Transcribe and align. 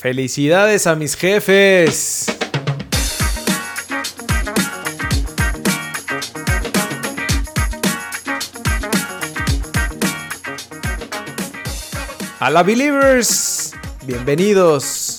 Felicidades 0.00 0.86
a 0.86 0.94
mis 0.94 1.14
jefes. 1.14 2.24
A 12.38 12.48
la 12.48 12.62
Believers, 12.62 13.74
bienvenidos 14.06 15.18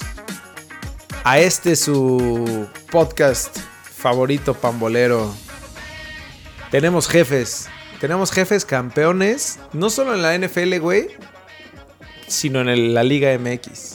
a 1.23 1.37
este 1.37 1.75
su 1.75 2.67
podcast 2.89 3.55
favorito 3.83 4.55
pambolero. 4.55 5.31
Tenemos 6.71 7.07
jefes, 7.07 7.69
tenemos 7.99 8.31
jefes 8.31 8.65
campeones, 8.65 9.59
no 9.73 9.91
solo 9.91 10.15
en 10.15 10.23
la 10.23 10.35
NFL, 10.35 10.79
güey, 10.79 11.09
sino 12.25 12.61
en 12.61 12.95
la 12.95 13.03
Liga 13.03 13.37
MX. 13.37 13.90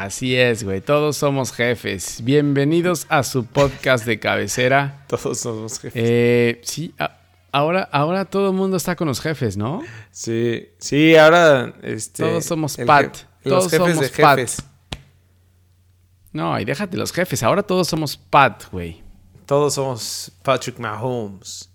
Así 0.00 0.34
es, 0.34 0.64
güey. 0.64 0.80
Todos 0.80 1.18
somos 1.18 1.52
jefes. 1.52 2.24
Bienvenidos 2.24 3.04
a 3.10 3.22
su 3.22 3.44
podcast 3.44 4.06
de 4.06 4.18
cabecera. 4.18 5.04
Todos 5.08 5.38
somos 5.40 5.78
jefes. 5.78 5.92
Eh, 6.02 6.58
sí, 6.64 6.94
a- 6.98 7.18
ahora, 7.52 7.86
ahora 7.92 8.24
todo 8.24 8.48
el 8.48 8.54
mundo 8.56 8.78
está 8.78 8.96
con 8.96 9.08
los 9.08 9.20
jefes, 9.20 9.58
¿no? 9.58 9.82
Sí, 10.10 10.68
sí, 10.78 11.16
ahora 11.16 11.74
este, 11.82 12.22
Todos 12.22 12.46
somos 12.46 12.78
Pat. 12.78 13.14
Todos 13.44 13.64
los 13.64 13.70
jefes 13.72 13.78
somos 13.96 14.00
de 14.00 14.22
Pat. 14.22 14.38
jefes. 14.38 14.62
No, 16.32 16.58
y 16.58 16.64
déjate 16.64 16.96
los 16.96 17.12
jefes. 17.12 17.42
Ahora 17.42 17.62
todos 17.62 17.86
somos 17.86 18.16
Pat, 18.16 18.70
güey. 18.72 19.02
Todos 19.44 19.74
somos 19.74 20.32
Patrick 20.42 20.78
Mahomes. 20.78 21.68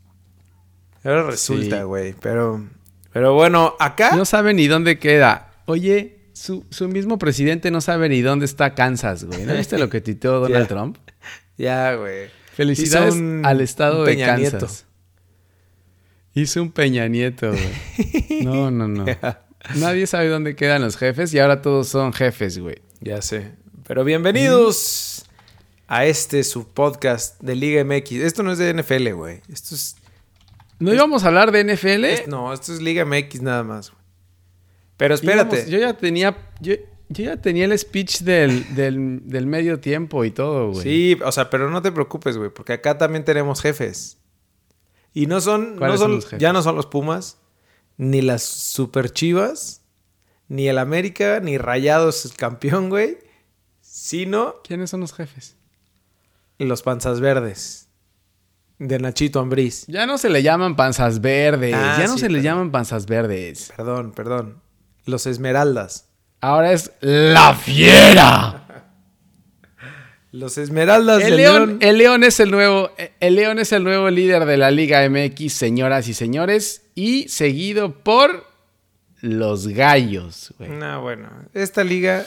Ahora 1.03 1.21
resulta, 1.27 1.77
Sí. 1.77 1.83
güey. 1.83 2.13
Pero, 2.19 2.66
pero 3.13 3.35
bueno, 3.35 3.75
acá. 3.80 4.16
No 4.16 4.25
sabe 4.25 4.55
ni 4.55 4.66
dónde 4.66 4.97
queda. 4.97 5.52
Oye, 5.67 6.14
su, 6.35 6.66
su 6.70 6.88
mismo 6.89 7.17
presidente 7.17 7.71
no 7.71 7.80
sabe 7.81 8.09
ni 8.09 8.21
dónde 8.21 8.45
está 8.45 8.75
Kansas, 8.75 9.23
güey. 9.23 9.44
¿No 9.45 9.53
viste 9.55 9.77
lo 9.77 9.89
que 9.89 10.02
tuiteó 10.02 10.39
Donald. 10.41 10.67
Trump? 10.67 10.97
Ya, 11.58 11.95
güey. 11.95 12.30
Felicidades 12.53 13.16
un- 13.16 13.41
al 13.45 13.61
estado 13.61 14.00
un 14.02 14.05
de 14.05 14.11
Peña 14.14 14.28
Kansas. 14.28 14.52
Nieto. 14.52 14.67
Hizo 16.33 16.61
un 16.61 16.72
Peña 16.72 17.08
Nieto, 17.08 17.52
güey. 17.52 18.44
No, 18.44 18.69
no, 18.69 18.88
no. 18.88 19.06
Nadie 19.75 20.06
sabe 20.08 20.28
dónde 20.28 20.56
quedan 20.56 20.81
los 20.81 20.97
jefes 20.97 21.33
y 21.33 21.39
ahora 21.39 21.61
todos 21.61 21.88
son 21.88 22.11
jefes, 22.13 22.59
güey. 22.59 22.81
Ya 23.00 23.22
sé. 23.22 23.53
Pero 23.88 24.03
bienvenidos 24.03 25.25
a 25.88 26.06
este 26.06 26.44
su 26.44 26.67
podcast 26.67 27.41
de 27.41 27.56
Liga 27.56 27.83
MX. 27.83 28.11
Esto 28.11 28.44
no 28.44 28.52
es 28.52 28.58
de 28.58 28.73
NFL, 28.73 29.11
güey. 29.13 29.41
Esto 29.52 29.73
es, 29.75 29.95
¿No 30.80 30.94
íbamos 30.94 31.23
a 31.23 31.28
hablar 31.28 31.52
de 31.52 31.63
NFL? 31.63 32.03
es- 32.06 32.28
no, 32.28 32.52
esto 32.53 32.73
es 32.73 32.81
Liga 32.81 33.06
MX 33.06 33.41
nada 33.41 33.63
más, 33.63 33.91
güey. 33.91 34.05
Pero 34.97 35.15
espérate. 35.15 35.55
Íbamos- 35.57 35.71
yo 35.71 35.79
ya 35.79 35.93
tenía. 35.97 36.38
Yo, 36.61 36.75
yo 37.09 37.23
ya 37.25 37.38
tenía 37.41 37.65
el 37.65 37.77
speech 37.77 38.21
del, 38.21 38.73
del, 38.75 39.21
del 39.27 39.45
medio 39.47 39.79
tiempo 39.79 40.23
y 40.25 40.31
todo, 40.31 40.71
güey. 40.71 40.83
Sí, 40.83 41.19
o 41.23 41.31
sea, 41.31 41.49
pero 41.49 41.69
no 41.69 41.81
te 41.81 41.91
preocupes, 41.91 42.38
güey, 42.38 42.49
porque 42.49 42.73
acá 42.73 42.97
también 42.97 43.23
tenemos 43.23 43.61
jefes. 43.61 44.17
Y 45.13 45.27
no 45.27 45.39
son, 45.41 45.73
no 45.73 45.79
¿Cuáles 45.79 45.99
son, 45.99 46.07
son 46.07 46.16
los 46.16 46.25
jefes? 46.25 46.39
ya 46.39 46.51
no 46.51 46.61
son 46.63 46.75
los 46.75 46.88
Pumas, 46.88 47.38
ni 47.97 48.21
las 48.21 48.43
Super 48.43 49.11
Chivas, 49.11 49.83
ni 50.47 50.67
el 50.67 50.77
América, 50.77 51.39
ni 51.41 51.57
Rayados 51.57 52.25
el 52.25 52.33
campeón, 52.33 52.89
güey, 52.89 53.17
sino 53.81 54.55
¿Quiénes 54.63 54.89
son 54.89 54.99
los 55.01 55.13
jefes? 55.13 55.55
los 56.57 56.81
Panzas 56.83 57.19
Verdes 57.19 57.88
de 58.79 58.99
Nachito 58.99 59.39
Ambriz. 59.39 59.85
Ya 59.88 60.05
no 60.05 60.17
se 60.17 60.29
le 60.29 60.43
llaman 60.43 60.75
panzas 60.75 61.21
verdes. 61.21 61.73
Ah, 61.73 61.95
ya 61.99 62.07
no 62.07 62.16
sí, 62.16 62.19
se 62.21 62.29
le 62.29 62.41
llaman 62.41 62.71
panzas 62.71 63.05
verdes. 63.05 63.71
Perdón, 63.75 64.11
perdón. 64.11 64.61
Los 65.06 65.25
Esmeraldas. 65.28 66.09
Ahora 66.42 66.72
es 66.73 66.92
la 67.00 67.53
fiera. 67.56 68.61
Los 70.31 70.58
Esmeraldas 70.58 71.23
El 71.23 71.31
de 71.31 71.38
león, 71.38 71.67
León. 71.67 71.78
el 71.81 71.97
león 71.97 72.23
es 72.23 72.39
el 72.39 72.52
nuevo. 72.52 72.92
El 73.20 73.36
león 73.36 73.58
es 73.59 73.72
el 73.72 73.84
nuevo 73.84 74.09
líder 74.09 74.45
de 74.45 74.58
la 74.58 74.70
Liga 74.70 75.07
MX, 75.09 75.53
señoras 75.53 76.07
y 76.09 76.13
señores. 76.13 76.84
Y 76.94 77.28
seguido 77.29 77.94
por 78.03 78.46
los 79.22 79.68
gallos, 79.69 80.53
güey. 80.59 80.72
No, 80.72 81.02
bueno, 81.02 81.29
esta 81.53 81.84
liga 81.84 82.25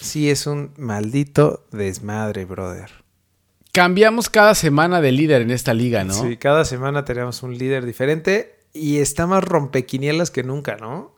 sí 0.00 0.30
es 0.30 0.46
un 0.46 0.72
maldito 0.76 1.66
desmadre, 1.72 2.44
brother. 2.44 2.90
Cambiamos 3.72 4.30
cada 4.30 4.54
semana 4.54 5.00
de 5.00 5.12
líder 5.12 5.42
en 5.42 5.50
esta 5.50 5.74
liga, 5.74 6.04
¿no? 6.04 6.14
Sí, 6.14 6.36
cada 6.36 6.64
semana 6.64 7.04
tenemos 7.04 7.42
un 7.42 7.56
líder 7.56 7.84
diferente 7.84 8.58
y 8.72 8.98
está 8.98 9.26
más 9.26 9.42
rompequinielas 9.44 10.30
que 10.30 10.42
nunca, 10.42 10.76
¿no? 10.76 11.15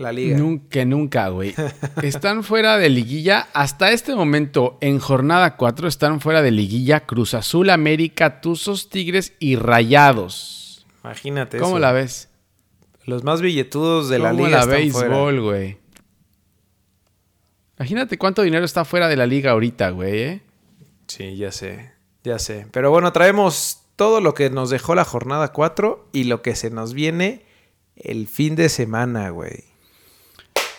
La 0.00 0.12
liga. 0.12 0.38
Nunca, 0.38 0.82
nunca, 0.86 1.28
güey. 1.28 1.54
Están 2.02 2.42
fuera 2.42 2.78
de 2.78 2.88
liguilla. 2.88 3.48
Hasta 3.52 3.92
este 3.92 4.14
momento, 4.14 4.78
en 4.80 4.98
jornada 4.98 5.58
4, 5.58 5.88
están 5.88 6.22
fuera 6.22 6.40
de 6.40 6.50
liguilla 6.50 7.00
Cruz 7.00 7.34
Azul, 7.34 7.68
América, 7.68 8.40
Tuzos, 8.40 8.88
Tigres 8.88 9.34
y 9.38 9.56
Rayados. 9.56 10.86
Imagínate 11.04 11.58
¿Cómo 11.58 11.72
eso. 11.72 11.80
la 11.80 11.92
ves? 11.92 12.30
Los 13.04 13.24
más 13.24 13.42
billetudos 13.42 14.08
de 14.08 14.20
la 14.20 14.30
¿Cómo 14.30 14.46
liga 14.46 14.56
la 14.56 14.62
están 14.62 14.76
béisbol, 14.76 15.40
güey? 15.42 15.76
Imagínate 17.78 18.16
cuánto 18.16 18.40
dinero 18.40 18.64
está 18.64 18.86
fuera 18.86 19.06
de 19.06 19.16
la 19.16 19.26
liga 19.26 19.50
ahorita, 19.50 19.90
güey, 19.90 20.18
¿eh? 20.18 20.42
Sí, 21.08 21.36
ya 21.36 21.52
sé, 21.52 21.92
ya 22.24 22.38
sé. 22.38 22.66
Pero 22.72 22.90
bueno, 22.90 23.12
traemos 23.12 23.82
todo 23.96 24.22
lo 24.22 24.32
que 24.32 24.48
nos 24.48 24.70
dejó 24.70 24.94
la 24.94 25.04
jornada 25.04 25.52
4 25.52 26.08
y 26.12 26.24
lo 26.24 26.40
que 26.40 26.56
se 26.56 26.70
nos 26.70 26.94
viene 26.94 27.44
el 27.96 28.28
fin 28.28 28.56
de 28.56 28.70
semana, 28.70 29.28
güey. 29.28 29.69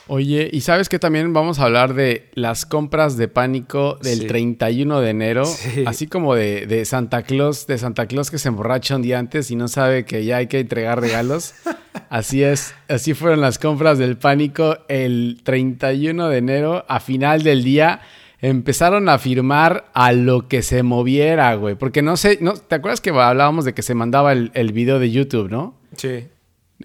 Oye, 0.07 0.49
¿y 0.51 0.61
sabes 0.61 0.89
que 0.89 0.99
también 0.99 1.31
vamos 1.31 1.59
a 1.59 1.63
hablar 1.65 1.93
de 1.93 2.29
las 2.33 2.65
compras 2.65 3.17
de 3.17 3.27
pánico 3.27 3.97
del 4.01 4.19
Sí. 4.21 4.27
31 4.27 4.99
de 4.99 5.09
enero? 5.09 5.45
Sí. 5.45 5.83
Así 5.85 6.07
como 6.07 6.35
de, 6.35 6.65
de 6.65 6.83
Santa 6.85 7.23
Claus, 7.23 7.65
de 7.67 7.77
Santa 7.77 8.07
Claus 8.07 8.29
que 8.29 8.37
se 8.37 8.49
emborracha 8.49 8.95
un 8.95 9.03
día 9.03 9.19
antes 9.19 9.51
y 9.51 9.55
no 9.55 9.67
sabe 9.67 10.03
que 10.05 10.25
ya 10.25 10.37
hay 10.37 10.47
que 10.47 10.59
entregar 10.59 10.99
regalos. 10.99 11.53
Así 12.09 12.43
es, 12.43 12.73
así 12.89 13.13
fueron 13.13 13.39
las 13.39 13.57
compras 13.57 13.97
del 13.97 14.17
pánico 14.17 14.77
el 14.89 15.39
31 15.43 16.27
de 16.27 16.37
enero. 16.37 16.85
A 16.89 16.99
final 16.99 17.41
del 17.43 17.63
día 17.63 18.01
empezaron 18.41 19.07
a 19.07 19.17
firmar 19.17 19.85
a 19.93 20.11
lo 20.11 20.49
que 20.49 20.61
se 20.61 20.83
moviera, 20.83 21.53
güey. 21.55 21.75
Porque 21.75 22.01
no 22.01 22.17
sé, 22.17 22.37
no, 22.41 22.53
¿te 22.53 22.75
acuerdas 22.75 22.99
que 22.99 23.11
hablábamos 23.11 23.63
de 23.63 23.73
que 23.73 23.81
se 23.81 23.93
mandaba 23.95 24.33
el, 24.33 24.51
el 24.55 24.73
video 24.73 24.99
de 24.99 25.09
YouTube, 25.11 25.49
no? 25.49 25.77
Sí. 25.95 26.25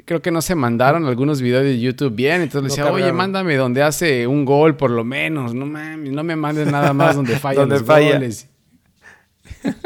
Creo 0.05 0.21
que 0.23 0.31
no 0.31 0.43
se 0.43 0.55
mandaron 0.55 1.07
algunos 1.07 1.41
videos 1.41 1.65
de 1.65 1.79
YouTube 1.81 2.15
bien. 2.15 2.43
Entonces 2.43 2.77
No 2.79 2.85
decía, 2.85 2.93
oye, 2.93 3.13
mándame 3.13 3.57
donde 3.57 3.83
hace 3.83 4.27
un 4.27 4.45
gol 4.45 4.77
por 4.77 4.91
lo 4.91 5.05
menos. 5.05 5.55
No 5.55 5.67
mames, 5.67 6.13
no 6.13 6.23
me 6.25 6.37
mandes 6.37 6.71
nada 6.71 6.93
más 6.93 7.17
donde 7.17 7.37
fallan 7.39 7.63
Donde 7.69 7.79
los 7.79 7.87
falla. 7.87 8.13
goles. 8.15 8.49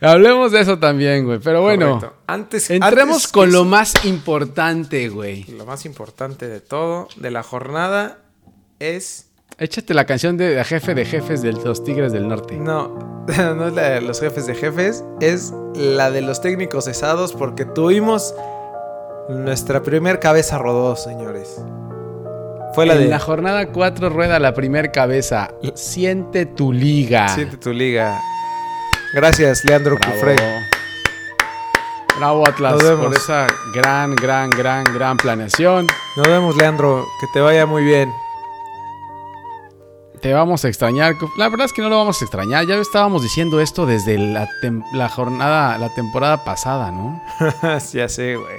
Hablemos 0.00 0.52
de 0.52 0.60
eso 0.60 0.78
también, 0.78 1.24
güey. 1.24 1.38
Pero 1.38 1.62
bueno, 1.62 1.94
Correcto. 1.98 2.16
Antes, 2.26 2.70
entremos 2.70 3.16
antes 3.16 3.32
con 3.32 3.52
lo 3.52 3.64
más 3.64 4.04
importante, 4.04 5.08
güey. 5.08 5.44
lo 5.44 5.64
más 5.64 5.86
importante 5.86 6.48
de 6.48 6.60
todo, 6.60 7.08
de 7.16 7.30
la 7.30 7.42
jornada, 7.42 8.18
es... 8.78 9.25
Échate 9.58 9.94
la 9.94 10.04
canción 10.04 10.36
de, 10.36 10.54
de 10.54 10.64
jefe 10.64 10.94
de 10.94 11.04
jefes 11.06 11.40
de 11.40 11.52
los 11.52 11.82
Tigres 11.82 12.12
del 12.12 12.28
Norte. 12.28 12.56
No, 12.56 13.24
no 13.56 13.68
es 13.68 13.74
la 13.74 13.90
de 13.90 14.00
los 14.02 14.20
jefes 14.20 14.46
de 14.46 14.54
jefes, 14.54 15.02
es 15.20 15.54
la 15.74 16.10
de 16.10 16.20
los 16.20 16.40
técnicos 16.42 16.84
cesados 16.84 17.32
porque 17.32 17.64
tuvimos 17.64 18.34
nuestra 19.28 19.82
primer 19.82 20.20
cabeza 20.20 20.58
rodó, 20.58 20.94
señores. 20.94 21.60
Fue 22.74 22.84
la 22.84 22.94
en 22.94 23.00
de... 23.00 23.06
la 23.08 23.18
jornada 23.18 23.72
4 23.72 24.10
rueda 24.10 24.38
la 24.38 24.52
primer 24.52 24.92
cabeza. 24.92 25.48
Siente 25.74 26.44
tu 26.44 26.72
liga. 26.72 27.28
Siente 27.28 27.56
tu 27.56 27.72
liga. 27.72 28.20
Gracias, 29.14 29.64
Leandro 29.64 29.96
Bravo. 29.96 30.14
Cufré. 30.14 30.36
Bravo 32.18 32.46
Atlas 32.46 32.72
Nos 32.74 32.82
vemos. 32.82 33.06
por 33.06 33.14
esa 33.16 33.46
gran, 33.74 34.14
gran, 34.14 34.50
gran, 34.50 34.84
gran 34.84 35.16
planeación. 35.16 35.86
Nos 36.16 36.28
vemos, 36.28 36.56
Leandro. 36.56 37.06
Que 37.20 37.26
te 37.32 37.40
vaya 37.40 37.64
muy 37.64 37.82
bien. 37.82 38.10
Te 40.20 40.32
vamos 40.32 40.64
a 40.64 40.68
extrañar. 40.68 41.14
La 41.36 41.48
verdad 41.48 41.66
es 41.66 41.72
que 41.72 41.82
no 41.82 41.88
lo 41.88 41.98
vamos 41.98 42.20
a 42.20 42.24
extrañar. 42.24 42.66
Ya 42.66 42.76
estábamos 42.76 43.22
diciendo 43.22 43.60
esto 43.60 43.86
desde 43.86 44.18
la, 44.18 45.08
jornada, 45.08 45.78
la 45.78 45.94
temporada 45.94 46.44
pasada, 46.44 46.90
¿no? 46.90 47.22
ya 47.92 48.08
sé, 48.08 48.36
güey. 48.36 48.56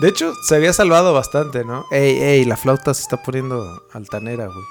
De 0.00 0.08
hecho, 0.08 0.32
se 0.48 0.56
había 0.56 0.72
salvado 0.72 1.12
bastante, 1.12 1.64
¿no? 1.64 1.84
Ey, 1.90 2.18
ey, 2.18 2.44
la 2.44 2.56
flauta 2.56 2.94
se 2.94 3.02
está 3.02 3.22
poniendo 3.22 3.82
altanera, 3.92 4.46
güey. 4.46 4.64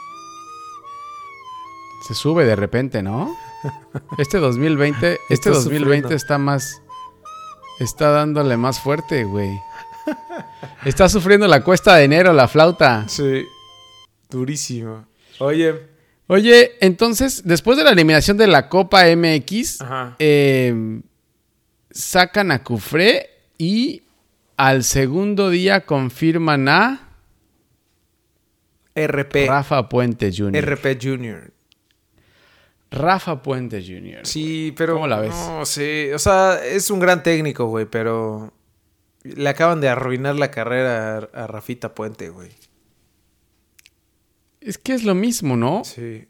Se 2.08 2.14
sube 2.14 2.44
de 2.46 2.56
repente, 2.56 3.02
¿no? 3.02 3.36
Este 4.18 4.40
2020, 4.40 5.14
este 5.14 5.34
Está 5.34 5.50
2020 5.52 5.84
sufriendo. 5.84 6.16
está 6.16 6.38
más. 6.38 6.82
Está 7.80 8.10
dándole 8.12 8.58
más 8.58 8.80
fuerte, 8.80 9.24
güey. 9.24 9.58
Está 10.84 11.08
sufriendo 11.08 11.48
la 11.48 11.64
cuesta 11.64 11.96
de 11.96 12.04
enero 12.04 12.34
la 12.34 12.50
flauta. 12.50 13.06
Sí. 13.08 13.46
Durísimo. 14.30 15.06
Oye. 15.40 15.93
Oye, 16.28 16.78
entonces, 16.80 17.44
después 17.46 17.78
de 17.78 17.84
la 17.84 17.92
eliminación 17.92 18.38
de 18.38 18.48
la 18.48 18.70
Copa 18.70 19.04
MX, 19.16 19.80
eh, 20.20 21.02
sacan 21.92 22.52
a 22.52 22.64
Cufré 22.64 23.30
y 23.58 24.04
al 24.58 24.84
segundo 24.84 25.50
día 25.50 25.86
confirman 25.86 26.70
a 26.70 27.10
RP. 28.96 29.48
Rafa 29.48 29.90
Puente 29.90 30.32
Jr. 30.36 30.64
RP 30.64 30.98
Jr. 31.02 31.52
Rafa 32.92 33.42
Puente 33.42 33.82
Jr. 33.82 34.26
Sí, 34.26 34.74
pero. 34.78 34.94
¿Cómo 34.94 35.08
la 35.08 35.20
ves? 35.20 35.34
No 35.34 35.66
sé. 35.66 36.14
O 36.14 36.20
sea, 36.20 36.64
es 36.64 36.92
un 36.92 37.00
gran 37.00 37.24
técnico, 37.24 37.66
güey, 37.66 37.86
pero. 37.86 38.54
Le 39.24 39.50
acaban 39.50 39.82
de 39.82 39.90
arruinar 39.90 40.36
la 40.36 40.52
carrera 40.52 41.18
a, 41.34 41.44
a 41.44 41.48
Rafita 41.48 41.96
Puente, 41.96 42.30
güey. 42.30 42.50
Es 44.66 44.78
que 44.78 44.94
es 44.94 45.04
lo 45.04 45.16
mismo, 45.16 45.58
¿no? 45.58 45.84
Sí. 45.84 46.28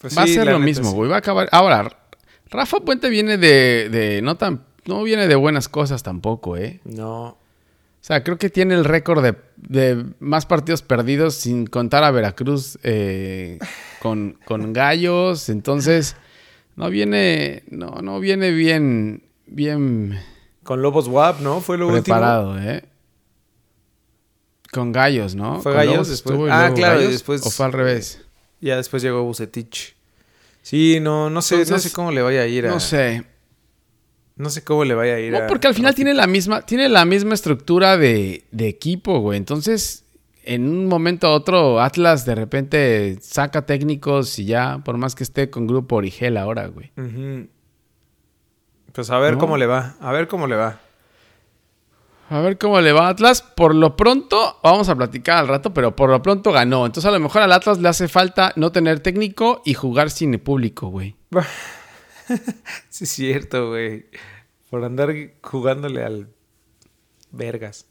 Pues 0.00 0.16
va 0.16 0.26
sí, 0.26 0.32
a 0.32 0.34
ser 0.44 0.52
lo 0.52 0.58
mismo, 0.58 0.90
sí. 0.90 0.96
güey. 0.96 1.10
Va 1.10 1.16
a 1.16 1.18
acabar. 1.18 1.48
Ahora, 1.52 2.06
Rafa 2.50 2.80
Puente 2.80 3.08
viene 3.08 3.36
de, 3.38 3.88
de 3.90 4.22
no 4.22 4.36
tan. 4.36 4.64
No 4.86 5.02
viene 5.02 5.26
de 5.26 5.34
buenas 5.34 5.68
cosas 5.68 6.02
tampoco, 6.02 6.56
¿eh? 6.56 6.80
No. 6.84 7.22
O 7.26 8.02
sea, 8.02 8.24
creo 8.24 8.38
que 8.38 8.48
tiene 8.48 8.74
el 8.74 8.84
récord 8.84 9.22
de, 9.22 9.36
de 9.56 10.06
más 10.20 10.46
partidos 10.46 10.80
perdidos 10.80 11.34
sin 11.34 11.66
contar 11.66 12.02
a 12.02 12.10
Veracruz 12.10 12.78
eh, 12.82 13.58
con, 14.00 14.38
con 14.46 14.72
gallos. 14.72 15.50
Entonces, 15.50 16.16
no 16.76 16.88
viene. 16.88 17.62
No, 17.68 18.00
no 18.02 18.20
viene 18.20 18.52
bien. 18.52 19.22
Bien 19.52 20.18
Con 20.62 20.80
Lobos 20.80 21.08
WAP, 21.08 21.40
¿no? 21.40 21.60
Fue 21.60 21.76
lo 21.76 21.90
preparado, 21.90 22.58
¿eh? 22.58 22.84
Con 24.72 24.92
gallos, 24.92 25.34
¿no? 25.34 25.60
Fue 25.60 25.72
Con 25.72 25.78
Gallos 25.80 26.08
después. 26.08 26.34
estuvo 26.34 26.48
Ah, 26.52 26.70
claro, 26.74 27.02
y 27.02 27.08
después- 27.08 27.44
¿O 27.44 27.50
fue 27.50 27.66
al 27.66 27.72
revés? 27.72 28.20
Ya 28.60 28.76
después 28.76 29.02
llegó 29.02 29.22
Bucetich. 29.24 29.96
Sí, 30.62 30.98
no, 31.00 31.30
no 31.30 31.42
sé, 31.42 31.64
no 31.68 31.78
sé 31.78 31.90
cómo 31.92 32.12
le 32.12 32.22
vaya 32.22 32.42
a 32.42 32.46
ir 32.46 32.66
a. 32.66 32.70
No 32.70 32.78
sé. 32.80 33.24
No 34.36 34.48
sé 34.50 34.62
cómo 34.62 34.84
le 34.84 34.94
vaya 34.94 35.14
a 35.14 35.20
ir 35.20 35.34
a. 35.34 35.40
No, 35.40 35.46
porque 35.48 35.66
al 35.66 35.74
final 35.74 35.94
tiene 35.94 36.14
la 36.14 36.26
misma, 36.26 36.62
tiene 36.62 36.88
la 36.88 37.04
misma 37.04 37.34
estructura 37.34 37.96
de, 37.96 38.44
de 38.52 38.68
equipo, 38.68 39.18
güey. 39.20 39.38
Entonces, 39.38 40.04
en 40.44 40.68
un 40.68 40.86
momento 40.86 41.26
a 41.26 41.30
otro, 41.30 41.80
Atlas 41.80 42.24
de 42.26 42.34
repente 42.34 43.18
saca 43.22 43.66
técnicos 43.66 44.38
y 44.38 44.44
ya, 44.44 44.80
por 44.84 44.96
más 44.98 45.14
que 45.14 45.24
esté 45.24 45.50
con 45.50 45.66
Grupo 45.66 45.96
Origel 45.96 46.36
ahora, 46.36 46.66
güey. 46.68 46.92
Pues 48.92 49.10
a 49.10 49.18
ver 49.18 49.34
¿No? 49.34 49.38
cómo 49.38 49.56
le 49.56 49.66
va. 49.66 49.96
A 50.00 50.12
ver 50.12 50.28
cómo 50.28 50.46
le 50.46 50.56
va. 50.56 50.80
A 52.30 52.40
ver 52.40 52.58
cómo 52.58 52.80
le 52.80 52.92
va 52.92 53.06
a 53.06 53.10
Atlas. 53.10 53.42
Por 53.42 53.74
lo 53.74 53.96
pronto, 53.96 54.58
vamos 54.62 54.88
a 54.88 54.94
platicar 54.94 55.38
al 55.38 55.48
rato, 55.48 55.74
pero 55.74 55.96
por 55.96 56.10
lo 56.10 56.22
pronto 56.22 56.52
ganó. 56.52 56.86
Entonces, 56.86 57.08
a 57.08 57.12
lo 57.12 57.18
mejor 57.20 57.42
al 57.42 57.52
Atlas 57.52 57.78
le 57.80 57.88
hace 57.88 58.06
falta 58.08 58.52
no 58.56 58.70
tener 58.72 59.00
técnico 59.00 59.62
y 59.64 59.74
jugar 59.74 60.10
sin 60.10 60.38
público, 60.38 60.88
güey. 60.88 61.16
Sí, 62.88 63.04
es 63.04 63.10
cierto, 63.10 63.70
güey. 63.70 64.06
Por 64.70 64.84
andar 64.84 65.12
jugándole 65.42 66.04
al. 66.04 66.28
Vergas. 67.32 67.86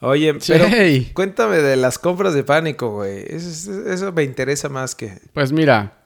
Oye, 0.00 0.34
pero 0.46 0.66
Sí. 0.68 1.10
cuéntame 1.14 1.56
de 1.58 1.76
las 1.76 1.98
compras 1.98 2.34
de 2.34 2.44
pánico, 2.44 2.90
güey. 2.90 3.24
Eso, 3.26 3.88
eso 3.88 4.12
me 4.12 4.22
interesa 4.22 4.68
más 4.68 4.94
que. 4.94 5.18
Pues 5.32 5.50
mira, 5.52 6.04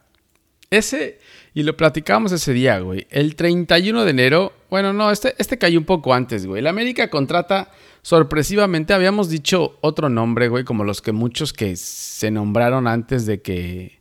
ese, 0.71 1.19
y 1.53 1.65
lo 1.65 1.77
platicamos 1.77 2.31
ese 2.31 2.53
día, 2.53 2.79
güey. 2.79 3.07
El 3.11 3.35
31 3.35 4.05
de 4.05 4.11
enero, 4.11 4.53
bueno, 4.75 4.93
no, 4.93 5.13
este, 5.13 5.37
este 5.39 5.57
cayó 5.57 5.79
un 5.79 5.85
poco 5.85 6.15
antes, 6.15 6.47
güey. 6.47 6.61
La 6.61 6.71
América 6.71 7.09
contrata 7.09 7.71
sorpresivamente, 8.03 8.93
habíamos 8.93 9.31
dicho 9.31 9.79
otro 9.83 10.09
nombre, 10.09 10.49
güey, 10.49 10.65
como 10.65 10.83
los 10.83 11.01
que 11.01 11.13
muchos 11.13 11.53
que 11.53 11.77
se 11.77 12.33
nombraron 12.33 12.89
antes 12.89 13.25
de 13.25 13.41
que, 13.41 14.01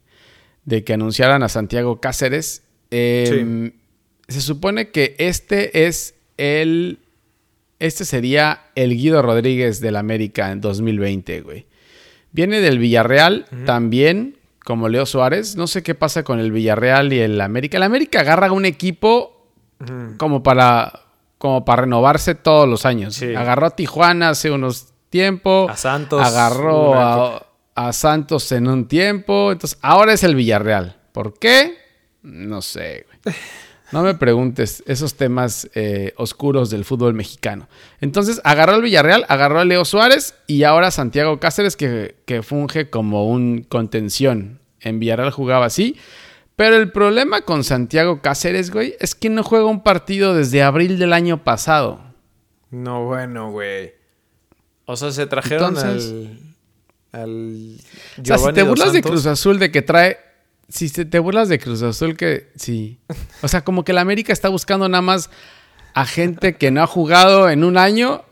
de 0.65 0.83
que 0.83 0.93
anunciaran 0.93 1.43
a 1.43 1.49
Santiago 1.49 2.01
Cáceres. 2.01 2.63
Eh, 2.89 3.71
Se 4.27 4.41
supone 4.41 4.89
que 4.89 5.15
este 5.19 5.85
es 5.85 6.15
el. 6.37 6.97
Este 7.77 8.03
sería 8.03 8.61
el 8.73 8.97
Guido 8.97 9.21
Rodríguez 9.21 9.79
del 9.79 9.95
América 9.95 10.51
en 10.51 10.59
2020, 10.59 11.41
güey. 11.41 11.67
Viene 12.31 12.61
del 12.61 12.79
Villarreal 12.79 13.45
también, 13.67 14.37
como 14.65 14.89
Leo 14.89 15.05
Suárez. 15.05 15.55
No 15.55 15.67
sé 15.67 15.83
qué 15.83 15.93
pasa 15.93 16.23
con 16.23 16.39
el 16.39 16.51
Villarreal 16.51 17.13
y 17.13 17.19
el 17.19 17.39
América. 17.41 17.77
El 17.77 17.83
América 17.83 18.21
agarra 18.21 18.51
un 18.51 18.65
equipo 18.65 19.32
Como 20.18 20.44
para, 20.44 21.01
como 21.38 21.65
para 21.65 21.83
renovarse 21.83 22.35
todos 22.35 22.68
los 22.68 22.85
años. 22.85 23.15
Sí. 23.15 23.33
Agarró 23.35 23.68
a 23.68 23.75
Tijuana 23.75 24.30
hace 24.30 24.51
unos 24.51 24.94
tiempos. 25.09 25.71
A 25.71 25.77
Santos, 25.77 26.21
Agarró 26.21 26.95
a, 26.95 27.45
a 27.75 27.94
Santos 27.94 28.51
en 28.51 28.68
un 28.68 28.88
tiempo. 28.88 29.51
Entonces, 29.51 29.77
ahora 29.81 30.13
es 30.13 30.24
el 30.24 30.35
Villarreal. 30.35 30.97
¿Por 31.12 31.38
qué? 31.38 31.77
No 32.21 32.62
sé, 32.62 33.06
güey. 33.24 33.35
No 33.94 34.01
me 34.01 34.15
preguntes 34.15 34.83
esos 34.88 35.13
temas 35.13 35.69
eh, 35.75 36.13
oscuros 36.18 36.71
del 36.71 36.83
fútbol 36.83 37.13
mexicano. 37.13 37.68
Entonces, 38.01 38.41
agarró 38.44 38.74
al 38.74 38.81
Villarreal, 38.81 39.24
agarró 39.30 39.59
a 39.59 39.65
Leo 39.65 39.85
Suárez 39.85 40.33
y 40.47 40.63
ahora 40.63 40.89
Santiago 40.89 41.39
Cáceres, 41.39 41.77
que, 41.77 42.15
que 42.25 42.41
funge 42.41 42.89
como 42.89 43.27
un 43.27 43.63
contención. 43.69 44.59
En 44.80 45.00
Villarreal 45.00 45.30
jugaba 45.30 45.68
así. 45.68 45.95
Pero 46.55 46.75
el 46.77 46.91
problema 46.91 47.41
con 47.41 47.63
Santiago 47.63 48.21
Cáceres, 48.21 48.69
güey, 48.71 48.95
es 49.00 49.15
que 49.15 49.29
no 49.29 49.44
juega 49.44 49.65
un 49.65 49.81
partido 49.81 50.35
desde 50.35 50.61
abril 50.61 51.00
del 51.00 51.13
año 51.13 51.44
pasado. 51.44 52.00
No, 52.69 53.05
bueno, 53.05 53.51
güey. 53.51 53.94
O 54.85 54.95
sea, 54.95 55.11
se 55.11 55.25
trajeron 55.25 55.75
Entonces- 55.75 56.11
al. 57.11 57.21
Al. 57.21 57.77
O 58.21 58.25
sea, 58.25 58.38
si 58.38 58.53
te 58.53 58.63
burlas 58.63 58.94
de. 58.94 59.01
Cruz 59.01 59.25
Azul 59.25 59.59
de 59.59 59.71
que 59.71 59.81
trae. 59.81 60.17
Si 60.67 60.89
te 60.89 61.19
burlas 61.19 61.50
de 61.50 61.59
Cruz 61.59 61.81
Azul 61.83 62.17
que. 62.17 62.51
Sí. 62.56 62.99
O 63.41 63.47
sea, 63.47 63.63
como 63.63 63.83
que 63.83 63.94
la 63.94 64.01
América 64.01 64.33
está 64.33 64.49
buscando 64.49 64.89
nada 64.89 65.01
más 65.01 65.29
a 65.94 66.06
gente 66.06 66.56
que 66.56 66.71
no 66.71 66.81
ha 66.81 66.88
jugado 66.88 67.49
en 67.49 67.63
un 67.63 67.77
año 67.77 68.23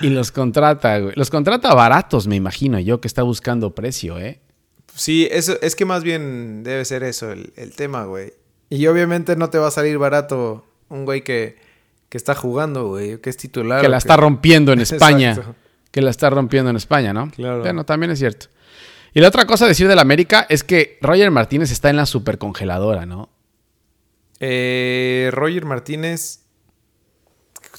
y 0.00 0.10
los 0.10 0.30
contrata, 0.30 0.98
güey. 1.00 1.14
Los 1.16 1.30
contrata 1.30 1.74
baratos, 1.74 2.26
me 2.28 2.36
imagino 2.36 2.78
yo, 2.78 3.00
que 3.00 3.08
está 3.08 3.22
buscando 3.22 3.74
precio, 3.74 4.18
¿eh? 4.18 4.40
Sí, 4.96 5.28
eso, 5.30 5.56
es 5.60 5.76
que 5.76 5.84
más 5.84 6.02
bien 6.02 6.62
debe 6.64 6.84
ser 6.84 7.02
eso 7.04 7.30
el, 7.30 7.52
el 7.56 7.74
tema, 7.76 8.04
güey. 8.04 8.32
Y 8.70 8.86
obviamente 8.88 9.36
no 9.36 9.50
te 9.50 9.58
va 9.58 9.68
a 9.68 9.70
salir 9.70 9.98
barato 9.98 10.64
un 10.88 11.04
güey 11.04 11.22
que, 11.22 11.56
que 12.08 12.16
está 12.16 12.34
jugando, 12.34 12.88
güey, 12.88 13.20
que 13.20 13.30
es 13.30 13.36
titular. 13.36 13.80
que 13.82 13.88
la 13.88 13.98
está 13.98 14.16
rompiendo 14.16 14.72
en 14.72 14.80
España. 14.80 15.30
Exacto. 15.32 15.54
Que 15.90 16.02
la 16.02 16.10
está 16.10 16.30
rompiendo 16.30 16.70
en 16.70 16.76
España, 16.76 17.12
¿no? 17.12 17.30
Claro. 17.30 17.60
Bueno, 17.60 17.84
también 17.84 18.10
es 18.10 18.18
cierto. 18.18 18.46
Y 19.14 19.20
la 19.20 19.28
otra 19.28 19.46
cosa 19.46 19.64
a 19.64 19.68
decir 19.68 19.88
del 19.88 19.98
América 19.98 20.46
es 20.48 20.62
que 20.64 20.98
Roger 21.00 21.30
Martínez 21.30 21.70
está 21.70 21.88
en 21.90 21.96
la 21.96 22.04
supercongeladora, 22.06 23.06
¿no? 23.06 23.30
Eh, 24.40 25.30
Roger 25.32 25.64
Martínez 25.64 26.40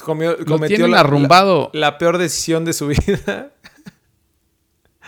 comió- 0.03 0.37
cometió 0.45 0.87
la, 0.87 1.01
arrumbado. 1.01 1.69
la- 1.73 1.79
la 1.91 1.97
peor 1.97 2.17
decisión 2.17 2.65
de 2.65 2.73
su 2.73 2.87
vida. 3.07 3.51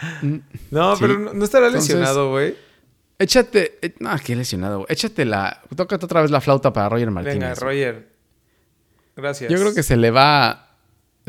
no, 0.71 0.95
Sí. 0.95 1.01
pero 1.01 1.19
no, 1.19 1.33
no 1.33 1.43
estará 1.43 1.67
Entonces- 1.67 1.89
lesionado, 1.95 2.31
güey. 2.31 2.55
Échate. 3.17 3.77
eh, 3.81 3.93
No, 3.99 4.11
qué 4.23 4.35
lesionado, 4.35 4.77
güey. 4.79 4.87
Échate 4.89 5.25
la. 5.25 5.61
Tócate 5.75 6.05
otra 6.05 6.21
vez 6.21 6.31
la 6.31 6.39
flauta 6.41 6.71
para 6.71 6.87
Roger 6.89 7.11
Martínez. 7.11 7.39
Venga, 7.39 7.55
Roger. 7.55 8.07
Gracias. 9.15 9.51
Yo 9.51 9.57
creo 9.59 9.73
que 9.73 9.83
se 9.83 9.97
le 9.97 10.11
va. 10.11 10.75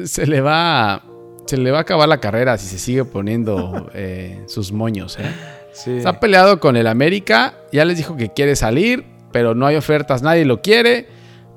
Se 0.05 0.27
le 0.27 0.41
va. 0.41 1.03
Se 1.47 1.57
le 1.57 1.73
va 1.73 1.79
a 1.79 1.81
acabar 1.81 2.09
la 2.09 2.21
carrera 2.21 2.57
si 2.59 2.67
se 2.69 2.79
sigue 2.79 3.05
poniendo 3.05 3.91
eh, 3.95 4.45
sus 4.47 4.71
moños, 4.71 5.19
¿eh? 5.19 5.29
Sí. 5.73 5.97
Está 5.99 6.21
peleado 6.21 6.61
con 6.61 6.77
el 6.77 6.87
América. 6.87 7.55
Ya 7.73 7.85
les 7.85 7.97
dijo 7.97 8.17
que 8.17 8.33
quiere 8.33 8.55
salir, 8.55 9.05
pero 9.33 9.55
no 9.57 9.67
hay 9.67 9.75
ofertas, 9.77 10.23
nadie 10.23 10.45
lo 10.45 10.63
quiere. 10.63 11.09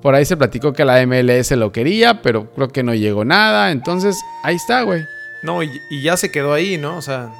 Por 0.01 0.15
ahí 0.15 0.25
se 0.25 0.36
platicó 0.36 0.74
que 0.74 0.84
la 0.84 1.00
MLS 1.05 1.51
lo 1.55 1.72
quería, 1.72 2.22
pero 2.24 2.51
creo 2.51 2.70
que 2.70 2.82
no 2.84 2.93
llegó 2.96 3.24
nada. 3.24 3.72
Entonces, 3.72 4.17
ahí 4.43 4.55
está, 4.55 4.82
güey. 4.82 5.03
No, 5.43 5.62
y, 5.63 5.69
y 5.89 6.01
ya 6.01 6.17
se 6.17 6.31
quedó 6.31 6.53
ahí, 6.53 6.77
¿no? 6.77 6.97
O 6.97 7.01
sea, 7.01 7.31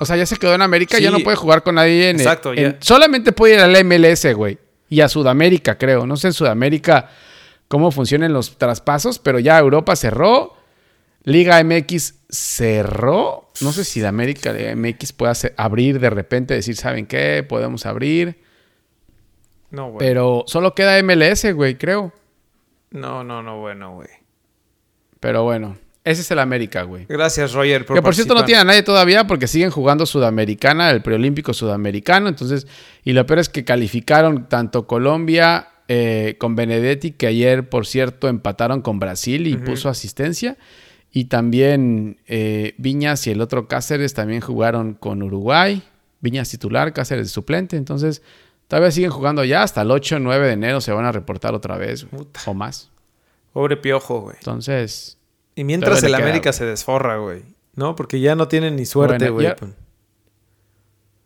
O 0.00 0.04
sea, 0.04 0.16
ya 0.16 0.26
se 0.26 0.36
quedó 0.36 0.54
en 0.54 0.62
América, 0.62 0.98
ya 0.98 1.10
Sí. 1.10 1.16
no 1.18 1.20
puede 1.22 1.36
jugar 1.36 1.62
con 1.62 1.76
nadie 1.76 2.10
en, 2.10 2.16
Exacto, 2.16 2.52
en- 2.52 2.72
ya. 2.72 2.76
solamente 2.80 3.30
puede 3.32 3.54
ir 3.54 3.60
a 3.60 3.68
la 3.68 3.78
MLS, 3.84 4.32
güey. 4.34 4.58
Y 4.88 5.00
a 5.00 5.08
Sudamérica, 5.08 5.78
creo. 5.78 6.06
No 6.06 6.16
sé 6.16 6.26
en 6.28 6.32
Sudamérica 6.32 7.08
cómo 7.68 7.90
funcionan 7.92 8.32
los 8.32 8.58
traspasos, 8.58 9.18
pero 9.18 9.38
ya 9.38 9.58
Europa 9.58 9.94
cerró. 9.96 10.54
Liga 11.24 11.62
MX 11.62 12.14
cerró. 12.28 13.48
No 13.60 13.70
sé 13.72 13.84
si 13.84 14.00
la 14.00 14.08
América 14.08 14.52
de 14.52 14.74
MX 14.74 15.12
pueda 15.12 15.34
abrir 15.56 16.00
de 16.00 16.10
repente, 16.10 16.54
decir, 16.54 16.74
¿saben 16.76 17.06
qué? 17.06 17.44
Podemos 17.48 17.86
abrir. 17.86 18.42
no, 19.70 19.90
güey. 19.92 19.98
Pero 20.06 20.44
solo 20.48 20.74
queda 20.74 20.98
MLS, 21.02 21.52
güey, 21.54 21.76
creo. 21.78 22.12
No, 22.90 23.22
no, 23.24 23.42
no, 23.42 23.60
bueno, 23.60 23.94
güey. 23.94 24.08
Pero 25.20 25.44
bueno, 25.44 25.78
ese 26.04 26.22
es 26.22 26.30
el 26.32 26.40
América, 26.40 26.82
güey. 26.82 27.06
Gracias, 27.08 27.52
Roger, 27.52 27.86
por 27.86 27.96
Que 27.96 28.02
por 28.02 28.14
cierto 28.14 28.34
no 28.34 28.44
tiene 28.44 28.60
a 28.60 28.64
nadie 28.64 28.82
todavía 28.82 29.26
porque 29.26 29.46
siguen 29.46 29.70
jugando 29.70 30.04
Sudamericana, 30.04 30.90
el 30.90 31.00
preolímpico 31.00 31.54
sudamericano. 31.54 32.28
Entonces, 32.28 32.66
y 33.04 33.12
lo 33.12 33.24
peor 33.24 33.38
es 33.38 33.48
que 33.48 33.64
calificaron 33.64 34.48
tanto 34.48 34.88
Colombia 34.88 35.68
eh, 35.86 36.36
con 36.38 36.56
Benedetti, 36.56 37.12
que 37.12 37.28
ayer, 37.28 37.68
por 37.68 37.86
cierto, 37.86 38.28
empataron 38.28 38.82
con 38.82 38.98
Brasil 38.98 39.46
y 39.46 39.56
puso 39.56 39.88
asistencia. 39.88 40.56
Y 41.12 41.26
también 41.26 42.18
eh, 42.26 42.74
Viñas 42.78 43.26
y 43.26 43.30
el 43.30 43.40
otro 43.40 43.68
Cáceres 43.68 44.12
también 44.12 44.40
jugaron 44.40 44.94
con 44.94 45.22
Uruguay. 45.22 45.82
Viñas 46.20 46.50
titular, 46.50 46.92
Cáceres 46.92 47.30
suplente. 47.30 47.76
Entonces, 47.76 48.22
todavía 48.66 48.90
siguen 48.90 49.10
jugando 49.10 49.44
ya. 49.44 49.62
Hasta 49.62 49.82
el 49.82 49.90
8 49.92 50.16
o 50.16 50.18
9 50.18 50.46
de 50.48 50.52
enero 50.54 50.80
se 50.80 50.90
van 50.90 51.04
a 51.04 51.12
reportar 51.12 51.54
otra 51.54 51.76
vez 51.76 52.06
Puta. 52.06 52.40
o 52.46 52.54
más. 52.54 52.90
Pobre 53.52 53.76
piojo, 53.76 54.22
güey. 54.22 54.36
Entonces, 54.38 55.18
Y 55.54 55.64
mientras 55.64 56.02
el 56.02 56.10
le 56.12 56.16
queda, 56.18 56.26
América 56.26 56.50
güey. 56.50 56.58
se 56.58 56.64
desforra, 56.66 57.16
güey. 57.18 57.42
¿No? 57.74 57.94
Porque 57.96 58.20
ya 58.20 58.34
no 58.34 58.48
tienen 58.48 58.76
ni 58.76 58.84
suerte, 58.86 59.30
Bueno, 59.30 59.34
güey. 59.34 59.46
ya- 59.46 59.56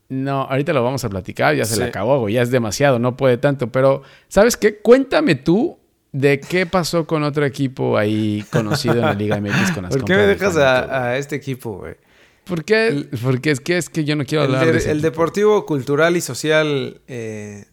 No, 0.08 0.42
ahorita 0.42 0.72
lo 0.72 0.84
vamos 0.84 1.04
a 1.04 1.08
platicar, 1.08 1.56
ya 1.56 1.64
se 1.64 1.76
le 1.76 1.84
Sí. 1.84 1.88
acabó, 1.88 2.20
güey, 2.20 2.34
ya 2.34 2.42
es 2.42 2.50
demasiado, 2.50 2.98
no 3.00 3.16
puede 3.16 3.38
tanto. 3.38 3.72
Pero, 3.72 4.02
¿sabes 4.28 4.56
qué? 4.56 4.78
Cuéntame 4.78 5.34
tú 5.34 5.78
de 6.12 6.38
qué 6.40 6.64
pasó 6.64 7.06
con 7.06 7.24
otro 7.24 7.44
equipo 7.44 7.98
ahí 7.98 8.44
conocido 8.52 8.94
en 8.94 9.00
la 9.00 9.14
Liga 9.14 9.36
MX 9.40 9.72
con 9.72 9.82
las 9.82 9.92
¿Por 9.96 10.04
qué 10.04 10.14
me 10.14 10.26
dejas 10.26 10.56
a, 10.56 11.06
a 11.08 11.16
este 11.18 11.34
equipo, 11.36 11.78
güey? 11.78 11.96
¿Por 12.44 12.64
qué? 12.64 13.08
Porque 13.22 13.50
es 13.50 13.58
que 13.60 13.76
es 13.76 13.88
que 13.90 14.04
yo 14.04 14.14
no 14.14 14.24
quiero 14.24 14.44
El, 14.44 14.50
hablar 14.50 14.66
de- 14.66 14.72
de 14.74 14.78
ese 14.78 14.90
el 14.92 14.98
equipo. 14.98 15.10
Deportivo 15.10 15.66
Cultural 15.66 16.16
y 16.16 16.20
Social 16.20 17.00
eh, 17.08 17.64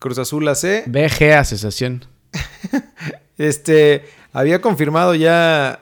Cruz 0.00 0.18
Azul 0.18 0.48
AC, 0.48 0.82
BG 0.86 1.32
Asociación. 1.34 2.04
este, 3.38 4.04
había 4.38 4.60
confirmado 4.60 5.14
ya... 5.14 5.80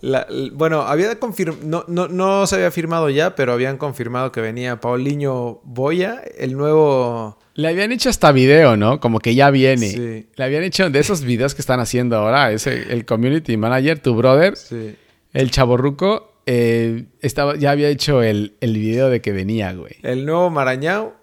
la- 0.00 0.26
bueno, 0.52 0.82
había 0.82 1.18
confirmado... 1.18 1.60
No, 1.64 1.84
no, 1.88 2.08
no 2.08 2.46
se 2.46 2.56
había 2.56 2.70
firmado 2.70 3.10
ya, 3.10 3.34
pero 3.34 3.52
habían 3.52 3.76
confirmado 3.78 4.32
que 4.32 4.40
venía 4.40 4.80
Paulinho 4.80 5.60
Boya, 5.64 6.22
el 6.38 6.56
nuevo... 6.56 7.38
Le 7.54 7.68
habían 7.68 7.92
hecho 7.92 8.08
hasta 8.08 8.32
video, 8.32 8.76
¿no? 8.76 9.00
Como 9.00 9.18
que 9.18 9.34
ya 9.34 9.50
viene. 9.50 9.88
Sí. 9.90 10.28
Le 10.34 10.44
habían 10.44 10.62
hecho 10.62 10.88
de 10.88 10.98
esos 10.98 11.22
videos 11.22 11.54
que 11.54 11.60
están 11.60 11.80
haciendo 11.80 12.16
ahora, 12.16 12.52
ese, 12.52 12.92
el 12.92 13.04
community 13.04 13.56
manager, 13.56 13.98
tu 13.98 14.14
brother, 14.14 14.56
Sí. 14.56 14.94
el 15.34 15.50
chaborruco, 15.50 16.32
eh, 16.46 17.04
estaba, 17.20 17.56
ya 17.56 17.72
había 17.72 17.88
hecho 17.88 18.22
el, 18.22 18.54
el 18.60 18.72
video 18.74 19.10
de 19.10 19.20
que 19.20 19.32
venía, 19.32 19.72
güey. 19.74 19.96
El 20.02 20.24
nuevo 20.24 20.48
Marañao, 20.48 21.14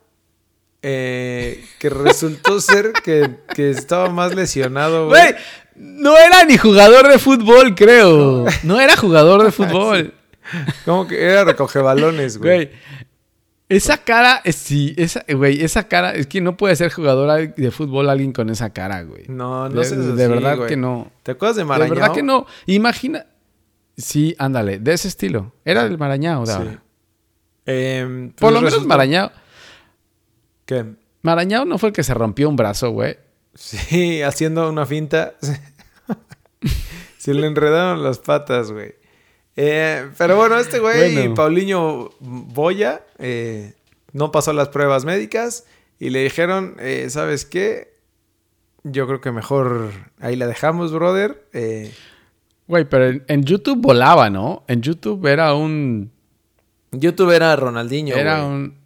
eh, 0.89 1.65
que 1.79 1.89
resultó 1.89 2.61
ser 2.61 2.93
que, 3.03 3.29
que 3.53 3.69
estaba 3.71 4.09
más 4.09 4.33
lesionado, 4.33 5.07
güey. 5.07 5.35
No 5.75 6.15
era 6.17 6.45
ni 6.45 6.57
jugador 6.57 7.09
de 7.09 7.19
fútbol, 7.19 7.75
creo. 7.75 8.45
No 8.63 8.79
era 8.79 8.95
jugador 8.95 9.43
de 9.43 9.51
fútbol. 9.59 10.13
Como 10.85 11.05
que 11.07 11.21
era 11.21 11.43
recoge 11.43 11.79
balones, 11.79 12.37
güey. 12.37 12.71
Esa 13.69 13.97
cara, 13.97 14.39
es- 14.45 14.55
sí, 14.55 14.93
esa, 14.97 15.25
güey, 15.27 15.61
esa 15.61 15.89
cara, 15.89 16.13
es 16.15 16.25
que 16.27 16.39
no 16.39 16.55
puede 16.55 16.73
ser 16.77 16.89
jugador 16.89 17.53
de 17.53 17.71
fútbol 17.71 18.09
alguien 18.09 18.31
con 18.31 18.49
esa 18.49 18.69
cara, 18.69 19.01
güey. 19.03 19.25
No, 19.27 19.67
no 19.67 19.81
de, 19.81 19.85
sé. 19.85 19.97
de 19.97 20.27
verdad 20.29 20.65
que 20.67 20.77
no. 20.77 21.11
¿Te 21.23 21.31
acuerdas 21.33 21.57
de 21.57 21.63
De 21.63 21.67
Marañao? 21.67 21.95
verdad 21.95 22.13
que 22.13 22.23
no. 22.23 22.45
Imagina. 22.65 23.25
Sí, 23.97 24.35
ándale, 24.39 24.79
de 24.79 24.93
ese 24.93 25.09
estilo. 25.09 25.51
Era 25.65 25.83
del 25.83 25.97
Marañao, 25.97 26.45
de 26.45 26.51
Sí. 26.53 26.57
ahora. 26.57 26.81
Em, 27.65 28.29
Por 28.29 28.35
pues 28.39 28.53
lo 28.53 28.61
menos 28.61 28.85
Marañao. 28.85 29.31
Que- 30.67 30.85
Marañao 31.23 31.65
no 31.65 31.79
fue 31.79 31.89
el 31.89 31.93
que 31.93 32.03
se 32.03 32.13
rompió 32.13 32.47
un 32.47 32.55
brazo, 32.55 32.91
güey. 32.91 33.17
Sí, 33.55 34.21
haciendo 34.21 34.69
una 34.69 34.85
finta. 34.85 35.33
Se 37.17 37.33
le 37.33 37.47
enredaron 37.47 38.03
las 38.03 38.19
patas, 38.19 38.71
güey. 38.71 38.93
Eh, 39.55 40.07
pero 40.17 40.35
bueno, 40.37 40.57
este 40.59 40.79
güey, 40.79 41.15
Bueno. 41.15 41.33
Paulinho 41.33 42.11
Boya, 42.19 43.01
eh, 43.17 43.73
no 44.13 44.31
pasó 44.31 44.53
las 44.53 44.69
pruebas 44.69 45.03
médicas 45.03 45.65
y 45.99 46.11
le 46.11 46.23
dijeron, 46.23 46.75
eh, 46.79 47.07
¿sabes 47.09 47.43
qué? 47.45 47.91
Yo 48.83 49.07
creo 49.07 49.19
que 49.19 49.31
mejor 49.31 49.89
ahí 50.19 50.35
la 50.35 50.47
dejamos, 50.47 50.91
brother. 50.93 51.43
Eh, 51.53 51.91
Güey, 52.67 52.83
pero 52.85 53.07
en, 53.07 53.23
en 53.27 53.43
YouTube 53.43 53.81
volaba, 53.81 54.29
¿no? 54.29 54.63
En 54.67 54.81
YouTube 54.81 55.25
era 55.25 55.53
un. 55.55 56.11
YouTube 56.91 57.31
era 57.31 57.55
Ronaldinho. 57.55 58.13
era 58.15 58.41
güey. 58.41 58.51
un. 58.53 58.77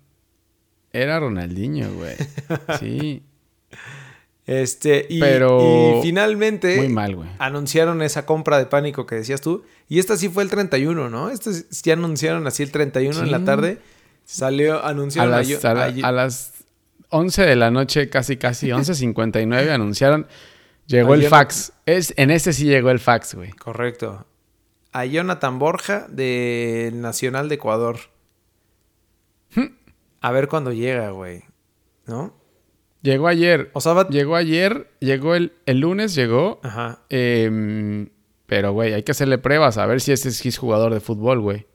Era 0.94 1.20
Ronaldinho, 1.20 1.92
güey. 1.94 2.16
Sí. 2.80 3.24
Este, 4.48 5.06
y, 5.10 5.20
Pero- 5.20 6.00
y 6.00 6.02
finalmente 6.02 6.76
Muy 6.78 6.90
mal, 6.90 7.16
güey. 7.16 7.30
anunciaron 7.40 8.02
esa 8.02 8.26
compra 8.26 8.58
de 8.58 8.66
pánico 8.66 9.06
que 9.06 9.16
decías 9.16 9.40
tú. 9.40 9.64
Y 9.88 10.00
esta 10.00 10.18
sí 10.18 10.30
fue 10.30 10.44
el 10.44 10.50
31, 10.50 11.10
¿no? 11.10 11.30
Esta 11.30 11.52
sí- 11.54 11.92
anunciaron 11.92 12.46
así 12.48 12.64
el 12.64 12.72
31 12.72 13.22
en 13.22 13.32
la 13.32 13.44
tarde. 13.46 13.78
Salió, 14.26 14.84
A 14.84 14.90
anunciaron 14.90 15.32
las, 15.32 15.64
a, 15.66 15.74
la- 15.74 15.84
ayer- 15.86 16.06
a 16.06 16.12
las 16.12 16.54
11 17.10 17.42
de 17.44 17.56
la 17.56 17.72
noche, 17.72 18.10
casi, 18.10 18.38
casi 18.38 18.68
11.59, 18.70 19.70
anunciaron. 19.74 20.28
Llegó 20.88 21.14
el 21.14 21.24
fax. 21.28 21.72
Es, 21.86 22.14
en 22.18 22.32
este 22.32 22.52
sí 22.52 22.66
llegó 22.66 22.90
el 22.90 23.00
fax, 23.00 23.36
güey. 23.36 23.52
Correcto. 23.52 24.26
A 24.92 25.06
Jonathan 25.06 25.58
Borja 25.60 26.08
del 26.10 27.00
Nacional 27.00 27.48
de 27.48 27.56
Ecuador. 27.56 27.98
A 30.22 30.32
ver 30.32 30.48
cuándo 30.48 30.72
llega, 30.72 31.10
güey. 31.10 31.44
¿No? 32.06 32.40
Llegó 33.02 33.28
ayer. 33.28 33.72
O 33.74 33.82
sea, 33.82 33.94
va... 33.94 34.08
Llegó 34.08 34.36
ayer, 34.36 34.92
llegó 35.00 35.34
el, 35.34 35.54
el 35.66 35.80
lunes, 35.80 36.14
llegó. 36.14 36.60
Ajá. 36.64 37.00
Em, 37.10 38.10
pero, 38.46 38.72
güey, 38.72 38.94
hay 38.94 39.04
que 39.04 39.12
hacerle 39.12 39.40
pruebas 39.40 39.80
a 39.80 39.86
ver 39.88 40.00
si 40.00 40.12
este 40.12 40.30
es 40.30 40.58
jugador 40.58 40.94
de 40.94 41.00
fútbol, 41.00 41.42
güey. 41.42 41.66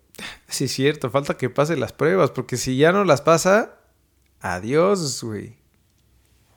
Sí, 0.46 0.64
es 0.64 0.72
cierto. 0.72 1.10
Falta 1.10 1.36
que 1.36 1.50
pase 1.50 1.76
las 1.76 1.92
pruebas. 1.92 2.30
Porque 2.30 2.56
si 2.56 2.76
ya 2.76 2.92
no 2.92 3.04
las 3.04 3.20
pasa, 3.20 3.80
adiós, 4.40 5.22
güey. 5.24 5.56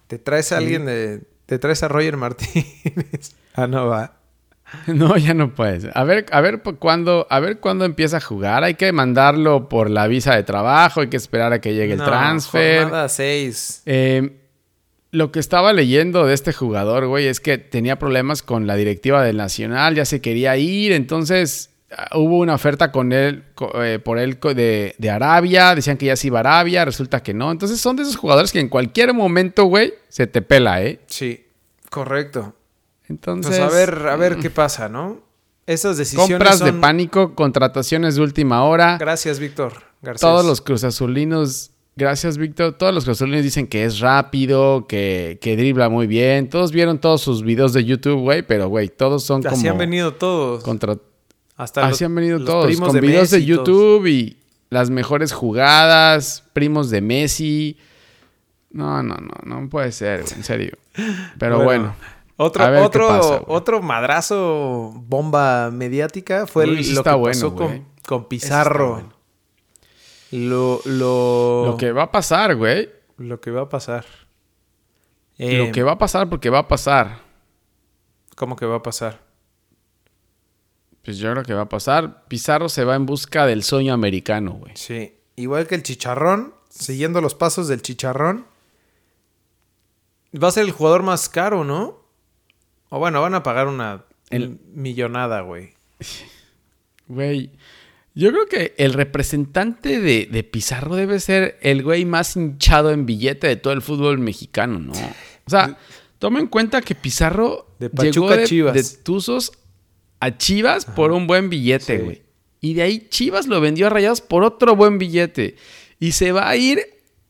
Te 0.08 0.20
traes 0.20 0.52
a 0.52 0.58
alguien 0.58 0.86
de... 0.86 1.24
Te 1.48 1.58
traes 1.58 1.82
a 1.82 1.88
Roger 1.88 2.16
Martínez. 2.18 3.36
ah, 3.56 3.66
no 3.66 3.88
va. 3.88 4.19
No, 4.88 5.18
ya 5.18 5.34
no 5.34 5.54
puedes. 5.56 5.88
A 5.96 6.04
ver, 6.04 6.26
a 6.32 6.42
ver 6.42 6.64
pu- 6.64 6.78
cuándo, 6.80 7.28
a 7.30 7.40
ver 7.40 7.60
cuándo 7.60 7.86
empieza 7.86 8.18
a 8.18 8.22
jugar. 8.22 8.64
Hay 8.64 8.76
que 8.76 8.92
mandarlo 8.92 9.70
por 9.70 9.90
la 9.90 10.08
visa 10.08 10.36
de 10.36 10.44
trabajo, 10.44 11.02
hay 11.02 11.08
que 11.08 11.18
esperar 11.18 11.54
a 11.54 11.60
que 11.62 11.74
llegue 11.74 11.94
el 11.94 12.00
transfer. 12.04 12.84
Jornada 12.84 13.10
6. 13.10 13.84
Eh, 13.86 14.36
lo 15.12 15.32
que 15.32 15.40
estaba 15.40 15.74
leyendo 15.74 16.26
de 16.26 16.34
este 16.36 16.54
jugador, 16.54 17.08
güey, 17.08 17.26
es 17.28 17.40
que 17.40 17.58
tenía 17.58 17.98
problemas 17.98 18.44
con 18.44 18.68
la 18.68 18.76
directiva 18.76 19.24
del 19.24 19.38
Nacional, 19.38 19.96
ya 19.96 20.06
se 20.06 20.22
quería 20.22 20.56
ir, 20.58 20.92
entonces 20.92 21.72
ah, 21.96 22.16
hubo 22.16 22.38
una 22.38 22.54
oferta 22.54 22.92
con 22.92 23.12
él, 23.12 23.44
eh, 23.82 23.98
por 24.04 24.20
él 24.20 24.38
de, 24.40 24.94
de 24.98 25.10
Arabia, 25.10 25.74
decían 25.74 25.98
que 25.98 26.06
ya 26.06 26.16
se 26.16 26.28
iba 26.28 26.38
a 26.38 26.42
Arabia, 26.42 26.86
resulta 26.86 27.24
que 27.24 27.34
no. 27.34 27.52
Entonces 27.52 27.82
son 27.82 27.96
de 27.96 28.04
esos 28.04 28.18
jugadores 28.18 28.52
que 28.52 28.60
en 28.60 28.70
cualquier 28.70 29.14
momento, 29.16 29.64
güey, 29.66 29.96
se 30.10 30.28
te 30.28 30.44
pela, 30.44 30.84
¿eh? 30.84 31.00
Sí, 31.08 31.44
correcto. 31.90 32.54
Entonces, 33.10 33.58
Pues 33.58 33.60
a 33.60 33.76
ver, 33.76 34.08
a 34.08 34.16
ver 34.16 34.38
qué 34.38 34.50
pasa, 34.50 34.88
¿no? 34.88 35.20
Esas 35.66 35.98
decisiones 35.98 36.30
compras 36.32 36.60
de 36.60 36.74
pánico, 36.74 37.36
contrataciones 37.36 38.16
de 38.16 38.22
última 38.22 38.64
hora. 38.64 38.98
Gracias, 39.00 39.40
Víctor 39.40 39.74
Garcés. 40.02 40.22
Todos 40.22 40.46
los 40.46 40.62
cruzazulinos, 40.62 41.72
gracias 41.96 42.38
Víctor, 42.38 42.74
todos 42.78 42.94
los 42.94 43.04
cruzazulinos 43.04 43.44
dicen 43.44 43.68
que 43.68 43.84
es 43.86 44.00
rápido, 44.00 44.88
que, 44.88 45.38
que 45.42 45.56
dribla 45.58 45.90
muy 45.90 46.08
bien. 46.08 46.50
Todos 46.50 46.72
vieron 46.72 47.00
todos 47.00 47.22
sus 47.22 47.44
videos 47.44 47.74
de 47.74 47.84
YouTube, 47.86 48.20
güey, 48.22 48.42
pero 48.42 48.68
güey, 48.68 48.88
todos 48.90 49.24
son 49.24 49.44
como... 49.44 49.56
Así 49.56 49.68
han 49.68 49.78
venido 49.78 50.14
todos. 50.14 50.64
contra... 50.64 50.96
Hasta 51.56 51.82
Así 51.82 51.92
los- 51.92 52.02
han 52.04 52.16
venido 52.16 52.38
los 52.40 52.48
todos, 52.48 52.66
primos 52.68 52.90
con 52.90 53.02
videos 53.02 53.30
de 53.32 53.38
todos. 53.40 53.48
YouTube 53.48 54.08
y 54.08 54.38
las 54.70 54.90
mejores 54.90 55.34
jugadas, 55.34 56.44
primos 56.54 56.90
de 56.90 57.02
Messi. 57.02 57.78
No, 58.72 59.04
no, 59.04 59.16
no, 59.18 59.34
no 59.62 59.70
puede 59.70 59.92
ser, 59.92 60.22
en 60.36 60.44
serio. 60.44 60.78
Pero 61.38 61.64
bueno. 61.64 61.96
Otro, 62.42 62.84
otro, 62.84 63.08
pasa, 63.10 63.42
otro 63.48 63.82
madrazo 63.82 64.94
bomba 64.96 65.72
mediática 65.72 66.48
fue 66.48 66.64
Uy, 66.70 66.80
el- 66.80 66.96
lo 66.96 67.04
que 67.04 67.12
bueno, 67.12 67.34
pasó 67.34 67.54
con, 67.56 67.86
con 68.08 68.26
Pizarro. 68.30 69.12
Lo, 70.32 70.80
lo, 70.86 71.64
Lo 71.66 71.78
que 71.78 71.92
va 71.92 72.04
a 72.04 72.12
pasar, 72.12 72.56
güey. 72.56 72.90
lo 73.18 73.42
que 73.42 73.52
va 73.52 73.62
a 73.64 73.70
pasar. 73.70 74.06
Lo 75.38 75.46
Eh, 75.46 75.72
que 75.74 75.84
va 75.84 75.94
a 75.94 75.98
pasar 75.98 76.30
porque 76.30 76.50
va 76.50 76.60
a 76.60 76.68
pasar. 76.70 77.20
¿Cómo 78.38 78.56
que 78.56 78.66
va 78.66 78.78
a 78.78 78.84
pasar? 78.84 79.20
Pues 81.04 81.18
yo 81.18 81.32
creo 81.32 81.44
que 81.44 81.54
va 81.54 81.64
a 81.64 81.70
pasar. 81.70 82.26
Pizarro 82.30 82.70
se 82.70 82.86
va 82.86 82.96
en 82.96 83.06
busca 83.06 83.46
del 83.48 83.64
sueño 83.64 83.94
americano, 83.94 84.52
güey. 84.54 84.74
Sí. 84.78 85.18
Igual 85.36 85.68
que 85.68 85.76
el 85.76 85.84
chicharrón, 85.84 86.54
siguiendo 86.70 87.20
los 87.20 87.36
pasos 87.36 87.68
del 87.68 87.82
chicharrón. 87.82 88.46
Va 90.42 90.50
a 90.50 90.52
ser 90.52 90.64
el 90.66 90.72
jugador 90.72 91.04
más 91.04 91.28
caro, 91.28 91.64
¿no? 91.64 91.99
O 92.90 93.00
bueno, 93.00 93.22
van 93.22 93.36
a 93.36 93.44
pagar 93.44 93.68
una 93.68 94.04
El- 94.30 94.60
millonada, 94.74 95.42
güey. 95.42 95.74
Güey, 97.08 97.50
yo 98.14 98.30
creo 98.32 98.46
que 98.46 98.76
el 98.78 98.94
representante 98.94 100.00
de, 100.00 100.28
de 100.32 100.44
Pizarro 100.44 100.96
debe 100.96 101.20
ser 101.20 101.58
el 101.62 101.82
güey 101.84 102.06
más 102.06 102.36
hinchado 102.36 102.92
en 102.92 103.06
billete 103.08 103.48
de 103.48 103.56
todo 103.56 103.74
el 103.74 103.82
fútbol 103.82 104.20
mexicano, 104.20 104.78
¿no? 104.80 104.94
O 104.94 105.50
sea, 105.50 105.76
toma 106.20 106.40
en 106.40 106.46
cuenta 106.48 106.82
que 106.82 106.94
Pizarro 106.94 107.74
De 107.80 107.88
llegó 107.90 108.28
Pachuca 108.28 108.34
a 108.36 108.38
de, 108.38 108.44
Chivas. 108.46 108.74
de 108.76 109.04
Tuzos 109.04 109.52
a 110.20 110.38
Chivas 110.38 110.86
por 110.86 111.12
un 111.12 111.26
buen 111.26 111.50
billete, 111.50 111.98
Sí. 111.98 112.04
güey. 112.04 112.22
Y 112.62 112.74
de 112.76 112.82
ahí 112.84 113.08
Chivas 113.10 113.48
lo 113.48 113.60
vendió 113.62 113.88
a 113.88 113.90
Rayados 113.90 114.22
por 114.22 114.44
otro 114.44 114.76
buen 114.76 114.98
billete. 115.00 115.56
Y 116.00 116.12
se 116.12 116.32
va 116.32 116.48
a 116.50 116.56
ir 116.58 116.80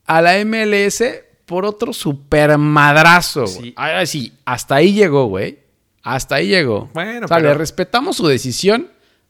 a 0.07 0.21
la 0.21 0.43
MLS 0.43 1.03
por 1.49 1.65
otro 1.65 1.91
super 1.93 2.55
madrazo. 2.59 3.47
Sí. 3.47 3.73
Ahora 3.75 4.05
sí, 4.05 4.31
hasta 4.45 4.75
ahí 4.75 4.93
llegó, 4.93 5.25
güey. 5.25 5.57
Hasta 6.03 6.35
ahí 6.35 6.47
llegó. 6.47 6.89
Bueno, 6.93 7.25
o 7.25 7.27
sea, 7.27 7.37
pero- 7.37 7.49
le 7.49 7.55
respetamos 7.55 8.17
su 8.17 8.27
decisión, 8.27 8.87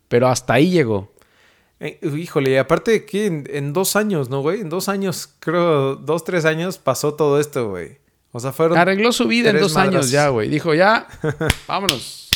pero 0.10 0.28
hasta 0.28 0.54
ahí 0.56 0.70
llegó. 0.70 1.12
Eh, 1.80 1.98
híjole, 2.18 2.52
y 2.52 2.58
aparte 2.58 3.06
que 3.06 3.26
en, 3.28 3.48
en 3.50 3.72
dos 3.72 3.96
años, 3.96 4.30
¿no, 4.30 4.42
güey? 4.42 4.60
En 4.60 4.68
dos 4.68 4.90
años, 4.90 5.30
creo, 5.40 5.96
dos, 5.96 6.26
tres 6.26 6.44
años 6.44 6.78
pasó 6.78 7.14
todo 7.14 7.40
esto, 7.40 7.70
güey. 7.70 8.00
O 8.34 8.40
sea, 8.42 8.52
fueron... 8.52 8.78
Arregló 8.78 9.14
su 9.14 9.28
vida 9.28 9.50
en 9.52 9.60
dos 9.60 9.78
años 9.78 10.12
ya, 10.12 10.28
güey. 10.28 10.50
Dijo, 10.50 10.74
ya, 10.76 11.08
vámonos. 11.68 12.28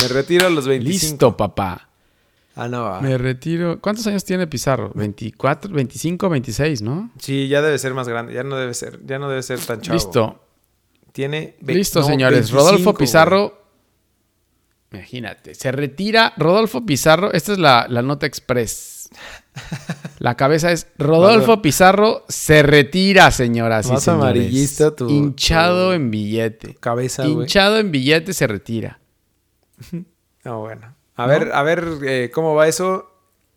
Me 0.00 0.08
retiro 0.08 0.46
a 0.46 0.50
los 0.50 0.66
25. 0.66 1.10
Listo, 1.12 1.36
papá. 1.36 1.88
Ah, 2.56 2.68
no. 2.68 3.00
Me 3.00 3.18
retiro. 3.18 3.80
¿Cuántos 3.80 4.06
años 4.06 4.24
tiene 4.24 4.46
Pizarro? 4.46 4.92
24, 4.94 5.72
25, 5.72 6.28
26, 6.28 6.82
¿no? 6.82 7.10
Sí, 7.18 7.48
ya 7.48 7.60
debe 7.62 7.78
ser 7.78 7.94
más 7.94 8.08
grande. 8.08 8.32
Ya 8.32 8.44
no 8.44 8.56
debe 8.56 8.74
ser, 8.74 9.00
ya 9.04 9.18
no 9.18 9.28
debe 9.28 9.42
ser 9.42 9.58
tan 9.60 9.80
chavo. 9.80 9.94
Listo. 9.94 10.40
Tiene 11.12 11.56
Listo, 11.66 12.00
no, 12.00 12.06
señores. 12.06 12.38
25, 12.50 12.58
Rodolfo 12.62 12.92
güey. 12.92 12.96
Pizarro. 12.98 13.64
Imagínate. 14.92 15.54
Se 15.54 15.72
retira 15.72 16.32
Rodolfo 16.36 16.86
Pizarro. 16.86 17.32
Esta 17.32 17.52
es 17.52 17.58
la, 17.58 17.86
la 17.88 18.02
nota 18.02 18.26
express. 18.26 19.08
La 20.18 20.36
cabeza 20.36 20.70
es 20.72 20.88
Rodolfo 20.98 21.60
Pizarro 21.62 22.24
se 22.28 22.62
retira, 22.62 23.30
señoras 23.30 23.86
y 23.86 23.92
Más 23.92 24.02
señores. 24.02 24.22
amarillista 24.24 24.94
tu- 24.94 25.08
Hinchado 25.08 25.88
tu 25.88 25.92
en 25.94 26.10
billete. 26.10 26.74
Cabeza, 26.80 27.24
güey. 27.26 27.42
Hinchado 27.42 27.78
en 27.78 27.90
billete 27.90 28.32
se 28.32 28.46
retira. 28.46 29.00
No, 30.44 30.60
bueno. 30.60 30.93
A 31.16 31.26
ver, 31.26 31.52
a 31.52 31.62
ver 31.62 31.84
eh, 32.04 32.30
cómo 32.34 32.54
va 32.54 32.66
eso. 32.68 33.10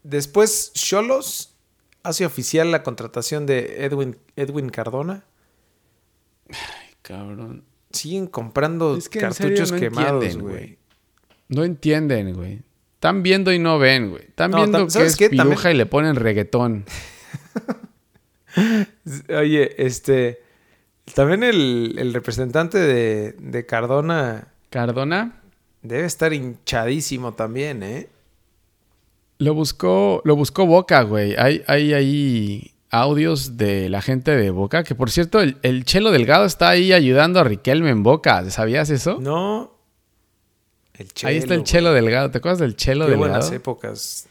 Después, 0.04 0.72
Cholos 0.74 1.56
hace 2.04 2.26
oficial 2.26 2.72
la 2.72 2.84
contratación 2.84 3.46
de 3.46 3.84
Edwin, 3.86 4.18
Edwin 4.36 4.70
Cardona. 4.70 5.24
Cabrón. 7.02 7.64
Siguen 7.92 8.28
comprando 8.28 8.96
Es 8.98 9.10
que 9.10 9.20
cartuchos 9.20 9.72
no 9.72 9.80
quemados, 9.80 10.24
entienden, 10.24 10.42
güey. 10.42 10.54
güey. 10.56 10.78
No 11.50 11.64
entienden, 11.64 12.34
güey. 12.34 12.62
Están 12.96 13.24
viendo 13.24 13.52
y 13.54 13.60
no 13.60 13.80
ven, 13.80 14.10
güey. 14.12 14.24
Están 14.24 14.52
No, 14.52 14.58
viendo 14.58 14.80
tam- 14.80 14.86
que 14.86 14.92
¿sabes 14.92 15.12
es 15.12 15.18
qué? 15.18 15.30
piruja 15.30 15.50
También- 15.50 15.76
y 15.76 15.78
le 15.78 15.86
ponen 15.86 16.16
reggaetón. 16.16 16.86
Oye, 19.30 19.76
este. 19.86 20.42
También 21.14 21.44
el, 21.44 21.96
el 21.98 22.14
representante 22.14 22.78
de, 22.80 23.32
de 23.40 23.66
Cardona 23.66 24.50
Cardona 24.70 25.42
debe 25.88 26.06
estar 26.06 26.34
hinchadísimo 26.34 27.34
también, 27.34 27.84
¿eh? 27.84 28.10
lo 29.40 29.54
buscó, 29.54 30.22
lo 30.26 30.36
buscó 30.36 30.66
Boca, 30.66 31.04
güey. 31.04 31.36
Hay, 31.38 31.64
hay 31.68 31.94
ahí 31.94 32.72
audios 32.90 33.58
de 33.58 33.90
la 33.90 34.02
gente 34.02 34.36
de 34.36 34.50
Boca, 34.50 34.84
que 34.84 34.96
por 34.96 35.12
cierto, 35.12 35.42
el, 35.42 35.58
el 35.62 35.86
Chelo 35.86 36.12
Delgado 36.12 36.46
está 36.46 36.70
ahí 36.70 36.94
ayudando 36.94 37.40
a 37.40 37.44
Riquelme 37.44 37.90
en 37.90 38.04
Boca. 38.04 38.50
¿Sabías 38.50 38.90
eso? 38.90 39.20
No. 39.20 39.74
El 40.94 41.14
Chelo, 41.14 41.30
ahí 41.30 41.38
está 41.38 41.54
el 41.54 41.60
güey. 41.60 41.72
Chelo 41.72 41.94
Delgado. 41.94 42.32
¿Te 42.32 42.40
acuerdas 42.40 42.60
del 42.60 42.76
Chelo 42.76 43.06
Qué 43.06 43.12
Delgado? 43.12 43.32
buenas 43.32 43.52
épocas. 43.52 44.28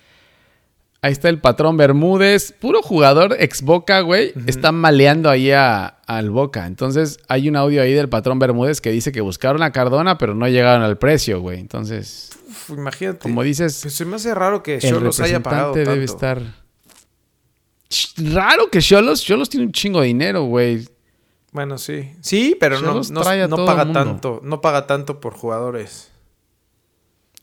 Ahí 1.03 1.12
está 1.12 1.29
el 1.29 1.41
patrón 1.41 1.76
Bermúdez, 1.76 2.53
puro 2.53 2.83
jugador 2.83 3.37
ex 3.38 3.62
Boca, 3.62 4.00
güey. 4.00 4.33
Está 4.47 4.73
maleando 4.73 5.31
ahí 5.31 5.50
a- 5.53 5.87
al 6.07 6.31
Boca. 6.31 6.67
Entonces, 6.67 7.19
hay 7.29 7.49
un 7.49 7.55
audio 7.57 7.83
ahí 7.83 7.93
del 7.93 8.09
patrón 8.09 8.38
Bermúdez 8.38 8.81
que 8.81 8.91
dice 8.91 9.12
que 9.12 9.21
buscaron 9.21 9.62
a 9.62 9.71
Cardona, 9.73 10.19
pero 10.19 10.35
no 10.35 10.49
llegaron 10.49 10.83
al 10.83 10.99
precio, 10.99 11.41
güey. 11.41 11.61
Entonces, 11.61 12.31
Uf, 12.49 12.71
imagínate. 12.71 13.19
como 13.21 13.43
dices, 13.43 13.79
Pues 13.83 13.95
se 13.95 14.05
me 14.05 14.17
hace 14.17 14.35
raro 14.35 14.62
que 14.62 14.79
Cholos 14.79 15.21
haya 15.21 15.43
pagado 15.43 15.73
tanto. 15.73 15.91
debe 15.91 16.05
estar. 16.05 16.43
Raro 18.17 18.69
que 18.71 18.81
Cholos, 18.81 19.23
Cholos 19.23 19.49
tiene 19.49 19.67
un 19.67 19.73
chingo 19.73 20.00
de 20.00 20.09
dinero, 20.09 20.45
güey. 20.45 20.88
Bueno, 21.53 21.79
sí. 21.79 22.11
Sí, 22.21 22.57
pero 22.59 22.81
no, 22.81 22.88
Cholos 22.88 23.11
no, 23.12 23.23
paga 23.23 23.93
tanto. 23.93 24.41
No 24.43 24.61
paga 24.61 24.87
tanto 24.88 25.21
por 25.21 25.35
jugadores. 25.35 26.11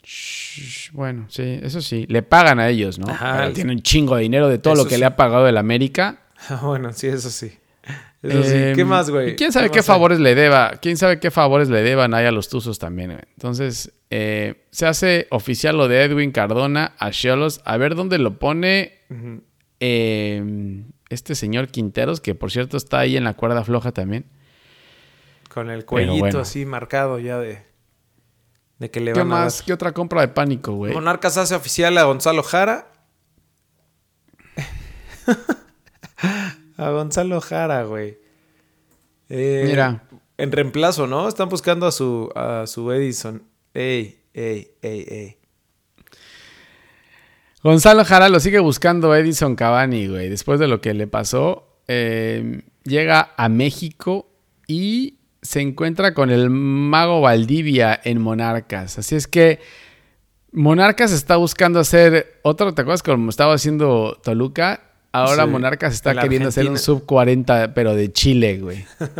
Sh- 0.03 0.42
Bueno, 0.91 1.25
sí, 1.29 1.59
eso 1.61 1.81
sí. 1.81 2.05
Le 2.09 2.23
pagan 2.23 2.59
a 2.59 2.69
ellos, 2.69 2.99
¿no? 2.99 3.09
Ajá. 3.09 3.37
Pero 3.37 3.53
tiene 3.53 3.71
un 3.73 3.81
chingo 3.81 4.15
de 4.15 4.23
dinero 4.23 4.49
de 4.49 4.57
todo 4.57 4.75
lo 4.75 4.85
que 4.85 4.95
sí. 4.95 4.99
le 4.99 5.05
ha 5.05 5.15
pagado 5.15 5.47
el 5.47 5.57
América. 5.57 6.19
Bueno, 6.61 6.91
sí, 6.91 7.07
eso 7.07 7.29
sí. 7.29 7.53
Eso 8.21 8.43
sí. 8.43 8.55
Em, 8.55 8.75
¿Qué 8.75 8.83
más, 8.83 9.09
güey? 9.09 9.35
¿Quién 9.35 9.53
sabe 9.53 9.69
qué 9.69 9.79
hay? 9.79 9.83
favores 9.83 10.19
le 10.19 10.35
deba? 10.35 10.71
¿Quién 10.81 10.97
sabe 10.97 11.19
qué 11.19 11.31
favores 11.31 11.69
le 11.69 11.83
deban 11.83 12.13
ahí 12.13 12.25
a 12.25 12.31
los 12.31 12.49
Tuzos 12.49 12.79
también? 12.79 13.11
güey? 13.11 13.23
Entonces, 13.35 13.93
eh, 14.09 14.65
se 14.71 14.85
hace 14.85 15.27
oficial 15.29 15.77
lo 15.77 15.87
de 15.87 16.03
Edwin 16.03 16.31
Cardona 16.31 16.95
a 16.99 17.11
Cholos. 17.11 17.61
A 17.65 17.77
ver 17.77 17.95
dónde 17.95 18.17
lo 18.17 18.39
pone 18.39 18.99
eh, 19.79 20.83
este 21.09 21.35
señor 21.35 21.67
Quinteros, 21.67 22.21
que 22.21 22.35
por 22.35 22.51
cierto 22.51 22.77
está 22.77 22.99
ahí 22.99 23.17
en 23.17 23.23
la 23.23 23.33
cuerda 23.33 23.63
floja 23.63 23.91
también. 23.91 24.25
Con 25.49 25.69
el 25.69 25.85
cuellito 25.85 26.19
bueno. 26.19 26.39
así 26.39 26.65
marcado 26.65 27.19
ya 27.19 27.37
de, 27.37 27.61
de 28.79 28.91
que 28.91 28.99
le 28.99 29.13
¿Qué 29.13 29.19
van 29.19 29.31
a 29.31 29.35
más? 29.35 29.57
dar. 29.57 29.65
¿Qué 29.65 29.73
otra 29.73 29.91
compra 29.93 30.21
de 30.21 30.27
pánico, 30.29 30.73
güey? 30.73 30.93
Monarcas 30.93 31.37
hace 31.37 31.55
oficial 31.55 31.97
a 31.97 32.03
Gonzalo 32.03 32.43
Jara. 32.43 32.91
a 36.77 36.89
Gonzalo 36.89 37.41
Jara, 37.41 37.83
güey. 37.83 38.17
Eh, 39.29 39.65
Mira. 39.67 40.03
En 40.37 40.51
reemplazo, 40.51 41.07
¿no? 41.07 41.27
Están 41.27 41.49
buscando 41.49 41.85
a 41.85 41.91
su, 41.91 42.29
a 42.35 42.65
su 42.67 42.91
Edison. 42.91 43.43
Ey, 43.73 44.23
ey, 44.33 44.71
ey, 44.81 45.05
ey. 45.07 45.37
Gonzalo 47.63 48.03
Jara 48.03 48.29
lo 48.29 48.39
sigue 48.39 48.59
buscando 48.59 49.15
Edison 49.15 49.55
Cavani, 49.55 50.07
güey. 50.07 50.29
Después 50.29 50.59
de 50.59 50.67
lo 50.67 50.81
que 50.81 50.93
le 50.93 51.07
pasó, 51.07 51.77
eh, 51.87 52.63
llega 52.83 53.33
a 53.37 53.47
México 53.47 54.29
y 54.67 55.19
se 55.43 55.59
encuentra 55.61 56.13
con 56.13 56.31
el 56.31 56.49
mago 56.49 57.21
Valdivia 57.21 57.99
en 58.03 58.21
Monarcas. 58.21 58.97
Así 58.97 59.15
es 59.15 59.27
que 59.27 59.59
Monarcas 60.53 61.11
está 61.11 61.35
buscando 61.35 61.79
hacer 61.79 62.39
otro, 62.43 62.73
¿te 62.73 62.81
acuerdas 62.81 63.03
como 63.03 63.29
estaba 63.29 63.53
haciendo 63.53 64.19
Toluca? 64.23 64.81
Ahora 65.11 65.43
Sí, 65.43 65.49
Monarcas 65.49 65.93
está 65.93 66.15
queriendo 66.15 66.49
hacer 66.49 66.69
un 66.69 66.79
sub 66.79 67.05
40, 67.05 67.73
pero 67.75 67.93
de 67.93 68.11
Chile, 68.11 68.59
güey. 68.59 68.85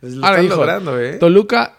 Pues 0.00 0.12
lo 0.12 0.26
Ahora 0.26 0.42
están 0.42 0.58
logrando, 0.58 1.00
¿eh? 1.00 1.14
Toluca, 1.14 1.72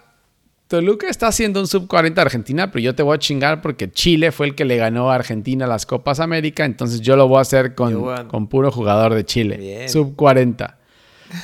Toluca 0.68 1.08
está 1.08 1.28
haciendo 1.28 1.60
un 1.60 1.68
sub 1.68 1.88
40 1.88 2.20
a 2.20 2.24
Argentina, 2.24 2.72
pero 2.72 2.82
yo 2.82 2.96
te 2.96 3.04
voy 3.04 3.14
a 3.16 3.20
chingar 3.20 3.62
porque 3.62 3.92
Chile 3.92 4.32
fue 4.32 4.48
el 4.48 4.56
que 4.56 4.66
le 4.66 4.76
ganó 4.78 5.12
a 5.12 5.16
Argentina 5.16 5.68
las 5.68 5.86
Copas 5.86 6.20
América, 6.20 6.66
entonces 6.66 7.00
yo 7.02 7.16
lo 7.16 7.28
voy 7.28 7.38
a 7.38 7.42
hacer 7.42 7.76
con, 7.76 8.28
con 8.28 8.48
puro 8.48 8.72
jugador 8.72 9.14
de 9.14 9.24
Chile. 9.24 9.58
Bien. 9.58 9.88
Sub 9.88 10.16
40. 10.16 10.77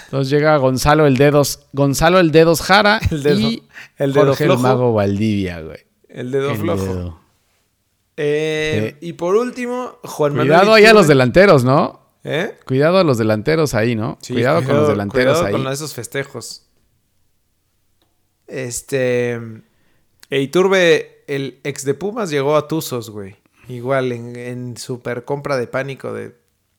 Entonces 0.05 0.29
llega 0.29 0.55
Gonzalo 0.57 1.05
el 1.07 1.17
Dedos, 1.17 1.67
Gonzalo 1.73 2.19
el 2.19 2.31
Dedos 2.31 2.61
Jara 2.61 2.99
El 3.11 3.23
dedo- 3.23 3.39
y 3.39 3.63
el 3.97 4.13
dedo 4.13 4.25
Jorge 4.27 4.45
flojo. 4.45 4.59
el 4.59 4.63
Mago 4.63 4.93
Valdivia, 4.93 5.61
güey. 5.61 5.79
El 6.09 6.31
dedo 6.31 6.51
El 6.51 6.57
flojo. 6.57 6.83
dedo. 6.83 7.19
Eh, 8.17 8.97
Y 9.01 9.13
por 9.13 9.35
último, 9.35 9.97
Juan 10.03 10.33
Manuel. 10.33 10.47
Cuidado 10.49 10.73
ahí 10.75 10.85
a 10.85 10.93
los 10.93 11.07
delanteros, 11.07 11.63
¿no? 11.63 12.01
¿Eh? 12.23 12.55
Cuidado 12.65 12.99
a 12.99 13.03
los 13.03 13.17
delanteros 13.17 13.73
ahí, 13.73 13.95
¿no? 13.95 14.17
Sí, 14.21 14.33
cuidado, 14.33 14.63
con 14.63 14.75
los 14.77 14.87
delanteros 14.87 15.39
cuidado 15.39 15.57
ahí. 15.57 15.63
con 15.63 15.73
esos 15.73 15.93
festejos. 15.93 16.67
Este. 18.47 19.33
E 20.29 20.39
Iturbe, 20.41 21.23
el 21.27 21.59
ex 21.63 21.85
de 21.85 21.93
Pumas, 21.93 22.29
llegó 22.29 22.55
a 22.55 22.67
Tuzos, 22.67 23.09
güey. 23.09 23.35
Igual 23.67 24.11
en, 24.11 24.35
en 24.35 24.77
super 24.77 25.25
compra 25.25 25.57
de 25.57 25.67
pánico 25.67 26.13
de. 26.13 26.35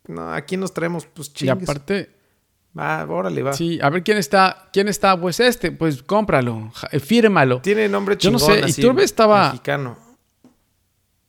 No, 0.07 0.33
aquí 0.33 0.57
nos 0.57 0.75
traemos, 0.75 1.07
pues 1.07 1.29
y 1.29 1.33
chingues. 1.33 1.69
aparte, 1.69 2.11
Va, 2.77 3.05
órale, 3.09 3.43
va. 3.43 3.53
sí, 3.53 3.79
a 3.81 3.89
ver 3.89 4.03
quién 4.03 4.19
está, 4.19 4.69
quién 4.73 4.89
está, 4.89 5.19
pues 5.21 5.39
este, 5.41 5.71
pues 5.71 6.03
cómpralo, 6.03 6.73
eh, 6.91 6.99
fírmalo. 6.99 7.61
Tiene 7.61 7.89
nombre 7.89 8.17
Yo 8.19 8.31
no 8.33 8.39
chingón. 8.39 8.55
sé, 8.59 8.65
así, 8.65 8.81
Iturbe 8.81 9.05
estaba- 9.05 9.47
Mexicano. 9.51 9.97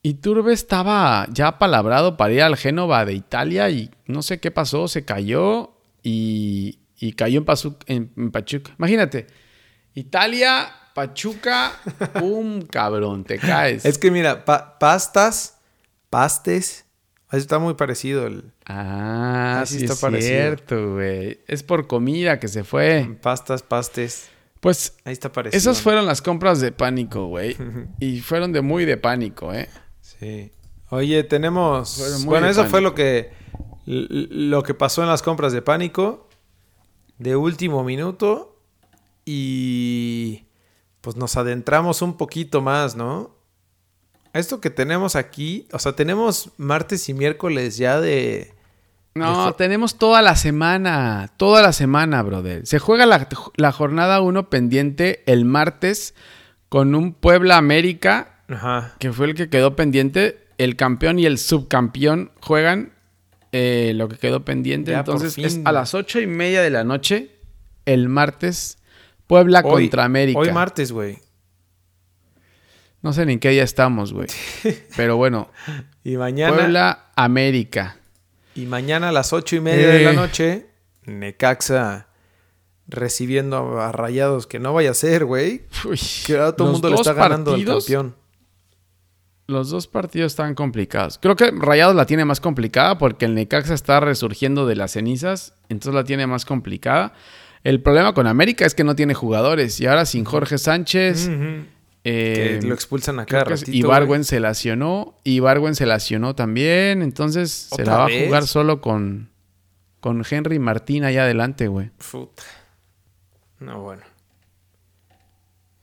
Iturbe 0.01 0.53
estaba 0.53 1.27
ya 1.31 1.58
palabrado 1.58 2.15
para 2.15 2.34
ir 2.34 2.41
al 2.43 2.58
Génova 2.58 3.05
de 3.05 3.13
Italia 3.13 3.69
y 3.71 3.89
no 4.05 4.21
sé 4.21 4.39
qué 4.39 4.51
pasó, 4.51 4.88
se 4.88 5.03
cayó 5.03 5.71
y, 6.03 6.79
y 6.99 7.13
cayó 7.13 7.39
en, 7.39 7.45
Pazu- 7.45 7.77
en- 7.88 8.12
en 8.15 8.31
Pachuca. 8.31 8.71
Imagínate, 8.77 9.25
Italia, 9.95 10.67
Pachuca, 10.93 11.71
¡pum! 12.19 12.62
cabrón, 12.63 13.23
te 13.23 13.39
caes. 13.39 13.84
Es 13.86 13.97
que 13.97 14.12
mira, 14.12 14.45
pa- 14.45 14.77
pastas, 14.77 15.58
pastes. 16.12 16.84
Ahí 17.29 17.39
está 17.39 17.57
muy 17.59 17.73
parecido 17.73 18.27
el. 18.27 18.51
ah, 18.65 19.63
sí 19.65 19.77
está 19.77 19.93
es 19.93 19.99
parecido. 19.99 20.29
cierto, 20.31 20.93
güey. 20.93 21.39
Es 21.47 21.63
por 21.63 21.88
comida 21.88 22.39
que 22.39 22.47
se 22.47 22.63
fue. 22.63 23.17
Pastas, 23.21 23.63
pastes. 23.63 24.29
Pues 24.59 24.95
Ahí 25.05 25.13
está 25.13 25.31
parecido. 25.31 25.57
esas 25.57 25.81
fueron 25.81 26.05
las 26.05 26.21
compras 26.21 26.59
de 26.61 26.71
pánico, 26.71 27.27
güey. 27.27 27.55
Y 27.99 28.21
fueron 28.21 28.51
de 28.53 28.61
muy 28.61 28.85
de 28.85 28.97
pánico, 28.97 29.53
¿eh? 29.53 29.69
Sí. 30.01 30.51
Oye, 30.89 31.23
tenemos. 31.23 32.23
Bueno, 32.25 32.47
eso 32.47 32.65
fue 32.65 32.81
lo 32.81 32.93
que. 32.95 33.31
Lo 33.88 34.63
que 34.63 34.73
pasó 34.73 35.01
en 35.03 35.09
las 35.09 35.21
compras 35.21 35.51
de 35.53 35.61
pánico. 35.61 36.29
De 37.17 37.35
último 37.35 37.83
minuto. 37.83 38.59
Y. 39.25 40.45
Pues 41.01 41.15
nos 41.15 41.35
adentramos 41.38 42.01
un 42.01 42.17
poquito 42.17 42.61
más, 42.61 42.95
¿no? 42.95 43.34
Esto 44.35 44.61
que 44.61 44.69
tenemos 44.69 45.15
aquí. 45.15 45.67
O 45.71 45.79
sea, 45.79 45.93
tenemos 45.93 46.51
martes 46.57 47.09
y 47.09 47.13
miércoles 47.13 47.77
ya 47.77 47.99
de. 47.99 48.53
No, 49.15 49.53
tenemos 49.53 49.97
toda 49.97 50.21
la 50.21 50.35
semana, 50.35 51.31
toda 51.37 51.61
la 51.61 51.71
semana, 51.71 52.21
brother. 52.21 52.67
Se 52.67 52.79
juega 52.79 53.05
la, 53.05 53.29
la 53.55 53.71
jornada 53.71 54.19
1 54.19 54.49
pendiente 54.49 55.23
el 55.25 55.45
martes 55.45 56.13
con 56.67 56.95
un 56.95 57.13
Puebla 57.13 57.55
América, 57.55 58.39
Ajá. 58.49 58.93
que 58.99 59.13
fue 59.13 59.27
el 59.27 59.35
que 59.35 59.49
quedó 59.49 59.75
pendiente. 59.77 60.45
El 60.57 60.75
campeón 60.75 61.17
y 61.19 61.25
el 61.25 61.37
subcampeón 61.37 62.31
juegan 62.41 62.91
eh, 63.53 63.93
lo 63.95 64.09
que 64.09 64.17
quedó 64.17 64.43
pendiente. 64.43 64.91
Ya, 64.91 64.99
Entonces 64.99 65.37
es 65.37 65.61
a 65.63 65.71
las 65.71 65.93
ocho 65.93 66.19
y 66.19 66.27
media 66.27 66.61
de 66.61 66.69
la 66.69 66.83
noche, 66.83 67.31
el 67.85 68.09
martes, 68.09 68.77
Puebla 69.27 69.61
Hoy- 69.63 69.83
contra 69.83 70.03
América. 70.03 70.39
Hoy 70.39 70.51
martes, 70.51 70.91
güey. 70.91 71.19
No 73.05 73.13
sé 73.13 73.23
ni 73.27 73.33
en 73.33 73.39
qué 73.39 73.51
día 73.51 73.61
estamos, 73.61 74.13
güey. 74.13 74.27
Pero 74.97 75.15
bueno. 75.15 75.51
y 76.03 76.17
mañana. 76.17 76.55
Puebla, 76.55 77.11
América. 77.15 77.97
Y 78.55 78.65
mañana 78.65 79.09
a 79.09 79.11
las 79.11 79.31
ocho 79.31 79.55
y 79.55 79.59
media 79.59 79.89
de 79.89 80.03
la 80.05 80.11
eh. 80.11 80.15
noche, 80.15 80.65
Necaxa 81.05 82.07
recibiendo 82.87 83.79
a 83.79 83.91
rayados 83.91 84.47
que 84.47 84.57
no 84.57 84.73
vaya 84.73 84.89
a 84.89 84.95
ser, 84.95 85.23
güey. 85.25 85.65
Que 86.25 86.33
todo 86.57 86.65
el 86.65 86.71
mundo 86.71 86.89
le 86.89 86.95
está 86.95 87.13
ganando 87.13 87.53
al 87.53 87.63
campeón. 87.63 88.15
Los 89.45 89.69
dos 89.69 89.85
partidos 89.85 90.31
están 90.31 90.55
complicados. 90.55 91.19
Creo 91.21 91.35
que 91.35 91.51
Rayados 91.51 91.95
la 91.95 92.07
tiene 92.07 92.25
más 92.25 92.39
complicada 92.39 92.97
porque 92.97 93.25
el 93.25 93.35
Necaxa 93.35 93.75
está 93.75 93.99
resurgiendo 93.99 94.65
de 94.65 94.75
las 94.77 94.93
cenizas, 94.93 95.53
entonces 95.69 95.93
la 95.93 96.05
tiene 96.05 96.25
más 96.25 96.43
complicada. 96.43 97.13
El 97.63 97.83
problema 97.83 98.15
con 98.15 98.25
América 98.25 98.65
es 98.65 98.73
que 98.73 98.83
no 98.83 98.95
tiene 98.95 99.13
jugadores 99.13 99.79
y 99.79 99.85
ahora 99.85 100.07
sin 100.07 100.25
Jorge 100.25 100.57
Sánchez. 100.57 101.29
Eh, 102.07 102.59
lo 102.63 102.73
expulsan 102.73 103.19
a 103.19 103.25
cada 103.25 103.55
Y 103.65 103.79
Ibargüen 103.79 104.23
se 104.23 104.39
lesionó. 104.39 105.19
Ibargüen 105.23 105.75
se 105.75 105.85
lesionó 105.85 106.35
también. 106.35 107.01
Entonces 107.01 107.51
se 107.51 107.83
la 107.83 107.97
va 107.97 108.05
a 108.05 108.25
jugar 108.25 108.47
solo 108.47 108.79
con, 108.79 109.31
con 109.99 110.23
Henry 110.29 110.59
Martín 110.59 111.03
allá 111.03 111.23
adelante, 111.23 111.67
güey. 111.67 111.91
No, 113.59 113.81
bueno. 113.81 114.03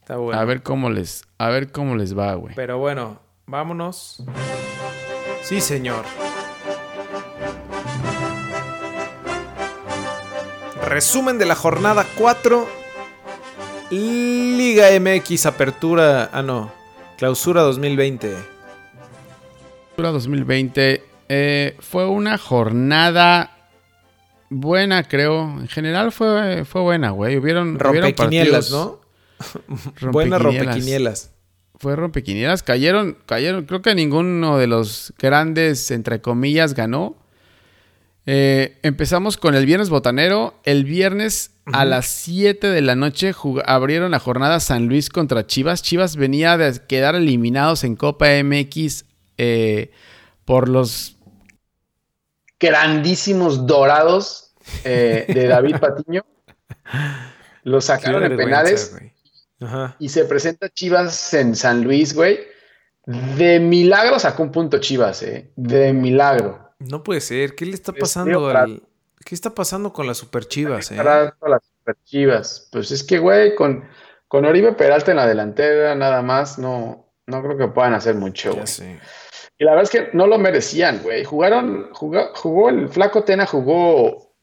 Está 0.00 0.16
bueno. 0.16 0.40
A 0.40 0.44
ver 0.44 0.62
cómo 0.62 0.90
les, 0.90 1.24
a 1.38 1.48
ver 1.48 1.70
cómo 1.70 1.96
les 1.96 2.16
va, 2.16 2.34
güey. 2.34 2.54
Pero 2.54 2.78
bueno, 2.78 3.20
Vámonos. 3.46 4.22
Sí, 5.42 5.60
señor. 5.60 6.04
Resumen 10.86 11.38
de 11.38 11.46
la 11.46 11.54
jornada 11.54 12.06
4. 12.16 12.81
Liga 13.92 14.88
MX 14.98 15.46
Apertura. 15.46 16.30
Ah, 16.32 16.42
no. 16.42 16.72
Clausura 17.18 17.62
2020. 17.62 18.34
Clausura 19.96 20.10
2020. 20.12 21.04
Eh, 21.28 21.76
fue 21.78 22.06
una 22.08 22.38
jornada 22.38 23.56
buena, 24.50 25.04
creo. 25.04 25.42
En 25.60 25.68
general 25.68 26.10
fue, 26.10 26.64
fue 26.64 26.80
buena, 26.80 27.10
güey. 27.10 27.36
Hubieron, 27.36 27.78
rompequinielas, 27.78 28.70
¿no? 28.70 29.00
Buenas 30.10 30.40
rompequinielas 30.40 31.32
fue 31.82 31.96
rompequinielas. 31.96 32.62
Cayeron, 32.62 33.18
cayeron. 33.26 33.64
Creo 33.64 33.82
que 33.82 33.96
ninguno 33.96 34.56
de 34.56 34.68
los 34.68 35.12
grandes, 35.18 35.90
entre 35.90 36.20
comillas, 36.20 36.74
ganó. 36.74 37.16
Eh, 38.24 38.78
empezamos 38.84 39.36
con 39.36 39.56
el 39.56 39.66
viernes 39.66 39.90
botanero. 39.90 40.54
El 40.62 40.84
viernes 40.84 41.51
a 41.66 41.84
las 41.84 42.06
7 42.06 42.66
de 42.68 42.80
la 42.80 42.96
noche 42.96 43.32
abrieron 43.64 44.10
la 44.10 44.18
jornada 44.18 44.58
San 44.60 44.86
Luis 44.86 45.08
contra 45.08 45.46
Chivas. 45.46 45.82
Chivas 45.82 46.16
venía 46.16 46.56
de 46.56 46.80
quedar 46.86 47.14
eliminados 47.14 47.84
en 47.84 47.94
Copa 47.96 48.26
MX 48.42 49.04
eh, 49.38 49.92
por 50.44 50.68
los 50.68 51.16
grandísimos 52.58 53.66
dorados 53.66 54.54
eh, 54.84 55.26
de 55.28 55.46
David 55.46 55.76
Patiño. 55.80 56.24
Los 57.62 57.84
sacaron 57.86 58.24
en 58.24 58.36
penales. 58.36 58.96
Y 60.00 60.08
se 60.08 60.24
presenta 60.24 60.68
Chivas 60.68 61.32
en 61.34 61.54
San 61.54 61.84
Luis, 61.84 62.14
güey. 62.14 62.40
De 63.06 63.60
milagro 63.60 64.18
sacó 64.18 64.42
un 64.42 64.52
punto 64.52 64.78
Chivas, 64.78 65.22
eh. 65.22 65.52
De 65.56 65.92
milagro. 65.92 66.72
No 66.80 67.02
puede 67.04 67.20
ser. 67.20 67.54
¿Qué 67.54 67.66
le 67.66 67.74
está 67.74 67.92
pasando 67.92 68.48
al... 68.48 68.82
¿Qué 69.24 69.34
está 69.34 69.54
pasando 69.54 69.92
con 69.92 70.06
las 70.06 70.18
super 70.18 70.46
chivas, 70.46 70.90
eh? 70.90 70.96
las 70.96 71.64
super 71.64 71.96
chivas. 72.04 72.68
Pues 72.72 72.90
es 72.90 73.02
que, 73.02 73.18
güey, 73.18 73.54
con, 73.54 73.84
con 74.28 74.44
Oribe 74.44 74.72
Peralta 74.72 75.10
en 75.10 75.18
la 75.18 75.26
delantera, 75.26 75.94
nada 75.94 76.22
más, 76.22 76.58
no, 76.58 77.06
no 77.26 77.42
creo 77.42 77.56
que 77.56 77.68
puedan 77.68 77.94
hacer 77.94 78.14
mucho, 78.14 78.54
güey. 78.54 78.98
Y 79.58 79.64
la 79.64 79.72
verdad 79.72 79.84
es 79.84 79.90
que 79.90 80.16
no 80.16 80.26
lo 80.26 80.38
merecían, 80.38 81.02
güey. 81.02 81.24
Jugaron, 81.24 81.90
jugó, 81.92 82.34
jugó 82.34 82.68
el 82.68 82.88
flaco 82.88 83.22
Tena, 83.24 83.46
jugó 83.46 84.34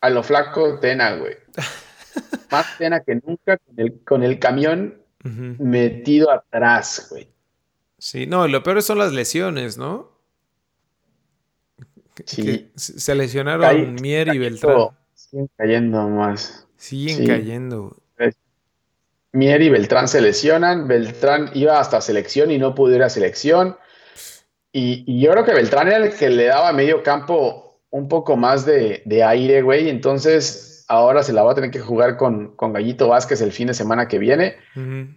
a 0.00 0.10
lo 0.10 0.22
flaco 0.22 0.78
Tena, 0.78 1.16
güey. 1.16 1.36
más 2.50 2.66
pena 2.78 3.00
que 3.00 3.16
nunca 3.16 3.58
con 4.04 4.22
el, 4.22 4.38
camión 4.38 5.02
metido 5.22 6.30
atrás, 6.30 7.08
güey. 7.10 7.28
Sí, 7.98 8.26
no, 8.26 8.46
lo 8.46 8.62
peor 8.62 8.82
son 8.82 8.98
las 8.98 9.12
lesiones, 9.12 9.78
¿no? 9.78 10.15
Sí. 12.24 12.70
se 12.74 13.14
lesionaron 13.14 13.94
Mier 14.00 14.34
y 14.34 14.38
Beltrán. 14.38 14.88
Siguen 15.14 15.50
cayendo 15.56 16.08
más. 16.08 16.66
Siguen 16.76 17.26
cayendo. 17.26 17.96
Mier 19.32 19.60
y 19.60 19.68
Beltrán 19.68 20.08
se 20.08 20.20
lesionan. 20.20 20.88
Beltrán 20.88 21.50
iba 21.54 21.78
hasta 21.78 22.00
selección 22.00 22.50
y 22.50 22.58
no 22.58 22.74
pudo 22.74 22.96
ir 22.96 23.02
a 23.02 23.10
selección. 23.10 23.76
Y, 24.72 25.04
y, 25.06 25.20
yo 25.20 25.32
creo 25.32 25.44
que 25.44 25.54
Beltrán 25.54 25.88
era 25.88 25.98
el 25.98 26.14
que 26.14 26.30
le 26.30 26.46
daba 26.46 26.68
a 26.70 26.72
medio 26.72 27.02
campo 27.02 27.80
un 27.90 28.08
poco 28.08 28.36
más 28.36 28.66
de, 28.66 29.02
de 29.04 29.22
aire, 29.24 29.62
güey. 29.62 29.88
Entonces, 29.88 30.76
ahora 30.88 31.22
se 31.22 31.32
la 31.32 31.42
va 31.42 31.52
a 31.52 31.54
tener 31.54 31.70
que 31.70 31.80
jugar 31.80 32.16
con, 32.16 32.54
con 32.56 32.72
Gallito 32.72 33.08
Vázquez 33.08 33.40
el 33.40 33.52
fin 33.52 33.68
de 33.68 33.74
semana 33.74 34.08
que 34.08 34.18
viene. 34.18 34.56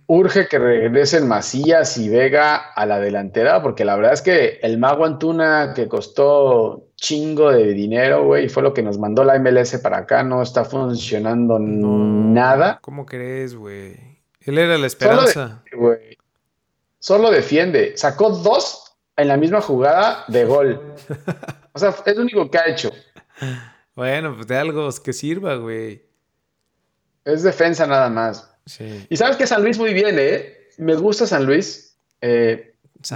Urge 0.07 0.47
que 0.47 0.57
regresen 0.57 1.27
Macías 1.27 1.97
y 1.97 2.09
Vega 2.09 2.55
a 2.55 2.85
la 2.85 2.99
delantera, 2.99 3.61
porque 3.61 3.85
la 3.85 3.95
verdad 3.95 4.13
es 4.13 4.21
que 4.21 4.59
el 4.61 4.77
Mago 4.77 5.05
Antuna, 5.05 5.73
que 5.75 5.87
costó 5.87 6.88
chingo 6.99 7.51
de 7.51 7.73
dinero, 7.73 8.25
güey, 8.25 8.49
fue 8.49 8.63
lo 8.63 8.73
que 8.73 8.83
nos 8.83 8.97
mandó 8.97 9.23
la 9.23 9.39
MLS 9.39 9.77
para 9.79 9.99
acá, 9.99 10.23
no 10.23 10.41
está 10.41 10.65
funcionando 10.65 11.57
nada. 11.59 12.79
¿Cómo 12.81 13.05
crees, 13.05 13.55
güey? 13.55 14.19
Él 14.41 14.57
era 14.57 14.77
la 14.77 14.87
esperanza. 14.87 15.63
Solo, 15.71 15.97
Solo 16.99 17.31
defiende. 17.31 17.93
Sacó 17.95 18.29
dos 18.29 18.95
en 19.15 19.27
la 19.29 19.37
misma 19.37 19.61
jugada 19.61 20.25
de 20.27 20.45
gol. 20.45 20.95
O 21.71 21.77
sea, 21.79 21.95
es 22.03 22.15
lo 22.15 22.23
único 22.23 22.49
que 22.49 22.57
ha 22.57 22.67
hecho. 22.67 22.91
Bueno, 23.95 24.35
pues 24.35 24.47
de 24.47 24.57
algo 24.57 24.89
que 25.01 25.13
sirva, 25.13 25.55
güey. 25.55 26.03
Es 27.23 27.43
defensa 27.43 27.85
nada 27.85 28.09
más. 28.09 28.51
Sí. 28.65 29.05
Y 29.07 29.15
sabes 29.15 29.37
que 29.37 29.47
San 29.47 29.63
Luis 29.63 29.77
muy 29.77 29.93
bien, 29.93 30.17
¿eh? 30.19 30.67
Me 30.77 30.95
gusta 30.95 31.27
San 31.27 31.45
Luis. 31.45 31.95
Eh, 32.21 32.73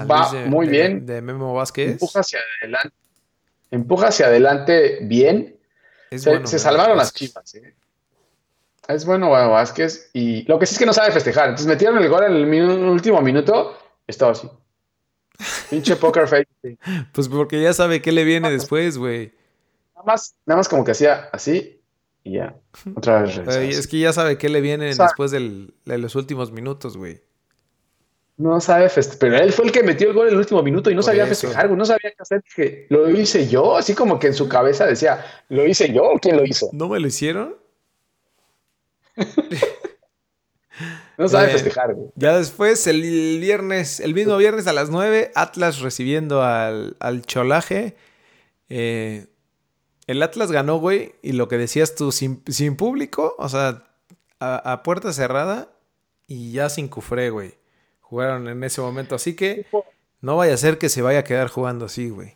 va 0.09 0.31
muy 0.45 0.67
bien. 0.67 1.05
De 1.05 1.21
Memo 1.21 1.53
Vázquez. 1.53 1.93
Empuja 1.93 2.19
hacia 2.19 2.39
adelante. 2.61 2.95
Empuja 3.73 4.07
hacia 4.07 4.27
adelante 4.27 4.99
bien. 5.01 5.57
se, 6.11 6.59
salvaron 6.59 6.97
las 6.97 7.13
chivas, 7.13 7.55
¿eh? 7.55 7.75
Es 8.87 9.05
bueno 9.05 9.29
bueno, 9.29 9.51
Vázquez. 9.51 10.09
Y 10.13 10.43
lo 10.43 10.59
que 10.59 10.65
sí 10.65 10.75
es 10.75 10.79
que 10.79 10.85
no 10.85 10.93
sabe 10.93 11.11
festejar. 11.11 11.45
Entonces 11.45 11.67
metieron 11.67 11.97
el 11.97 12.09
gol 12.09 12.23
en 12.25 12.53
el 12.53 12.69
último 12.89 13.21
minuto. 13.21 13.77
Estaba 14.05 14.33
así. 14.33 14.49
Pinche 15.69 15.95
poker 15.95 16.27
face. 16.27 16.47
Pues 17.13 17.29
porque 17.29 17.61
ya 17.61 17.73
sabe 17.73 18.01
qué 18.01 18.11
le 18.11 18.23
viene 18.23 18.51
después, 18.51 18.97
güey 18.97 19.33
más, 20.05 20.35
nada 20.45 20.57
más 20.57 20.69
como 20.69 20.83
que 20.83 20.91
hacía 20.91 21.29
así 21.31 21.81
y 22.23 22.33
ya. 22.33 22.55
Otra 22.95 23.23
vez. 23.23 23.37
es 23.37 23.87
que 23.87 23.99
ya 23.99 24.13
sabe 24.13 24.37
qué 24.37 24.49
le 24.49 24.61
viene 24.61 24.93
después 24.93 25.31
de 25.31 25.71
los 25.85 26.15
últimos 26.15 26.51
minutos, 26.51 26.97
güey. 26.97 27.21
No 28.37 28.59
sabe 28.59 28.89
festejar. 28.89 29.19
Pero 29.19 29.37
él 29.37 29.53
fue 29.53 29.65
el 29.65 29.71
que 29.71 29.83
metió 29.83 30.07
el 30.07 30.13
gol 30.13 30.27
en 30.27 30.33
el 30.33 30.39
último 30.39 30.63
minuto 30.63 30.89
y 30.89 30.95
no 30.95 31.03
sabía 31.03 31.27
festejar, 31.27 31.67
güey. 31.67 31.77
No 31.77 31.85
sabía 31.85 32.11
qué 32.11 32.17
hacer. 32.19 32.43
Que 32.55 32.87
lo 32.89 33.09
hice 33.09 33.47
yo. 33.47 33.77
Así 33.77 33.93
como 33.93 34.19
que 34.19 34.27
en 34.27 34.33
su 34.33 34.49
cabeza 34.49 34.85
decía, 34.85 35.25
¿lo 35.49 35.67
hice 35.67 35.93
yo 35.93 36.03
o 36.03 36.19
quién 36.19 36.37
lo 36.37 36.43
hizo? 36.43 36.69
¿No 36.73 36.89
me 36.89 36.99
lo 36.99 37.07
hicieron? 37.07 37.55
no 41.17 41.27
sabe 41.27 41.49
festejar, 41.49 41.93
güey. 41.93 42.09
Ya 42.15 42.37
después, 42.37 42.87
el 42.87 43.39
viernes, 43.39 43.99
el 43.99 44.13
mismo 44.13 44.37
viernes 44.37 44.67
a 44.67 44.73
las 44.73 44.89
9, 44.89 45.31
Atlas 45.35 45.81
recibiendo 45.81 46.41
al, 46.41 46.95
al 46.99 47.23
Cholaje. 47.23 47.95
Eh, 48.69 49.27
el 50.07 50.21
Atlas 50.21 50.51
ganó, 50.51 50.77
güey, 50.77 51.15
y 51.21 51.33
lo 51.33 51.47
que 51.47 51.57
decías 51.57 51.95
tú, 51.95 52.11
sin, 52.11 52.41
público, 52.75 53.35
o 53.37 53.47
sea, 53.47 53.83
a, 54.39 54.83
puerta 54.83 55.13
cerrada 55.13 55.69
y 56.27 56.51
ya 56.51 56.69
sin 56.69 56.87
cufré, 56.87 57.29
güey. 57.29 57.55
Jugaron 58.13 58.47
en 58.47 58.63
ese 58.63 58.79
momento, 58.79 59.15
así 59.15 59.35
que 59.35 59.65
no 60.21 60.37
vaya 60.37 60.53
a 60.53 60.57
ser 60.57 60.77
que 60.77 60.87
se 60.87 61.01
vaya 61.01 61.21
a 61.21 61.23
quedar 61.23 61.47
jugando 61.47 61.85
así, 61.85 62.11
güey. 62.11 62.35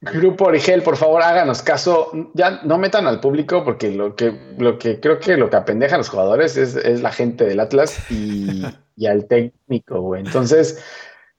Grupo 0.00 0.44
Origel, 0.44 0.84
por 0.84 0.96
favor, 0.96 1.20
háganos 1.20 1.62
caso. 1.62 2.12
Ya 2.34 2.60
no 2.62 2.78
metan 2.78 3.08
al 3.08 3.18
público 3.18 3.64
porque 3.64 3.90
lo 3.90 4.14
que, 4.14 4.54
lo 4.58 4.78
que 4.78 5.00
creo 5.00 5.18
que 5.18 5.36
lo 5.36 5.50
que 5.50 5.56
apendeja 5.56 5.96
a 5.96 5.98
los 5.98 6.10
jugadores 6.10 6.56
es, 6.56 6.76
la 7.02 7.10
gente 7.10 7.44
del 7.44 7.58
Atlas 7.58 8.08
y, 8.08 8.62
al 9.04 9.26
técnico, 9.26 10.00
güey. 10.00 10.22
Entonces, 10.24 10.80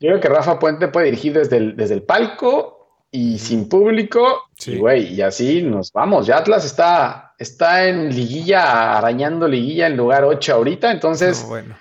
yo 0.01 0.09
creo 0.09 0.19
que 0.19 0.27
Rafa 0.27 0.59
Puente 0.59 0.89
puede 0.89 1.05
dirigir 1.05 1.31
desde 1.31 1.55
el, 1.55 1.77
desde 1.77 1.93
el 1.93 2.03
palco 2.03 3.05
y 3.09 3.39
sin 3.39 3.69
público, 3.69 4.49
y 4.65 4.79
güey, 4.79 5.13
y 5.13 5.21
así 5.21 5.61
nos 5.61 5.93
vamos. 5.93 6.27
Ya 6.27 6.39
Atlas 6.39 6.65
está, 6.65 7.35
está 7.39 7.87
en 7.87 8.13
liguilla, 8.13 8.97
arañando 8.97 9.47
liguilla 9.47 9.87
en 9.87 9.95
lugar 9.95 10.25
8 10.25 10.55
ahorita, 10.55 10.91
entonces 10.91 11.45
bueno. 11.47 11.73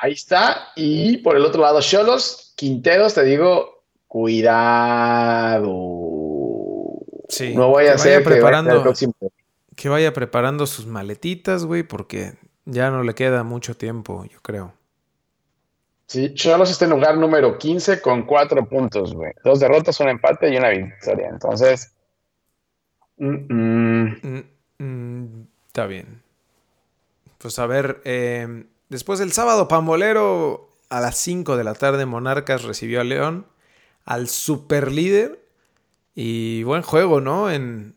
Ahí 0.00 0.12
está. 0.12 0.68
Y 0.76 1.18
por 1.18 1.36
el 1.36 1.44
otro 1.44 1.62
lado, 1.62 1.80
Cholos, 1.80 2.52
Quinteros, 2.56 3.14
te 3.14 3.24
digo, 3.24 3.82
cuidado. 4.06 5.74
Sí, 7.28 7.54
no 7.54 7.68
voy 7.68 7.86
a 7.86 7.94
hacer 7.94 8.24
preparando, 8.24 8.94
que 9.76 9.88
vaya 9.88 10.12
preparando 10.12 10.66
sus 10.66 10.86
maletitas, 10.86 11.64
güey, 11.64 11.82
porque 11.82 12.34
ya 12.64 12.90
no 12.90 13.02
le 13.02 13.14
queda 13.14 13.44
mucho 13.44 13.76
tiempo, 13.76 14.24
yo 14.24 14.40
creo. 14.40 14.72
Sí, 16.06 16.32
Cholos 16.32 16.70
está 16.70 16.86
en 16.86 16.92
lugar 16.92 17.18
número 17.18 17.58
15 17.58 18.00
con 18.00 18.24
cuatro 18.24 18.66
puntos, 18.66 19.12
güey. 19.12 19.32
Dos 19.44 19.60
derrotas, 19.60 20.00
un 20.00 20.08
empate 20.08 20.48
y 20.48 20.56
una 20.56 20.70
victoria. 20.70 21.28
Entonces. 21.28 21.92
mm, 23.18 23.54
mm, 23.54 24.18
Mm, 24.22 24.84
mm, 24.84 25.46
está 25.66 25.86
bien. 25.86 26.22
Pues 27.36 27.58
a 27.58 27.66
ver, 27.66 28.00
eh, 28.04 28.64
después 28.88 29.18
del 29.18 29.32
sábado, 29.32 29.68
Pambolero, 29.68 30.68
a 30.90 31.00
las 31.00 31.16
5 31.16 31.56
de 31.56 31.64
la 31.64 31.74
tarde, 31.74 32.06
Monarcas 32.06 32.64
recibió 32.64 33.00
a 33.00 33.04
León, 33.04 33.46
al 34.04 34.28
super 34.28 34.90
líder. 34.90 35.40
Y 36.14 36.64
buen 36.64 36.82
juego, 36.82 37.20
¿no? 37.20 37.50
En, 37.50 37.94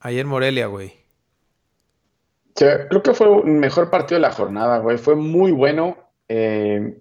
ahí 0.00 0.18
en 0.18 0.26
Morelia, 0.26 0.66
güey. 0.66 0.88
sí, 2.56 2.66
creo 2.88 3.02
que 3.02 3.14
fue 3.14 3.28
el 3.28 3.44
mejor 3.44 3.88
partido 3.88 4.16
de 4.16 4.22
la 4.22 4.32
jornada, 4.32 4.78
güey. 4.78 4.98
Fue 4.98 5.14
muy 5.14 5.52
bueno. 5.52 5.96
Eh, 6.28 6.98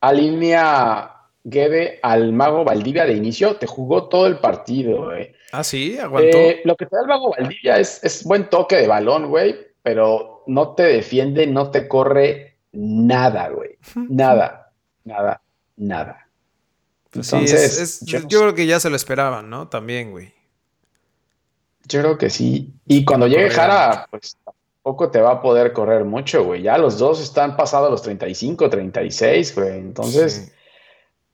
alinea 0.00 1.12
Guede 1.44 2.00
al 2.02 2.32
Mago 2.32 2.64
Valdivia 2.64 3.04
de 3.04 3.12
inicio. 3.12 3.56
Te 3.56 3.68
jugó 3.68 4.08
todo 4.08 4.26
el 4.26 4.38
partido, 4.38 5.04
güey. 5.04 5.32
Ah, 5.52 5.62
sí, 5.62 5.98
aguantó. 5.98 6.36
Eh, 6.36 6.62
lo 6.64 6.76
que 6.76 6.86
te 6.86 6.96
da 6.96 7.02
el 7.02 7.08
Mago 7.08 7.30
Valdivia 7.38 7.78
es, 7.78 8.02
es 8.02 8.24
buen 8.24 8.50
toque 8.50 8.76
de 8.76 8.88
balón, 8.88 9.28
güey, 9.28 9.54
pero 9.82 10.42
no 10.46 10.74
te 10.74 10.82
defiende, 10.82 11.46
no 11.46 11.70
te 11.70 11.86
corre 11.86 12.51
nada, 12.72 13.48
güey. 13.50 13.78
Nada, 13.94 14.72
nada, 15.04 15.40
nada. 15.76 16.28
Sí, 17.12 17.18
Entonces, 17.20 17.78
es- 17.78 18.02
es- 18.02 18.06
yo 18.26 18.40
creo 18.40 18.54
que 18.54 18.66
ya 18.66 18.80
se 18.80 18.88
lo 18.90 18.96
esperaban, 18.96 19.50
¿no? 19.50 19.68
También, 19.68 20.10
güey. 20.10 20.32
Yo 21.88 22.00
creo 22.00 22.18
que 22.18 22.30
sí. 22.30 22.72
Y 22.86 23.04
cuando 23.04 23.26
llegue 23.26 23.48
correr 23.48 23.50
Jara, 23.50 24.06
pues 24.10 24.36
tampoco 24.44 25.10
te 25.10 25.20
va 25.20 25.32
a 25.32 25.42
poder 25.42 25.72
correr 25.72 26.04
mucho, 26.04 26.44
güey. 26.44 26.62
Ya 26.62 26.78
los 26.78 26.98
dos 26.98 27.20
están 27.20 27.56
pasados 27.56 27.90
los 27.90 28.02
35, 28.02 28.70
36, 28.70 29.54
güey. 29.54 29.78
Entonces, 29.78 30.32
Sí. 30.46 30.52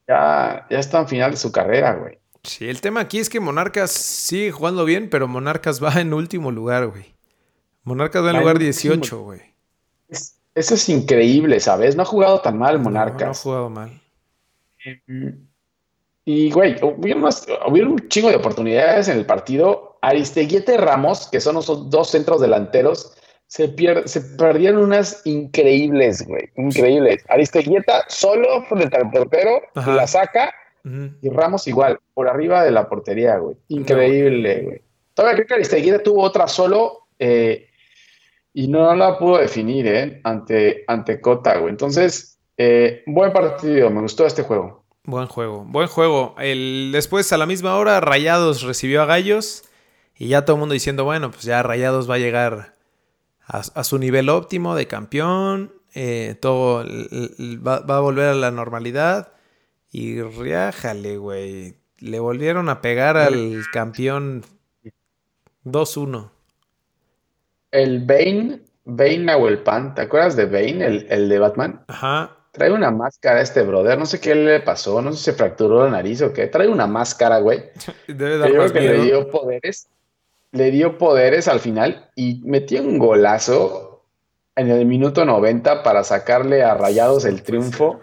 ya, 0.09 0.67
ya 0.71 0.79
está 0.79 1.01
en 1.01 1.09
final 1.09 1.31
de 1.33 1.37
su 1.37 1.53
carrera, 1.53 1.95
güey. 1.95 2.19
Sí, 2.45 2.69
el 2.69 2.81
tema 2.81 3.01
aquí 3.01 3.19
es 3.19 3.29
que 3.29 3.41
Monarcas 3.41 3.91
sigue 3.91 4.51
jugando 4.51 4.85
bien, 4.85 5.11
pero 5.11 5.29
Monarcas 5.29 5.83
va 5.85 5.93
en 6.01 6.15
último 6.15 6.51
lugar, 6.51 6.87
güey. 6.89 7.15
Monarcas 7.85 8.23
va 8.23 8.29
en 8.31 8.35
Va 8.37 8.39
en 8.39 8.43
lugar 8.43 8.57
último. 8.57 8.65
18, 8.73 9.21
güey. 9.23 9.41
Es- 10.59 10.67
eso 10.67 10.75
es 10.75 10.89
increíble, 10.89 11.61
¿sabes? 11.61 11.97
No 11.97 12.03
ha 12.03 12.07
jugado 12.07 12.41
tan 12.41 12.59
mal 12.59 12.75
No, 12.75 12.79
no 12.79 12.89
ha 12.89 13.05
Monarcas. 13.05 13.43
jugado 13.43 13.71
mal. 13.71 13.91
Y, 16.25 16.51
güey, 16.51 16.77
hubieron, 16.83 17.23
unas- 17.23 17.47
hubieron 17.67 17.93
un 17.93 18.09
chingo 18.09 18.29
de 18.29 18.37
oportunidades 18.37 19.09
en 19.09 19.19
el 19.19 19.27
partido. 19.27 19.99
Aristeguieta 20.03 20.75
y 20.75 20.77
Ramos, 20.77 21.29
que 21.31 21.41
son 21.41 21.55
los 21.57 21.67
dos 21.91 22.11
centros 22.11 22.41
delanteros, 22.41 23.15
se, 23.47 23.75
pier- 23.75 24.07
se 24.07 24.21
perdieron 24.21 24.83
unas 24.83 25.23
increíbles, 25.27 26.27
güey. 26.27 26.51
Increíbles. 26.57 27.25
Aristeguieta 27.29 28.05
solo 28.09 28.63
frente 28.65 28.97
al 28.97 29.11
portero, 29.11 29.63
Ajá. 29.75 29.95
la 29.95 30.07
saca, 30.07 30.53
y 31.21 31.29
Ramos 31.31 31.67
igual, 31.67 31.99
por 32.15 32.29
arriba 32.29 32.63
de 32.65 32.71
la 32.71 32.89
portería, 32.89 33.37
güey. 33.39 33.57
Increíble, 33.69 34.61
güey. 34.63 34.83
Todavía 35.15 35.37
creo 35.37 35.47
que 35.49 35.55
Aristeguieta 35.55 36.03
tuvo 36.03 36.23
otra 36.23 36.47
solo 36.47 37.09
eh, 37.19 37.68
y 38.53 38.69
no 38.69 38.95
la 38.95 39.19
pudo 39.19 39.39
definir, 39.39 39.87
¿eh? 39.87 40.21
Ante, 40.25 40.85
ante 40.87 41.21
Cota, 41.21 41.59
güey. 41.59 41.71
Entonces, 41.71 42.39
eh, 42.57 43.03
buen 43.07 43.33
partido, 43.33 43.91
me 43.91 44.01
gustó 44.01 44.27
este 44.27 44.43
juego. 44.43 44.85
Buen 45.05 45.27
juego, 45.27 45.65
buen 45.67 45.89
juego. 45.89 46.35
El, 46.39 46.91
después, 46.93 47.33
a 47.33 47.39
la 47.39 47.47
misma 47.47 47.77
hora, 47.77 48.01
Rayados 48.01 48.63
recibió 48.63 49.03
a 49.03 49.07
Gallos. 49.07 49.65
Y 50.17 50.29
ya 50.29 50.45
todo 50.45 50.57
el 50.57 50.61
mundo 50.61 50.73
diciendo, 50.73 51.05
bueno, 51.05 51.31
pues 51.31 51.45
ya 51.45 51.63
Rayados 51.63 52.11
va 52.11 52.17
a 52.17 52.19
llegar 52.19 52.77
a, 53.47 53.59
a 53.59 53.85
su 53.85 53.99
nivel 53.99 54.29
óptimo 54.29 54.75
de 54.75 54.87
campeón. 54.89 55.73
eh, 55.95 56.37
todo 56.41 56.83
l- 56.83 57.07
l- 57.39 57.57
va, 57.59 57.81
va 57.81 57.97
a 57.99 58.01
volver 58.01 58.29
a 58.29 58.35
la 58.35 58.51
normalidad. 58.51 59.33
Y 59.91 60.21
riájale, 60.21 61.17
güey. 61.17 61.77
Le 61.99 62.21
volvieron 62.21 62.69
a 62.69 62.81
pegar 62.81 63.17
al 63.17 63.63
campeón 63.73 64.45
2-1. 65.65 66.31
El 67.71 68.05
Bane, 68.05 68.61
Bane 68.85 69.19
Nahuelpan, 69.19 69.95
¿te 69.95 70.03
acuerdas 70.03 70.37
de 70.37 70.47
Bane, 70.47 70.85
el, 70.85 71.07
el 71.11 71.29
de 71.29 71.39
Batman? 71.39 71.85
Ajá. 71.89 72.35
Trae 72.53 72.73
una 72.73 72.91
máscara 72.91 73.41
a 73.41 73.43
este 73.43 73.63
brother, 73.63 73.99
no 73.99 74.07
sé 74.07 74.21
qué 74.21 74.35
le 74.35 74.61
pasó, 74.61 75.03
no 75.03 75.13
sé 75.13 75.19
si 75.19 75.25
se 75.25 75.33
fracturó 75.35 75.85
la 75.85 75.91
nariz 75.91 76.23
o 76.23 76.33
qué. 76.33 76.47
Trae 76.47 76.69
una 76.69 76.87
máscara, 76.87 77.39
güey. 77.39 77.65
Debe 78.09 78.39
dar 78.39 78.51
Yo 78.51 78.57
más 78.57 78.73
creo 78.73 78.83
que 78.83 78.99
le 78.99 79.05
dio 79.05 79.31
poderes, 79.31 79.89
le 80.53 80.71
dio 80.71 80.99
poderes 80.99 81.47
al 81.47 81.61
final 81.61 82.11
y 82.17 82.41
metió 82.45 82.83
un 82.83 82.99
golazo 82.99 84.05
en 84.57 84.71
el 84.71 84.87
minuto 84.87 85.25
90 85.25 85.83
para 85.83 86.03
sacarle 86.03 86.63
a 86.63 86.75
Rayados 86.75 87.25
el 87.27 87.43
triunfo. 87.43 88.01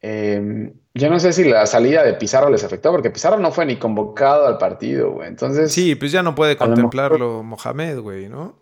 Eh, 0.00 0.72
yo 0.98 1.08
no 1.10 1.18
sé 1.18 1.32
si 1.32 1.44
la 1.44 1.64
salida 1.66 2.02
de 2.04 2.14
Pizarro 2.14 2.50
les 2.50 2.62
afectó, 2.64 2.90
porque 2.90 3.10
Pizarro 3.10 3.38
no 3.38 3.50
fue 3.52 3.64
ni 3.66 3.76
convocado 3.76 4.46
al 4.46 4.58
partido, 4.58 5.12
güey. 5.12 5.28
Entonces, 5.28 5.72
Sí, 5.72 5.94
pues 5.94 6.12
ya 6.12 6.22
no 6.22 6.34
puede 6.34 6.54
mejor- 6.54 6.68
contemplarlo 6.68 7.42
Mohamed, 7.42 7.98
güey, 8.00 8.28
¿no? 8.28 8.58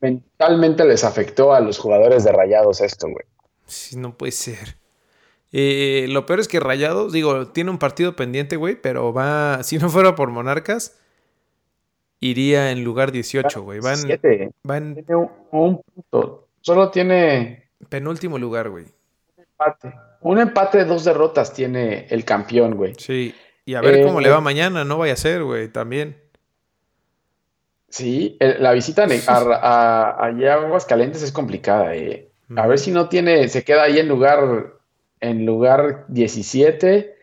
mentalmente 0.00 0.84
les 0.84 1.04
afectó 1.04 1.54
a 1.54 1.60
los 1.60 1.78
jugadores 1.78 2.24
de 2.24 2.32
Rayados 2.32 2.80
esto, 2.80 3.06
güey. 3.08 3.24
Sí, 3.66 3.96
no 3.96 4.16
puede 4.16 4.32
ser. 4.32 4.76
Eh, 5.52 6.06
lo 6.08 6.26
peor 6.26 6.40
es 6.40 6.48
que 6.48 6.58
Rayados, 6.60 7.12
digo, 7.12 7.48
tiene 7.48 7.70
un 7.70 7.78
partido 7.78 8.16
pendiente, 8.16 8.56
güey, 8.56 8.74
pero 8.74 9.12
va, 9.12 9.62
si 9.62 9.78
no 9.78 9.88
fuera 9.88 10.14
por 10.16 10.30
Monarcas, 10.30 10.98
iría 12.20 12.70
en 12.72 12.82
lugar 12.84 13.12
18, 13.12 13.62
güey. 13.62 13.80
Va 13.80 13.90
en, 13.92 13.96
Siete. 13.98 14.50
va 14.68 14.76
en 14.78 14.94
Tiene 14.94 15.14
un, 15.16 15.30
un 15.52 15.82
punto. 15.82 16.48
Solo 16.60 16.90
tiene 16.90 17.68
penúltimo 17.88 18.38
lugar, 18.38 18.70
güey. 18.70 18.86
empate. 19.36 19.92
Un 20.22 20.38
empate, 20.38 20.84
dos 20.84 21.04
derrotas 21.04 21.52
tiene 21.52 22.06
el 22.10 22.24
campeón, 22.24 22.74
güey. 22.76 22.94
Sí. 22.98 23.34
Y 23.64 23.74
a 23.74 23.80
ver 23.80 23.96
Eh, 23.96 24.02
cómo 24.04 24.20
le 24.20 24.28
va 24.30 24.40
mañana, 24.40 24.84
no 24.84 24.98
vaya 24.98 25.12
a 25.12 25.16
ser, 25.16 25.42
güey, 25.44 25.68
también. 25.68 26.16
Sí, 27.88 28.36
el- 28.40 28.62
la 28.62 28.72
visita 28.72 29.06
a, 29.26 30.16
a 30.18 30.52
Aguascalientes 30.54 31.22
es 31.22 31.32
complicada. 31.32 31.94
eh. 31.94 32.28
A 32.56 32.66
ver 32.66 32.78
si 32.78 32.90
no 32.90 33.08
tiene, 33.08 33.48
se 33.48 33.64
queda 33.64 33.84
ahí 33.84 33.98
en 33.98 34.08
lugar, 34.08 34.74
en 35.20 35.46
lugar 35.46 36.04
17. 36.08 37.14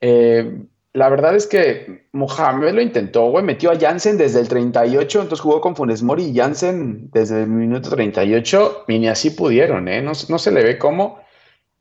Eh, 0.00 0.62
la 0.92 1.08
verdad 1.08 1.34
es 1.34 1.46
que 1.46 2.06
Mohamed 2.12 2.74
lo 2.74 2.80
intentó, 2.80 3.30
güey. 3.30 3.44
Metió 3.44 3.70
a 3.72 3.78
Jansen 3.78 4.16
desde 4.18 4.40
el 4.40 4.48
38, 4.48 5.22
entonces 5.22 5.40
jugó 5.42 5.60
con 5.60 5.74
Funes 5.76 6.02
Mori 6.02 6.24
y 6.24 6.36
Jansen 6.36 7.10
desde 7.12 7.42
el 7.42 7.48
minuto 7.48 7.90
38. 7.90 8.84
Y 8.88 8.98
ni 8.98 9.08
así 9.08 9.30
pudieron, 9.30 9.88
¿eh? 9.88 10.00
No, 10.02 10.12
no 10.28 10.38
se 10.38 10.50
le 10.52 10.62
ve 10.62 10.78
cómo. 10.78 11.20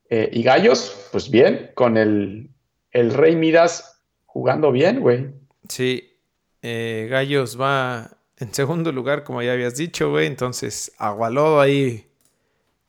Eh, 0.09 0.29
y 0.31 0.43
Gallos, 0.43 1.09
pues 1.11 1.29
bien, 1.29 1.71
con 1.73 1.97
el, 1.97 2.49
el 2.91 3.13
Rey 3.13 3.35
Midas 3.35 4.01
jugando 4.25 4.71
bien, 4.71 5.01
güey. 5.01 5.27
Sí. 5.67 6.13
Eh, 6.61 7.07
Gallos 7.09 7.59
va 7.59 8.17
en 8.37 8.53
segundo 8.53 8.91
lugar, 8.91 9.23
como 9.23 9.41
ya 9.41 9.53
habías 9.53 9.75
dicho, 9.75 10.11
güey. 10.11 10.27
Entonces, 10.27 10.91
agualó 10.97 11.59
ahí 11.59 12.07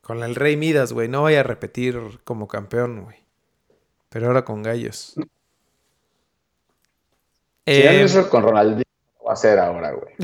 con 0.02 0.22
el 0.22 0.34
Rey 0.34 0.56
Midas, 0.56 0.92
güey. 0.92 1.08
No 1.08 1.22
vaya 1.22 1.40
a 1.40 1.44
repetir 1.44 2.20
como 2.24 2.48
campeón, 2.48 3.04
güey. 3.04 3.16
Pero 4.08 4.28
ahora 4.28 4.44
con 4.44 4.62
Gallos. 4.62 5.14
Si 7.66 7.82
ya 7.82 7.92
Eh, 7.92 8.06
con 8.30 8.42
Ronaldinho, 8.42 8.84
va 9.26 9.30
a 9.30 9.34
hacer 9.34 9.58
ahora, 9.58 9.92
güey. 9.92 10.14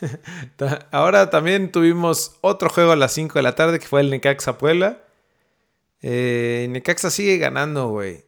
Ahora 0.90 1.28
también 1.28 1.70
tuvimos 1.72 2.38
otro 2.40 2.70
juego 2.70 2.92
a 2.92 2.96
las 2.96 3.12
5 3.12 3.34
de 3.34 3.42
la 3.42 3.54
tarde 3.54 3.78
que 3.78 3.86
fue 3.86 4.00
el 4.00 4.08
Necaxa 4.08 4.56
Puebla. 4.56 4.98
Eh, 6.02 6.66
Necaxa 6.70 7.10
sigue 7.10 7.38
ganando, 7.38 7.88
güey. 7.88 8.24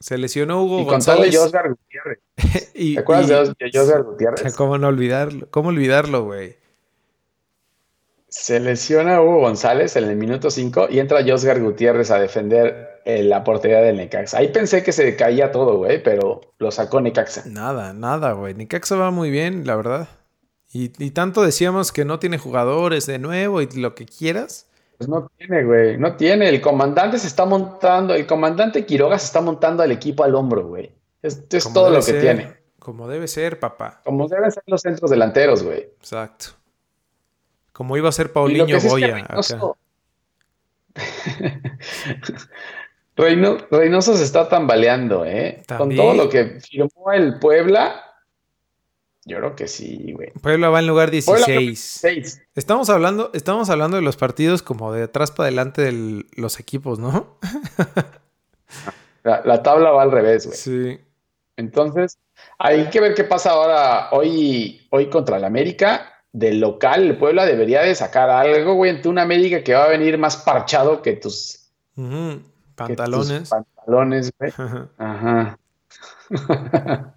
Se 0.00 0.18
lesionó 0.18 0.62
Hugo 0.62 0.80
Y 0.80 0.86
con 0.86 1.00
todo 1.02 1.16
González. 1.16 1.32
y 1.34 1.36
Oscar 1.38 1.68
Gutiérrez. 1.70 2.18
y- 2.74 2.94
¿Te 2.94 3.00
acuerdas 3.00 3.26
y- 3.26 3.28
de 3.30 3.38
Os- 3.38 3.54
de 3.72 3.80
Oscar 3.80 4.02
Gutiérrez? 4.02 4.54
¿Cómo 4.56 4.76
no 4.78 4.88
olvidarlo? 4.88 5.48
¿Cómo 5.50 5.70
olvidarlo, 5.70 6.24
güey? 6.24 6.56
Se 8.28 8.58
lesiona 8.58 9.22
Hugo 9.22 9.40
González 9.40 9.94
en 9.96 10.04
el 10.04 10.16
minuto 10.16 10.50
5 10.50 10.88
y 10.90 10.98
entra 10.98 11.24
Oscar 11.32 11.60
Gutiérrez 11.62 12.10
a 12.10 12.18
defender 12.18 13.00
eh, 13.04 13.22
la 13.22 13.44
portería 13.44 13.80
del 13.80 13.96
Necaxa. 13.96 14.38
Ahí 14.38 14.48
pensé 14.48 14.82
que 14.82 14.92
se 14.92 15.14
caía 15.14 15.52
todo, 15.52 15.76
güey, 15.78 16.02
pero 16.02 16.40
lo 16.58 16.70
sacó 16.72 17.00
Necaxa. 17.00 17.44
Nada, 17.46 17.92
nada, 17.92 18.32
güey. 18.32 18.54
Necaxa 18.54 18.96
va 18.96 19.10
muy 19.12 19.30
bien, 19.30 19.64
la 19.66 19.76
verdad. 19.76 20.08
Y, 20.72 20.90
y 21.02 21.12
tanto 21.12 21.42
decíamos 21.42 21.92
que 21.92 22.04
no 22.04 22.18
tiene 22.18 22.38
jugadores 22.38 23.06
de 23.06 23.20
nuevo 23.20 23.62
y 23.62 23.68
lo 23.76 23.94
que 23.94 24.04
quieras. 24.06 24.66
Pues 24.98 25.08
no 25.08 25.28
tiene, 25.36 25.64
güey, 25.64 25.98
no 25.98 26.14
tiene. 26.16 26.48
El 26.48 26.60
comandante 26.60 27.18
se 27.18 27.26
está 27.26 27.44
montando, 27.44 28.14
el 28.14 28.26
comandante 28.26 28.84
Quiroga 28.86 29.18
se 29.18 29.26
está 29.26 29.40
montando 29.40 29.82
al 29.82 29.90
equipo 29.92 30.22
al 30.24 30.34
hombro, 30.34 30.66
güey. 30.68 30.92
Es, 31.22 31.42
es 31.50 31.64
como 31.64 31.74
todo 31.74 31.90
lo 31.90 32.02
que 32.02 32.12
tiene. 32.14 32.56
Como 32.78 33.08
debe 33.08 33.26
ser, 33.28 33.58
papá. 33.58 34.00
Como 34.04 34.28
deben 34.28 34.52
ser 34.52 34.62
los 34.66 34.82
centros 34.82 35.10
delanteros, 35.10 35.62
güey. 35.62 35.80
Exacto. 35.98 36.46
Como 37.72 37.96
iba 37.96 38.08
a 38.08 38.12
ser 38.12 38.32
Paulinho 38.32 38.78
Boya. 38.80 39.16
Reynoso- 39.26 39.76
Reino- 43.16 43.58
Reynoso 43.70 44.16
se 44.16 44.24
está 44.24 44.48
tambaleando, 44.48 45.24
¿eh? 45.24 45.62
Con 45.78 45.94
todo 45.94 46.14
lo 46.14 46.28
que 46.28 46.58
firmó 46.60 47.12
el 47.12 47.38
Puebla, 47.38 48.03
Yo 49.26 49.38
creo 49.38 49.56
que 49.56 49.68
sí, 49.68 50.12
güey. 50.12 50.32
Puebla 50.32 50.68
va 50.68 50.80
en 50.80 50.86
lugar 50.86 51.10
Puebla 51.24 51.46
16. 51.46 51.80
Seis. 51.80 52.42
Estamos 52.54 52.90
hablando, 52.90 53.30
estamos 53.32 53.70
hablando 53.70 53.96
de 53.96 54.02
los 54.02 54.16
partidos 54.16 54.62
como 54.62 54.92
de 54.92 55.04
atrás 55.04 55.30
para 55.30 55.46
adelante 55.46 55.80
de 55.82 56.24
los 56.36 56.60
equipos, 56.60 56.98
¿no? 56.98 57.38
La, 59.22 59.40
la 59.44 59.62
tabla 59.62 59.90
va 59.90 60.02
al 60.02 60.10
revés, 60.12 60.46
güey. 60.46 60.58
Sí. 60.58 61.00
Entonces, 61.56 62.18
hay 62.58 62.90
que 62.90 63.00
ver 63.00 63.14
qué 63.14 63.24
pasa 63.24 63.52
ahora, 63.52 64.08
hoy, 64.12 64.86
hoy 64.90 65.08
contra 65.08 65.38
el 65.38 65.44
América. 65.44 66.10
Del 66.36 66.58
local, 66.58 67.04
el 67.04 67.16
Puebla 67.16 67.46
debería 67.46 67.82
de 67.82 67.94
sacar 67.94 68.28
algo, 68.28 68.74
güey, 68.74 68.90
ante 68.90 69.08
un 69.08 69.20
América 69.20 69.62
que 69.62 69.72
va 69.72 69.84
a 69.84 69.88
venir 69.88 70.18
más 70.18 70.36
parchado 70.38 71.00
que 71.00 71.12
tus, 71.12 71.70
Ujú. 71.96 72.10
que 72.40 72.42
tus 72.42 72.74
Pantalones. 72.74 73.48
pantalones, 73.50 74.32
güey. 74.36 74.52
Ajá. 74.58 74.88
Ajá. 74.98 75.58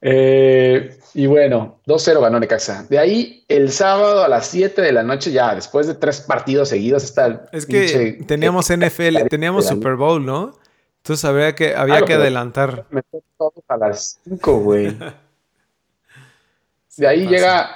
Eh, 0.00 0.96
y 1.14 1.26
bueno, 1.26 1.80
2-0 1.86 2.20
ganó 2.20 2.38
Necaxa. 2.38 2.84
De 2.88 2.98
ahí, 2.98 3.44
el 3.48 3.72
sábado 3.72 4.22
a 4.22 4.28
las 4.28 4.46
7 4.46 4.80
de 4.80 4.92
la 4.92 5.02
noche, 5.02 5.32
ya 5.32 5.54
después 5.54 5.86
de 5.88 5.94
tres 5.94 6.20
partidos 6.20 6.68
seguidos, 6.68 7.02
está 7.04 7.26
el 7.26 7.40
Es 7.52 7.66
que 7.66 7.86
pinche- 7.86 8.26
teníamos 8.26 8.70
NFL, 8.70 9.26
teníamos 9.28 9.66
Super 9.66 9.96
Bowl, 9.96 10.24
¿no? 10.24 10.56
Entonces 10.98 11.24
habría 11.24 11.54
que, 11.54 11.74
había 11.74 11.94
Claro, 11.96 12.06
que 12.06 12.14
adelantar. 12.14 12.84
meter 12.90 13.22
todos 13.36 13.54
a 13.68 13.76
las 13.76 14.20
5, 14.24 14.58
güey. 14.60 14.96
De 16.96 17.06
ahí 17.06 17.24
pasa. 17.24 17.30
llega 17.36 17.70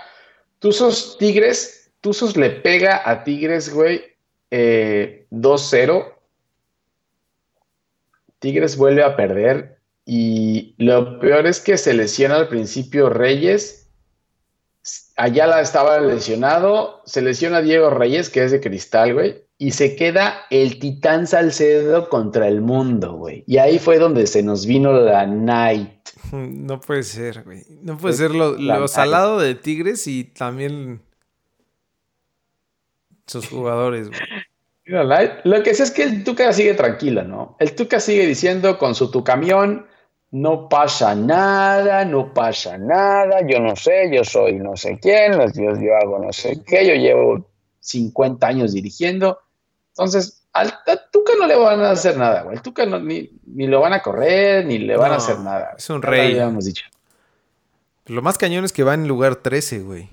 Tuzos 0.58 1.16
Tigres. 1.18 1.90
Tuzos 2.00 2.36
le 2.36 2.50
pega 2.50 3.02
a 3.08 3.22
Tigres, 3.24 3.72
güey, 3.72 4.02
eh, 4.50 5.26
2-0. 5.30 6.12
Tigres 8.40 8.76
vuelve 8.76 9.02
a 9.04 9.14
perder. 9.16 9.78
Y 10.04 10.74
lo 10.78 11.20
peor 11.20 11.46
es 11.46 11.60
que 11.60 11.76
se 11.76 11.94
lesiona 11.94 12.36
al 12.36 12.48
principio 12.48 13.08
Reyes. 13.08 13.90
Ayala 15.16 15.60
estaba 15.60 16.00
lesionado. 16.00 17.02
Se 17.04 17.22
lesiona 17.22 17.62
Diego 17.62 17.90
Reyes, 17.90 18.28
que 18.28 18.44
es 18.44 18.50
de 18.50 18.60
cristal, 18.60 19.14
güey. 19.14 19.44
Y 19.58 19.70
se 19.70 19.94
queda 19.94 20.46
el 20.50 20.80
Titán 20.80 21.26
Salcedo 21.28 22.08
contra 22.08 22.48
el 22.48 22.60
mundo, 22.60 23.12
güey. 23.14 23.44
Y 23.46 23.58
ahí 23.58 23.78
fue 23.78 23.98
donde 23.98 24.26
se 24.26 24.42
nos 24.42 24.66
vino 24.66 24.92
la 24.92 25.26
night. 25.26 25.90
No 26.32 26.80
puede 26.80 27.02
ser, 27.02 27.42
güey. 27.42 27.62
No 27.82 27.98
puede 27.98 28.14
Es 28.14 28.18
ser 28.18 28.30
lo, 28.30 28.88
salado 28.88 29.38
de 29.38 29.54
Tigres 29.54 30.06
y 30.06 30.24
también 30.24 31.02
sus 33.26 33.46
jugadores, 33.48 34.08
güey. 34.08 34.20
Lo 35.44 35.62
que 35.62 35.74
sé 35.74 35.84
es 35.84 35.90
que 35.90 36.02
el 36.02 36.24
Tuca 36.24 36.52
sigue 36.52 36.74
tranquilo, 36.74 37.22
¿no? 37.22 37.56
El 37.60 37.74
Tuca 37.74 38.00
sigue 38.00 38.26
diciendo 38.26 38.78
con 38.78 38.94
su 38.94 39.10
tu 39.10 39.22
camión, 39.22 39.86
no 40.32 40.68
pasa 40.68 41.14
nada, 41.14 42.04
no 42.06 42.32
pasa 42.32 42.78
nada, 42.78 43.46
yo 43.46 43.60
no 43.60 43.76
sé, 43.76 44.10
yo 44.12 44.24
soy 44.24 44.54
no 44.54 44.76
sé 44.76 44.98
quién, 45.00 45.32
yo, 45.52 45.78
yo 45.78 45.96
hago 45.96 46.18
no 46.18 46.32
sé 46.32 46.62
qué, 46.66 46.86
yo 46.86 46.94
llevo 46.94 47.46
50 47.80 48.46
años 48.46 48.72
dirigiendo. 48.72 49.38
Entonces, 49.90 50.42
al, 50.54 50.72
Tuca 51.10 51.34
no 51.38 51.46
le 51.46 51.54
van 51.54 51.80
a 51.80 51.90
hacer 51.90 52.16
nada, 52.16 52.42
güey. 52.42 52.56
El 52.56 52.62
Tuca 52.62 52.86
no- 52.86 52.98
ni, 52.98 53.30
ni 53.46 53.66
lo 53.66 53.80
van 53.80 53.92
a 53.92 54.02
correr, 54.02 54.64
ni 54.64 54.78
le 54.78 54.96
van 54.96 55.12
a 55.12 55.16
hacer 55.16 55.38
nada. 55.38 55.74
es 55.76 55.90
un 55.90 56.00
rey. 56.00 56.32
lo 56.32 56.42
habíamos 56.44 56.64
dicho. 56.64 56.86
Lo 58.06 58.22
más 58.22 58.38
cañón 58.38 58.64
es 58.64 58.72
que 58.72 58.84
va 58.84 58.94
en 58.94 59.06
lugar 59.06 59.36
13, 59.36 59.80
güey. 59.80 60.08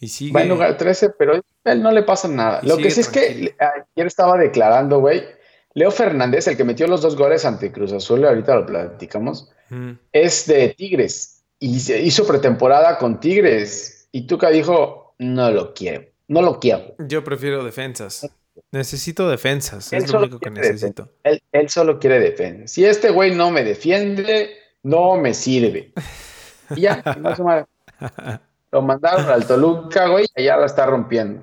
Y 0.00 0.08
sigue. 0.08 0.32
Va 0.32 0.42
en 0.42 0.48
lugar 0.48 0.76
13, 0.76 1.10
pero 1.10 1.34
a 1.34 1.72
él 1.72 1.82
no 1.82 1.92
le 1.92 2.02
pasa 2.02 2.26
nada. 2.26 2.60
Y 2.62 2.66
Lo 2.66 2.78
que 2.78 2.90
sí 2.90 3.00
es 3.00 3.08
que 3.08 3.54
ayer 3.58 4.06
estaba 4.06 4.36
declarando, 4.38 4.98
güey, 4.98 5.22
Leo 5.74 5.90
Fernández, 5.90 6.46
el 6.48 6.56
que 6.56 6.64
metió 6.64 6.86
los 6.86 7.00
dos 7.02 7.16
goles 7.16 7.44
ante 7.44 7.70
Cruz 7.72 7.92
Azul, 7.92 8.24
ahorita 8.24 8.54
lo 8.56 8.66
platicamos, 8.66 9.50
Mm. 9.70 9.92
es 10.12 10.46
de 10.46 10.70
Tigres 10.70 11.44
y 11.60 11.78
se 11.78 12.00
hizo 12.02 12.26
pretemporada 12.26 12.98
con 12.98 13.20
Tigres. 13.20 14.08
Y 14.10 14.26
Tuca 14.26 14.50
dijo, 14.50 15.14
no 15.18 15.50
lo 15.52 15.72
quiero, 15.74 16.06
no 16.26 16.42
lo 16.42 16.58
quiero. 16.58 16.94
Yo 16.98 17.22
prefiero 17.22 17.62
defensas. 17.62 18.28
Necesito 18.72 19.28
defensas. 19.30 19.92
Él 19.92 20.02
Es 20.02 20.12
lo 20.12 20.18
único 20.18 20.40
que 20.40 20.50
necesito. 20.50 21.08
Él, 21.22 21.40
él 21.52 21.68
solo 21.70 22.00
quiere 22.00 22.18
defender. 22.18 22.68
Si 22.68 22.84
este 22.84 23.10
güey 23.10 23.32
no 23.34 23.50
me 23.52 23.62
defiende, 23.62 24.50
no 24.82 25.16
me 25.16 25.34
sirve. 25.34 25.92
Y 26.74 26.80
ya, 26.82 27.02
madre. 27.44 27.66
lo 28.72 28.82
mandaron 28.82 29.26
al 29.28 29.46
Toluca, 29.46 30.08
güey, 30.08 30.26
y 30.36 30.44
ya 30.44 30.56
la 30.56 30.66
está 30.66 30.84
rompiendo. 30.86 31.42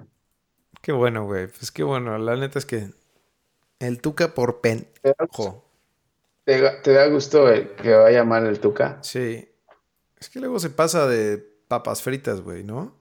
Qué 0.81 0.91
bueno, 0.91 1.23
güey. 1.25 1.47
Pues 1.47 1.71
qué 1.71 1.83
bueno. 1.83 2.17
La 2.17 2.35
neta 2.35 2.59
es 2.59 2.65
que 2.65 2.89
el 3.79 4.01
Tuca 4.01 4.33
por 4.33 4.61
¿Te 4.61 4.69
da, 5.03 5.13
pendejo. 5.15 5.63
te- 6.43 6.69
te 6.83 6.93
da 6.93 7.07
gusto 7.07 7.49
el 7.49 7.75
que 7.75 7.93
vaya 7.93 8.23
mal 8.23 8.45
el 8.47 8.59
Tuca? 8.59 8.99
Sí. 9.01 9.47
Es 10.19 10.29
que 10.29 10.39
luego 10.39 10.59
se 10.59 10.69
pasa 10.69 11.07
de 11.07 11.37
papas 11.67 12.01
fritas, 12.01 12.41
güey, 12.41 12.63
¿no? 12.63 12.95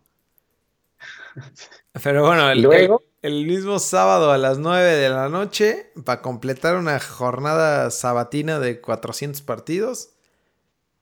Pero 2.02 2.26
bueno, 2.26 2.50
el, 2.50 2.62
Luego. 2.62 3.02
el- 3.22 3.34
el 3.38 3.46
mismo 3.46 3.78
sábado 3.78 4.30
a 4.30 4.38
las 4.38 4.58
9 4.58 4.92
de 4.96 5.08
la 5.08 5.28
noche, 5.28 5.90
para 6.04 6.22
completar 6.22 6.76
una 6.76 7.00
jornada 7.00 7.90
sabatina 7.90 8.58
de 8.60 8.80
400 8.80 9.42
partidos. 9.42 10.10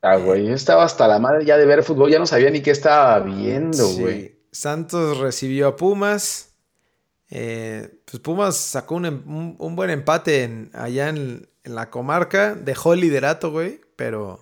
Ah, 0.01 0.17
güey, 0.17 0.47
yo 0.47 0.55
estaba 0.55 0.85
hasta 0.85 1.09
la 1.09 1.19
madre 1.19 1.45
ya 1.45 1.57
de 1.57 1.67
ver 1.67 1.83
fútbol, 1.83 2.11
ya 2.11 2.19
no 2.19 2.27
sabía 2.27 2.51
ni 2.51 2.63
qué 2.63 2.71
estaba 2.71 3.19
viendo, 3.21 3.85
Sí. 3.87 4.01
güey. 4.01 4.39
Santos 4.53 5.19
recibió 5.19 5.69
a 5.69 5.77
Pumas. 5.77 6.54
Eh, 7.31 8.01
pues 8.05 8.21
Pumas 8.21 8.57
sacó 8.57 8.95
un, 8.97 9.07
em- 9.07 9.23
un- 9.27 9.57
un 9.59 9.77
buen 9.77 9.91
empate 9.91 10.45
en- 10.45 10.71
allá 10.75 11.09
en, 11.09 11.49
en 11.65 11.75
la 11.75 11.91
comarca. 11.91 12.55
Dejó 12.55 12.93
el 12.95 13.01
liderato, 13.01 13.51
güey, 13.51 13.81
pero... 13.97 14.41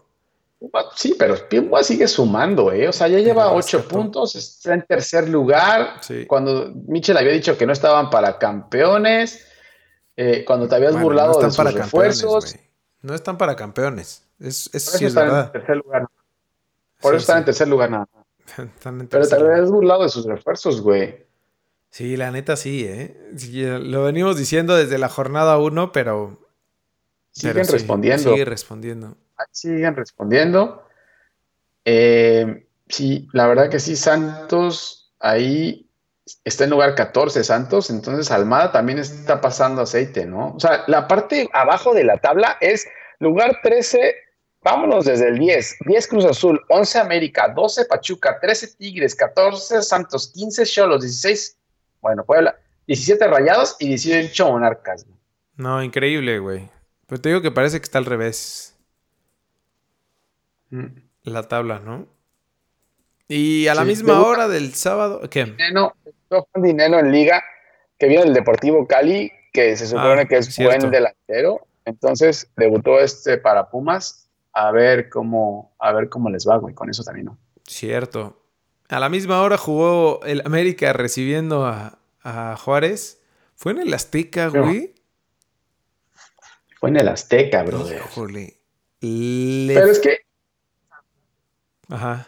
Sí, 0.95 1.17
pero 1.19 1.35
Pumas 1.49 1.87
sigue 1.87 2.07
sumando, 2.07 2.71
¿eh? 2.73 2.87
O 2.89 2.93
sea, 2.93 3.09
ya 3.09 3.19
lleva 3.19 3.53
ocho 3.53 3.87
puntos, 3.89 4.37
está 4.37 4.75
en 4.75 4.83
tercer 4.87 5.29
lugar. 5.29 5.95
Sí. 6.03 6.25
Cuando 6.27 6.73
Michel 6.87 7.17
había 7.17 7.33
dicho 7.33 7.59
que 7.59 7.67
no 7.67 7.73
estaban 7.73 8.11
para 8.11 8.39
campeones, 8.39 9.45
eh, 10.17 10.45
cuando 10.45 10.69
te 10.69 10.77
habías 10.77 10.93
Bueno, 10.93 11.07
burlado 11.07 11.33
no 11.33 11.47
de 11.47 11.51
sus 11.51 11.75
refuerzos. 11.75 12.55
No 13.01 13.15
están 13.15 13.39
para 13.39 13.57
campeones. 13.57 14.23
Es, 14.39 14.71
es, 14.73 14.85
por 14.91 14.99
sí 14.99 15.05
eso 15.07 15.21
es 15.21 15.27
están 15.27 15.47
en 15.47 15.53
tercer 15.53 15.77
lugar. 15.79 16.07
Por 17.01 17.11
Sí, 17.13 17.17
eso 17.17 17.17
están 17.17 17.39
en 17.39 17.45
tercer 17.45 17.69
lugar 17.69 17.91
nada 17.91 18.09
Pero 19.11 19.27
te 19.29 19.35
habías 19.35 19.69
burlado 19.71 20.05
de 20.05 20.09
sus 20.11 20.25
refuerzos, 20.27 20.81
güey. 20.81 21.27
Sí, 21.93 22.17
la 22.17 22.31
neta 22.31 22.57
sí, 22.57 22.87
¿eh? 22.87 23.15
Sí, 23.37 23.63
lo 23.65 24.05
venimos 24.05 24.39
diciendo 24.39 24.75
desde 24.75 24.97
la 24.97 25.11
jornada 25.11 25.59
1, 25.59 25.93
pero... 25.93 26.49
Siguen 27.33 27.53
pero 27.53 27.65
sí, 27.67 27.73
respondiendo. 27.73 28.31
Sigue 28.33 28.45
respondiendo. 28.47 29.17
Siguen 29.51 29.95
respondiendo. 29.95 30.87
Eh, 31.85 32.67
sí, 32.89 33.29
la 33.35 33.47
verdad 33.47 33.69
que 33.69 33.79
sí, 33.79 33.97
Santos 33.97 35.13
ahí 35.21 35.87
está 36.45 36.65
en 36.65 36.71
lugar 36.71 36.95
14, 36.95 37.45
Santos, 37.45 37.91
entonces 37.91 38.31
Almada 38.31 38.73
también 38.73 38.99
está 38.99 39.43
pasando 39.43 39.83
aceite, 39.83 40.25
¿no? 40.25 40.55
O 40.55 40.61
sea, 40.61 40.85
la 40.87 41.07
parte 41.07 41.51
abajo 41.53 41.93
de 41.93 42.05
la 42.05 42.17
tabla 42.17 42.57
es 42.63 42.87
lugar 43.19 43.59
13, 43.63 44.15
vámonos 44.63 45.05
desde 45.05 45.29
el 45.29 45.39
10, 45.39 45.77
10 45.87 46.09
Cruz 46.09 46.25
Azul, 46.25 46.59
11 46.71 47.01
América, 47.01 47.53
12 47.55 47.85
Pachuca, 47.85 48.39
13 48.41 48.77
Tigres, 48.79 49.15
14 49.15 49.83
Santos, 49.83 50.33
15 50.35 50.65
Cholos, 50.65 51.03
16, 51.03 51.59
bueno, 52.03 52.25
Puebla, 52.25 52.57
17 52.87 53.27
Rayados 53.29 53.77
y 53.79 53.89
18 53.89 54.51
Monarcas. 54.51 55.07
¿no? 55.07 55.17
No, 55.57 55.83
increíble, 55.83 56.39
güey. 56.39 56.69
Pero 57.07 57.21
te 57.21 57.29
digo 57.31 57.41
que 57.41 57.51
parece 57.51 57.79
que 57.79 57.85
está 57.85 57.99
al 57.99 58.05
revés 58.07 58.79
la 61.23 61.43
tabla, 61.49 61.79
¿no? 61.79 62.07
Y 63.29 63.67
a 63.69 63.75
la 63.75 63.83
Sí, 63.83 63.89
misma 63.89 64.21
hora 64.27 64.49
del 64.49 64.75
sábado... 64.75 65.21
¿Qué? 65.31 65.45
Dinero, 65.45 65.95
Dinero 66.55 66.99
en 66.99 67.13
liga 67.13 67.43
que 67.99 68.07
viene 68.09 68.25
del 68.25 68.35
Deportivo 68.35 68.87
Cali, 68.87 69.31
que 69.53 69.77
se 69.77 69.87
supone 69.87 70.23
Ah, 70.23 70.25
que 70.27 70.39
es 70.39 70.47
cierto. 70.55 70.79
buen 70.79 70.91
delantero. 70.91 71.67
Entonces 71.85 72.51
debutó 72.57 72.99
este 73.01 73.39
para 73.39 73.71
Pumas. 73.71 74.31
A 74.55 74.71
ver 74.71 75.09
cómo, 75.09 75.75
a 75.79 75.93
ver 75.93 76.09
cómo 76.11 76.29
les 76.29 76.47
va, 76.47 76.57
güey, 76.59 76.75
con 76.75 76.91
eso 76.91 77.03
también, 77.05 77.27
¿no? 77.27 77.39
Cierto. 77.67 78.42
A 78.93 79.01
la 79.01 79.09
misma 79.09 79.41
hora 79.41 79.57
jugó 79.57 80.21
el 80.25 80.43
América 80.45 80.93
recibiendo 80.93 81.65
a, 81.65 81.99
a 82.23 82.57
Juárez. 82.57 83.23
¿Fue 83.57 83.73
en 83.73 83.79
el 83.79 83.95
Azteca, 83.95 84.51
No. 84.53 84.65
güey? 84.65 84.95
Fue 86.79 86.91
en 86.91 86.97
el 86.99 87.09
Azteca, 87.09 87.63
brother. 87.63 88.03
Híjole. 88.05 88.59
Le- 89.01 89.75
Pero 89.75 89.87
es 89.87 89.99
que 89.99 90.19
Ajá. 91.89 92.27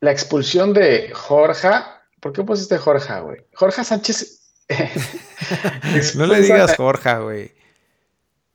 la 0.00 0.10
expulsión 0.12 0.72
de 0.72 1.10
Jorja, 1.12 2.02
¿por 2.20 2.32
qué 2.32 2.42
pusiste 2.42 2.78
Jorja, 2.78 3.20
güey? 3.20 3.44
Jorja 3.54 3.84
Sánchez. 3.84 4.42
No 6.16 6.26
le 6.26 6.40
digas 6.40 6.74
Jorge, 6.76 7.18
güey. 7.18 7.52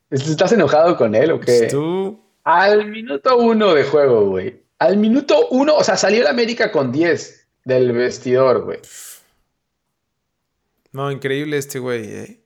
¿Estás 0.10 0.52
enojado 0.52 0.98
con 0.98 1.14
él 1.16 1.32
o 1.32 1.40
qué? 1.40 1.68
Tú... 1.70 2.20
Al 2.44 2.90
minuto 2.90 3.38
uno 3.38 3.74
de 3.76 3.84
juego, 3.84 4.26
güey. 4.30 4.61
Al 4.82 4.98
minuto 4.98 5.48
uno, 5.52 5.76
o 5.76 5.84
sea, 5.84 5.96
salió 5.96 6.22
el 6.22 6.28
América 6.28 6.72
con 6.72 6.92
10 6.92 7.50
del 7.66 7.92
vestidor, 7.92 8.64
güey. 8.64 8.80
No, 10.92 11.12
increíble 11.12 11.58
este 11.58 11.78
güey, 11.78 12.12
¿eh? 12.12 12.40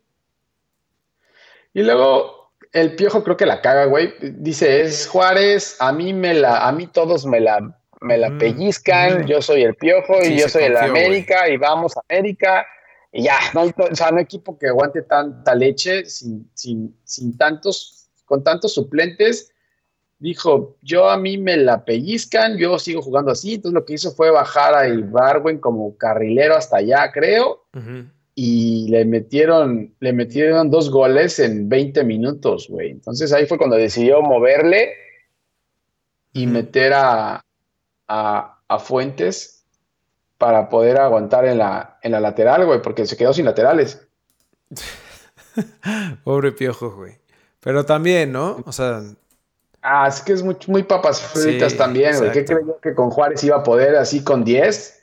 Y 1.73 1.83
luego 1.83 2.51
el 2.73 2.97
piojo 2.97 3.23
creo 3.23 3.37
que 3.37 3.45
la 3.45 3.61
caga, 3.61 3.85
güey. 3.85 4.15
Dice, 4.19 4.81
es 4.81 5.07
Juárez, 5.07 5.77
a 5.79 5.93
mí 5.93 6.11
me 6.11 6.33
la, 6.33 6.67
a 6.67 6.73
mí 6.73 6.87
todos 6.87 7.25
me 7.25 7.39
la, 7.39 7.79
me 8.01 8.17
la 8.17 8.37
pellizcan, 8.37 9.25
yo 9.25 9.41
soy 9.41 9.63
el 9.63 9.75
piojo 9.75 10.21
y 10.21 10.37
yo 10.37 10.49
soy 10.49 10.63
el 10.65 10.75
América 10.75 11.47
y 11.47 11.55
vamos 11.55 11.95
a 11.95 12.01
América. 12.09 12.65
Y 13.13 13.23
ya, 13.23 13.37
no 13.53 13.61
hay, 13.61 13.73
o 13.77 13.95
sea, 13.95 14.11
no 14.11 14.17
hay 14.17 14.23
equipo 14.23 14.59
que 14.59 14.67
aguante 14.67 15.03
tanta 15.03 15.55
leche 15.55 16.03
sin, 16.03 16.51
sin, 16.53 16.99
sin 17.05 17.37
tantos, 17.37 18.09
con 18.25 18.43
tantos 18.43 18.73
suplentes. 18.73 19.53
Dijo, 20.17 20.77
yo 20.81 21.09
a 21.09 21.17
mí 21.17 21.37
me 21.37 21.57
la 21.57 21.83
pellizcan, 21.83 22.57
yo 22.57 22.79
sigo 22.79 23.01
jugando 23.01 23.31
así. 23.31 23.55
Entonces 23.55 23.73
lo 23.73 23.85
que 23.85 23.93
hizo 23.93 24.11
fue 24.11 24.31
bajar 24.31 24.73
a 24.73 24.87
Ibarwen 24.87 25.59
como 25.59 25.97
carrilero 25.97 26.55
hasta 26.55 26.77
allá, 26.77 27.11
creo 27.11 27.65
y 28.37 28.89
le 28.89 29.05
metieron, 29.05 29.95
le 30.01 30.11
metieron 30.11 30.69
dos 30.69 30.91
goles 30.91 31.39
en 31.39 31.69
20 31.69 32.03
minutos, 32.03 32.67
güey. 32.69 32.91
Entonces 32.91 33.31
ahí 33.31 33.45
fue 33.45 33.57
cuando 33.57 33.77
decidió 33.77 34.21
moverle 34.21 34.93
y 36.33 36.45
meter 36.45 36.93
a, 36.93 37.45
a, 38.07 38.51
Fuentes 38.79 39.63
para 40.37 40.67
poder 40.67 40.97
aguantar 40.97 41.45
en 41.45 41.59
la, 41.59 41.97
en 42.01 42.11
la 42.11 42.19
lateral, 42.19 42.65
güey, 42.65 42.81
porque 42.81 43.05
se 43.05 43.15
quedó 43.15 43.31
sin 43.31 43.45
laterales. 43.45 44.05
Pobre 46.25 46.51
piojo, 46.51 46.93
güey. 46.93 47.13
Pero 47.61 47.85
también, 47.85 48.33
¿no? 48.33 48.61
O 48.65 48.73
sea. 48.73 49.01
Ah, 49.87 50.07
es 50.07 50.19
que 50.21 50.33
es 50.33 50.41
muy, 50.41 50.57
muy 50.65 50.81
papas 50.81 51.21
fritas 51.21 51.77
también, 51.77 52.17
güey. 52.17 52.31
¿Qué 52.31 52.43
creyó 52.43 52.79
que 52.81 52.95
con 52.95 53.11
Juárez 53.11 53.43
iba 53.43 53.57
a 53.57 53.61
poder 53.61 53.95
así 53.95 54.23
con 54.23 54.43
10? 54.43 54.99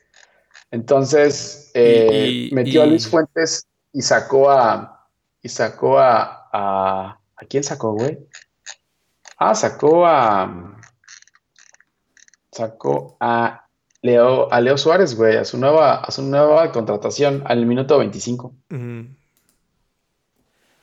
Entonces 0.72 1.70
eh, 1.72 2.48
metió 2.50 2.82
a 2.82 2.86
Luis 2.86 3.06
Fuentes 3.06 3.68
y 3.92 4.02
sacó 4.02 4.50
a. 4.50 5.08
Y 5.40 5.48
sacó 5.48 6.00
a. 6.00 6.48
¿A, 6.52 7.18
quién 7.48 7.62
sacó, 7.62 7.92
güey? 7.92 8.18
Ah, 9.38 9.54
sacó 9.54 10.04
a. 10.04 10.80
Sacó 12.50 13.16
a 13.20 13.68
Leo, 14.02 14.52
a 14.52 14.60
Leo 14.60 14.76
Suárez, 14.76 15.14
güey, 15.14 15.36
a 15.36 15.44
su 15.44 15.58
nueva, 15.58 16.00
a 16.00 16.10
su 16.10 16.22
nueva 16.22 16.72
contratación 16.72 17.44
al 17.46 17.66
minuto 17.66 17.98
25. 17.98 18.52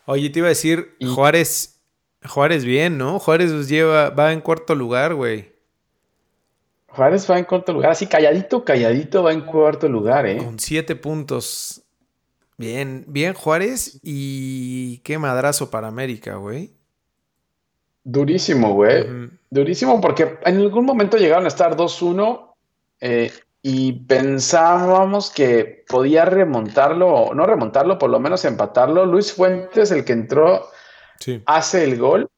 Oye, 0.06 0.30
te 0.30 0.40
iba 0.40 0.48
a 0.48 0.50
decir, 0.50 0.96
Juárez, 1.14 1.79
Juárez 2.26 2.66
bien, 2.66 2.98
¿no? 2.98 3.20
Juárez 3.20 3.70
lleva, 3.70 4.10
va 4.10 4.34
en 4.34 4.42
cuarto 4.42 4.76
lugar, 4.76 5.16
güey. 5.16 5.54
Juárez 6.88 7.30
va 7.30 7.38
en 7.38 7.46
cuarto 7.46 7.72
lugar, 7.72 7.92
así 7.92 8.08
calladito, 8.08 8.66
calladito 8.66 9.24
va 9.24 9.32
en 9.32 9.42
cuarto 9.42 9.88
lugar, 9.88 10.26
¿eh? 10.26 10.38
Con 10.38 10.60
siete 10.60 10.96
puntos. 10.96 11.84
Bien, 12.58 13.06
bien 13.08 13.34
Juárez 13.34 14.00
y 14.04 14.98
qué 15.00 15.18
madrazo 15.18 15.72
para 15.72 15.88
América, 15.88 16.36
güey. 16.36 16.72
Durísimo, 18.04 18.74
güey. 18.74 19.30
Durísimo 19.50 20.02
porque 20.02 20.38
en 20.44 20.58
algún 20.58 20.86
momento 20.86 21.18
llegaron 21.18 21.46
a 21.46 21.50
estar 21.50 21.78
2-1 21.78 22.54
eh, 23.02 23.32
y 23.62 23.94
pensábamos 23.94 25.30
que 25.30 25.86
podía 25.88 26.26
remontarlo, 26.26 27.34
no 27.34 27.46
remontarlo, 27.46 27.98
por 27.98 28.10
lo 28.10 28.20
menos 28.20 28.44
empatarlo. 28.46 29.06
Luis 29.06 29.32
Fuentes, 29.32 29.92
el 29.92 30.04
que 30.04 30.14
entró, 30.14 30.68
hace 31.46 31.84
el 31.84 31.98
gol, 31.98 32.30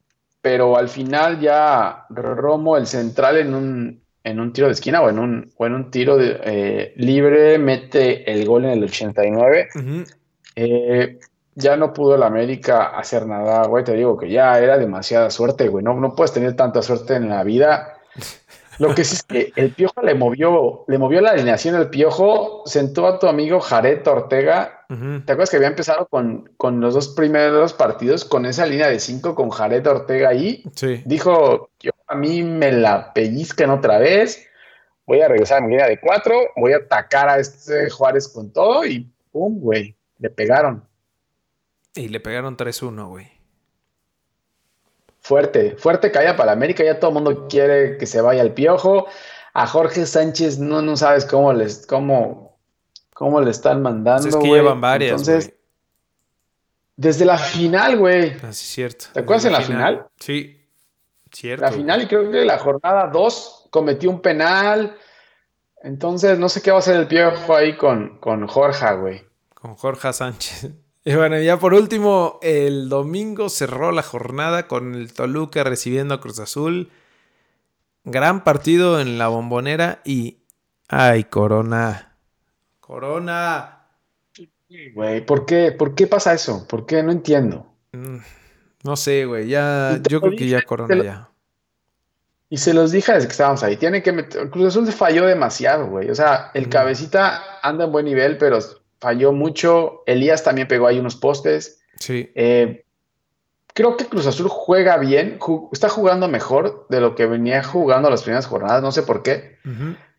pero 0.41 0.77
al 0.77 0.89
final 0.89 1.39
ya 1.39 2.05
Romo, 2.09 2.77
el 2.77 2.87
central, 2.87 3.37
en 3.37 3.53
un, 3.53 4.01
en 4.23 4.39
un 4.39 4.53
tiro 4.53 4.67
de 4.67 4.73
esquina 4.73 5.01
o 5.01 5.09
en 5.09 5.19
un, 5.19 5.51
o 5.55 5.65
en 5.65 5.73
un 5.73 5.91
tiro 5.91 6.17
de, 6.17 6.39
eh, 6.43 6.93
libre, 6.97 7.57
mete 7.57 8.31
el 8.31 8.45
gol 8.45 8.65
en 8.65 8.71
el 8.71 8.83
89. 8.83 9.69
Eh, 10.55 11.19
ya 11.55 11.75
no 11.77 11.93
pudo 11.93 12.15
el 12.15 12.23
América 12.23 12.87
hacer 12.97 13.27
nada, 13.27 13.67
güey. 13.67 13.83
Te 13.83 13.93
digo 13.93 14.17
que 14.17 14.29
ya 14.29 14.57
era 14.57 14.77
demasiada 14.77 15.29
suerte, 15.29 15.67
güey. 15.67 15.83
No, 15.83 15.93
no 15.99 16.15
puedes 16.15 16.33
tener 16.33 16.55
tanta 16.55 16.81
suerte 16.81 17.15
en 17.15 17.29
la 17.29 17.43
vida. 17.43 17.97
Lo 18.81 18.95
que 18.95 19.03
sí 19.03 19.15
es 19.15 19.23
que 19.23 19.53
el 19.55 19.71
Piojo 19.71 20.01
le 20.01 20.15
movió, 20.15 20.85
le 20.87 20.97
movió 20.97 21.21
la 21.21 21.31
alineación 21.31 21.75
el 21.75 21.89
Piojo, 21.89 22.63
sentó 22.65 23.05
a 23.05 23.19
tu 23.19 23.27
amigo 23.27 23.59
Jared 23.59 24.05
Ortega. 24.07 24.85
¿Te 24.89 25.31
acuerdas 25.31 25.51
que 25.51 25.57
había 25.57 25.69
empezado 25.69 26.07
con, 26.07 26.49
con, 26.57 26.81
los 26.81 26.93
dos 26.93 27.09
primeros 27.09 27.73
partidos 27.73 28.25
con 28.25 28.45
esa 28.45 28.65
línea 28.65 28.87
de 28.87 28.99
cinco 28.99 29.35
con 29.35 29.49
Jared 29.49 29.85
Ortega 29.87 30.29
ahí? 30.29 30.63
Sí. 30.75 31.01
Dijo, 31.05 31.69
yo 31.79 31.91
a 32.07 32.15
mí 32.15 32.43
me 32.43 32.71
la 32.71 33.13
pellizcan 33.13 33.69
otra 33.69 33.99
vez, 33.99 34.47
voy 35.05 35.21
a 35.21 35.27
regresar 35.27 35.59
a 35.59 35.61
mi 35.61 35.69
línea 35.69 35.87
de 35.87 35.99
cuatro, 35.99 36.35
voy 36.57 36.73
a 36.73 36.77
atacar 36.77 37.29
a 37.29 37.39
este 37.39 37.89
Juárez 37.89 38.27
con 38.27 38.51
todo 38.51 38.85
y 38.85 39.09
¡pum, 39.31 39.59
güey! 39.59 39.95
Le 40.19 40.29
pegaron. 40.29 40.83
Y 41.93 42.07
le 42.07 42.19
pegaron 42.19 42.57
3-1, 42.57 43.07
güey. 43.07 43.40
Fuerte, 45.21 45.75
fuerte 45.77 46.11
caída 46.11 46.35
para 46.35 46.51
América. 46.51 46.83
Ya 46.83 46.99
todo 46.99 47.11
el 47.11 47.15
mundo 47.15 47.47
quiere 47.47 47.97
que 47.97 48.07
se 48.07 48.21
vaya 48.21 48.41
al 48.41 48.53
piojo. 48.53 49.05
A 49.53 49.67
Jorge 49.67 50.05
Sánchez 50.05 50.57
no, 50.57 50.81
no 50.81 50.97
sabes 50.97 51.25
cómo 51.25 51.53
les, 51.53 51.85
cómo, 51.85 52.57
cómo 53.13 53.39
le 53.39 53.51
están 53.51 53.83
mandando. 53.83 54.23
Pues 54.23 54.35
es 54.35 54.41
que 54.41 54.49
llevan 54.49 54.81
varias. 54.81 55.11
Entonces, 55.11 55.53
desde 56.95 57.25
la 57.25 57.37
final, 57.37 57.97
güey. 57.97 58.31
Así 58.31 58.45
ah, 58.45 58.49
es 58.49 58.57
cierto. 58.57 59.05
¿Te 59.13 59.19
acuerdas 59.19 59.45
en 59.45 59.53
la 59.53 59.61
final? 59.61 60.07
Sí, 60.19 60.67
cierto. 61.31 61.65
La 61.65 61.71
final, 61.71 62.01
y 62.01 62.07
creo 62.07 62.31
que 62.31 62.43
la 62.43 62.57
jornada 62.57 63.07
2 63.07 63.67
cometió 63.69 64.09
un 64.09 64.21
penal. 64.21 64.97
Entonces, 65.83 66.39
no 66.39 66.49
sé 66.49 66.63
qué 66.63 66.71
va 66.71 66.77
a 66.77 66.79
hacer 66.79 66.95
el 66.95 67.07
piojo 67.07 67.55
ahí 67.55 67.77
con, 67.77 68.17
con 68.19 68.47
Jorge, 68.47 68.95
güey. 68.95 69.23
Con 69.53 69.75
Jorge 69.75 70.13
Sánchez. 70.13 70.71
Y 71.03 71.15
bueno, 71.15 71.39
ya 71.39 71.57
por 71.57 71.73
último, 71.73 72.39
el 72.43 72.87
domingo 72.87 73.49
cerró 73.49 73.91
la 73.91 74.03
jornada 74.03 74.67
con 74.67 74.93
el 74.93 75.13
Toluca 75.13 75.63
recibiendo 75.63 76.13
a 76.13 76.21
Cruz 76.21 76.39
Azul. 76.39 76.91
Gran 78.03 78.43
partido 78.43 78.99
en 78.99 79.17
la 79.17 79.27
bombonera 79.27 80.01
y... 80.05 80.37
¡Ay, 80.87 81.23
Corona! 81.23 82.17
¡Corona! 82.79 83.87
Güey, 84.93 85.25
¿por 85.25 85.45
qué? 85.45 85.71
¿Por 85.71 85.95
qué 85.95 86.07
pasa 86.07 86.33
eso? 86.33 86.67
¿Por 86.67 86.85
qué? 86.85 87.01
No 87.03 87.11
entiendo. 87.11 87.65
Mm, 87.91 88.17
no 88.83 88.95
sé, 88.95 89.25
güey. 89.25 89.47
Ya, 89.47 89.99
yo 90.07 90.21
creo 90.21 90.35
que 90.35 90.47
ya 90.47 90.61
Corona 90.61 91.03
ya. 91.03 91.29
Y 92.49 92.57
se 92.57 92.73
los 92.73 92.91
dije 92.91 93.13
desde 93.13 93.27
que 93.27 93.31
estábamos 93.31 93.63
ahí. 93.63 93.77
Tiene 93.77 94.03
que 94.03 94.11
meter. 94.11 94.49
Cruz 94.49 94.67
Azul 94.67 94.85
se 94.85 94.91
falló 94.91 95.25
demasiado, 95.25 95.87
güey. 95.87 96.09
O 96.09 96.15
sea, 96.15 96.51
el 96.53 96.69
cabecita 96.69 97.59
anda 97.63 97.85
en 97.85 97.91
buen 97.91 98.05
nivel, 98.05 98.37
pero 98.37 98.59
falló 99.01 99.33
mucho. 99.33 100.03
Elías 100.05 100.43
también 100.43 100.67
pegó 100.67 100.87
ahí 100.87 100.99
unos 100.99 101.15
postes. 101.17 101.81
Sí. 101.99 102.31
Eh, 102.35 102.85
creo 103.73 103.97
que 103.97 104.05
Cruz 104.05 104.27
Azul 104.27 104.47
juega 104.47 104.97
bien, 104.97 105.39
está 105.71 105.89
jugando 105.89 106.27
mejor 106.27 106.85
de 106.89 107.01
lo 107.01 107.15
que 107.15 107.25
venía 107.25 107.63
jugando 107.63 108.09
las 108.09 108.21
primeras 108.21 108.45
jornadas, 108.45 108.81
no 108.81 108.91
sé 108.91 109.03
por 109.03 109.23
qué. 109.23 109.57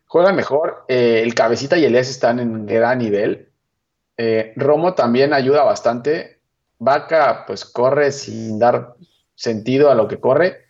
Juega 0.05 0.33
mejor. 0.33 0.85
Eh, 0.89 1.21
el 1.23 1.33
Cabecita 1.33 1.77
y 1.77 1.85
Elías 1.85 2.09
están 2.09 2.39
en 2.39 2.65
gran 2.65 2.99
nivel. 2.99 3.49
Eh, 4.17 4.53
Romo 4.57 4.93
también 4.93 5.33
ayuda 5.33 5.63
bastante. 5.63 6.39
Vaca, 6.77 7.45
pues 7.47 7.65
corre 7.65 8.11
sin 8.11 8.59
dar 8.59 8.95
sentido 9.33 9.89
a 9.89 9.95
lo 9.95 10.07
que 10.07 10.19
corre. 10.19 10.65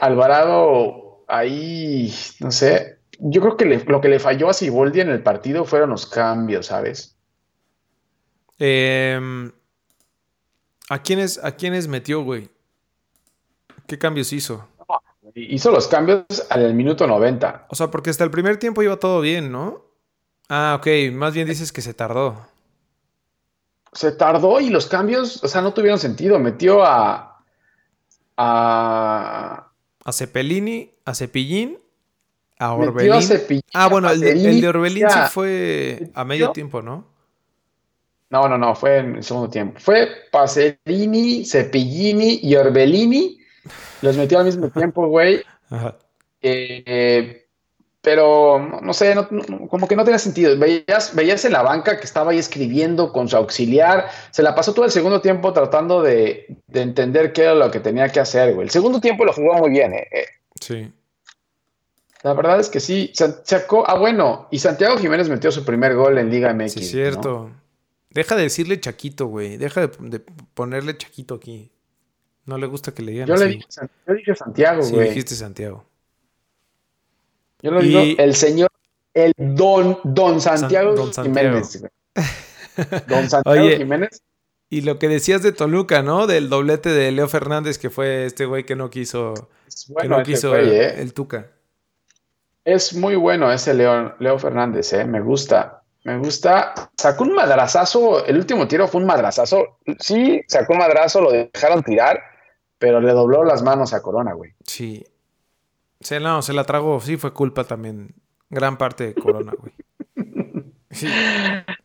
Alvarado, 0.00 1.24
ahí, 1.28 2.12
no 2.40 2.50
sé. 2.50 2.98
Yo 3.20 3.40
creo 3.40 3.56
que 3.56 3.66
lo 3.86 4.00
que 4.00 4.08
le 4.08 4.18
falló 4.18 4.48
a 4.48 4.52
Siboldi 4.52 5.00
en 5.00 5.10
el 5.10 5.22
partido 5.22 5.64
fueron 5.64 5.90
los 5.90 6.06
cambios, 6.06 6.66
¿sabes? 6.66 7.19
Em, 8.62 9.50
¿a, 10.90 11.02
quiénes, 11.02 11.42
¿A 11.42 11.56
quiénes 11.56 11.88
metió, 11.88 12.22
güey? 12.22 12.50
¿Qué 13.86 13.98
cambios 13.98 14.32
hizo? 14.34 14.68
Hizo 15.34 15.70
los 15.70 15.88
cambios 15.88 16.24
al 16.50 16.74
minuto 16.74 17.06
90. 17.06 17.66
O 17.70 17.74
sea, 17.74 17.90
porque 17.90 18.10
hasta 18.10 18.22
el 18.22 18.30
primer 18.30 18.58
tiempo 18.58 18.82
iba 18.82 18.98
todo 18.98 19.20
bien, 19.22 19.50
¿no? 19.50 19.86
Ah, 20.48 20.76
ok. 20.78 21.12
Más 21.12 21.32
bien 21.32 21.48
dices 21.48 21.72
que 21.72 21.80
se 21.80 21.94
tardó. 21.94 22.46
Se 23.92 24.12
tardó 24.12 24.60
y 24.60 24.68
los 24.68 24.86
cambios, 24.86 25.42
o 25.42 25.48
sea, 25.48 25.62
no 25.62 25.72
tuvieron 25.72 25.98
sentido. 25.98 26.38
Metió 26.38 26.84
a. 26.84 27.42
A. 28.36 29.72
A 30.04 30.12
Cepelini, 30.12 30.92
a 31.04 31.14
Cepillín, 31.14 31.78
a 32.58 32.74
Orbelín. 32.74 33.22
ah, 33.72 33.88
bueno, 33.88 34.10
el 34.10 34.20
de, 34.20 34.68
Orbelín 34.68 35.08
sí 35.08 35.18
fue 35.30 36.10
a 36.14 36.24
medio 36.24 36.50
tiempo, 36.52 36.82
¿no? 36.82 37.09
No, 38.30 38.48
no, 38.48 38.56
no, 38.56 38.74
fue 38.74 38.98
en 38.98 39.16
el 39.16 39.24
segundo 39.24 39.50
tiempo. 39.50 39.78
Fue 39.80 40.08
Pacerini, 40.30 41.44
Cepillini 41.44 42.40
y 42.42 42.54
Orbelini. 42.54 43.38
Los 44.02 44.16
metió 44.16 44.38
al 44.38 44.46
mismo 44.46 44.68
tiempo, 44.70 45.06
güey. 45.06 45.42
Eh, 46.42 47.46
pero 48.00 48.80
no 48.82 48.94
sé, 48.94 49.14
como 49.68 49.86
que 49.86 49.94
no 49.94 50.04
tenía 50.04 50.18
sentido. 50.18 50.58
Veías, 50.58 51.14
veías 51.14 51.44
en 51.44 51.52
la 51.52 51.62
banca 51.62 51.98
que 51.98 52.06
estaba 52.06 52.30
ahí 52.30 52.38
escribiendo 52.38 53.12
con 53.12 53.28
su 53.28 53.36
auxiliar. 53.36 54.08
Se 54.30 54.42
la 54.42 54.54
pasó 54.54 54.72
todo 54.72 54.86
el 54.86 54.90
segundo 54.90 55.20
tiempo 55.20 55.52
tratando 55.52 56.00
de, 56.00 56.56
entender 56.72 57.34
qué 57.34 57.42
era 57.42 57.54
lo 57.54 57.70
que 57.70 57.80
tenía 57.80 58.08
que 58.08 58.20
hacer, 58.20 58.54
güey. 58.54 58.64
El 58.64 58.70
segundo 58.70 59.00
tiempo 59.00 59.26
lo 59.26 59.34
jugó 59.34 59.52
muy 59.58 59.68
bien, 59.68 59.92
eh. 59.92 60.08
eh. 60.10 60.24
Sí. 60.58 60.90
La 62.22 62.32
verdad 62.32 62.58
es 62.58 62.70
que 62.70 62.80
sí. 62.80 63.12
Sacó, 63.44 63.84
ah, 63.86 63.98
bueno, 63.98 64.48
y 64.50 64.60
Santiago 64.60 64.96
Jiménez 64.96 65.28
metió 65.28 65.52
su 65.52 65.62
primer 65.66 65.94
gol 65.94 66.16
en 66.16 66.30
Liga 66.30 66.54
MX. 66.54 66.72
Sí, 66.72 66.84
cierto. 66.84 67.50
Deja 68.10 68.34
de 68.36 68.42
decirle 68.42 68.80
Chaquito, 68.80 69.26
güey. 69.26 69.56
Deja 69.56 69.86
de, 69.86 70.20
ponerle 70.54 70.96
Chaquito 70.96 71.34
aquí. 71.36 71.70
No 72.46 72.58
le 72.58 72.66
gusta 72.66 72.92
que 72.92 73.02
le 73.02 73.12
digan 73.12 73.28
Yo 73.28 73.36
le 73.36 73.46
dije, 73.46 73.66
yo 74.06 74.14
dije 74.14 74.34
Santiago, 74.34 74.82
Sí, 74.82 74.94
güey. 74.94 75.08
dijiste 75.10 75.34
Santiago. 75.34 75.84
Yo 77.62 77.70
lo 77.70 77.82
Y- 77.82 77.88
digo 77.88 78.00
el 78.18 78.34
señor, 78.34 78.70
el 79.14 79.32
don, 79.38 79.98
don 80.04 80.40
Santiago 80.40 80.94
don 80.94 81.12
Santiago. 81.12 81.38
Jiménez. 81.60 81.80
güey. 81.80 83.02
Don 83.06 83.28
Santiago 83.30 83.60
Oye. 83.66 83.76
Jiménez. 83.76 84.22
Y 84.70 84.82
lo 84.82 84.98
que 84.98 85.08
decías 85.08 85.42
de 85.42 85.52
Toluca, 85.52 86.02
¿no? 86.02 86.26
Del 86.28 86.48
doblete 86.48 86.90
de 86.90 87.10
Leo 87.10 87.28
Fernández, 87.28 87.76
que 87.78 87.90
fue 87.90 88.24
este 88.26 88.46
güey 88.46 88.64
que 88.64 88.76
no 88.76 88.88
quiso, 88.88 89.34
es 89.66 89.84
que 89.86 89.92
bueno 89.92 90.18
no 90.18 90.22
quiso 90.24 90.50
güey, 90.50 90.62
el, 90.62 90.72
¿eh? 90.72 91.00
el 91.02 91.12
Tuca. 91.12 91.50
Es 92.64 92.94
muy 92.94 93.16
bueno 93.16 93.50
ese 93.52 93.74
Leo, 93.74 94.14
Leo 94.20 94.38
Fernández, 94.38 94.92
¿eh? 94.92 95.04
Me 95.04 95.20
gusta. 95.20 95.79
Me 96.04 96.18
gusta. 96.18 96.74
Sacó 96.96 97.24
un 97.24 97.34
madrazazo. 97.34 98.24
El 98.24 98.36
último 98.36 98.66
tiro 98.66 98.88
fue 98.88 99.00
un 99.00 99.06
madrazazo. 99.06 99.78
Sí, 99.98 100.42
sacó 100.48 100.72
un 100.72 100.78
madrazo, 100.78 101.20
lo 101.20 101.30
dejaron 101.30 101.82
tirar, 101.82 102.22
pero 102.78 103.00
le 103.00 103.12
dobló 103.12 103.44
las 103.44 103.62
manos 103.62 103.92
a 103.92 104.02
Corona, 104.02 104.32
güey. 104.32 104.54
Sí. 104.64 105.04
Se, 106.00 106.18
no, 106.20 106.40
se 106.42 106.52
la 106.52 106.64
tragó. 106.64 107.00
Sí, 107.00 107.16
fue 107.16 107.32
culpa 107.32 107.64
también. 107.64 108.14
Gran 108.48 108.78
parte 108.78 109.06
de 109.08 109.14
Corona, 109.14 109.52
güey. 109.56 109.72
Sí. 110.92 111.06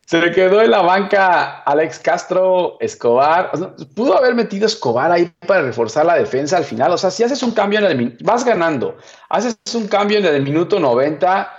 Se 0.04 0.20
le 0.20 0.32
quedó 0.32 0.60
en 0.62 0.70
la 0.70 0.82
banca 0.82 1.60
Alex 1.62 2.00
Castro, 2.00 2.76
Escobar. 2.80 3.50
O 3.52 3.56
sea, 3.56 3.74
pudo 3.94 4.18
haber 4.18 4.34
metido 4.34 4.66
Escobar 4.66 5.12
ahí 5.12 5.32
para 5.46 5.62
reforzar 5.62 6.06
la 6.06 6.16
defensa 6.16 6.56
al 6.56 6.64
final. 6.64 6.90
O 6.92 6.98
sea, 6.98 7.12
si 7.12 7.22
haces 7.22 7.42
un 7.44 7.52
cambio 7.52 7.78
en 7.78 7.84
el 7.86 8.18
vas 8.22 8.44
ganando, 8.44 8.96
haces 9.28 9.56
un 9.74 9.86
cambio 9.86 10.18
en 10.18 10.26
el 10.26 10.42
minuto 10.42 10.80
90, 10.80 11.55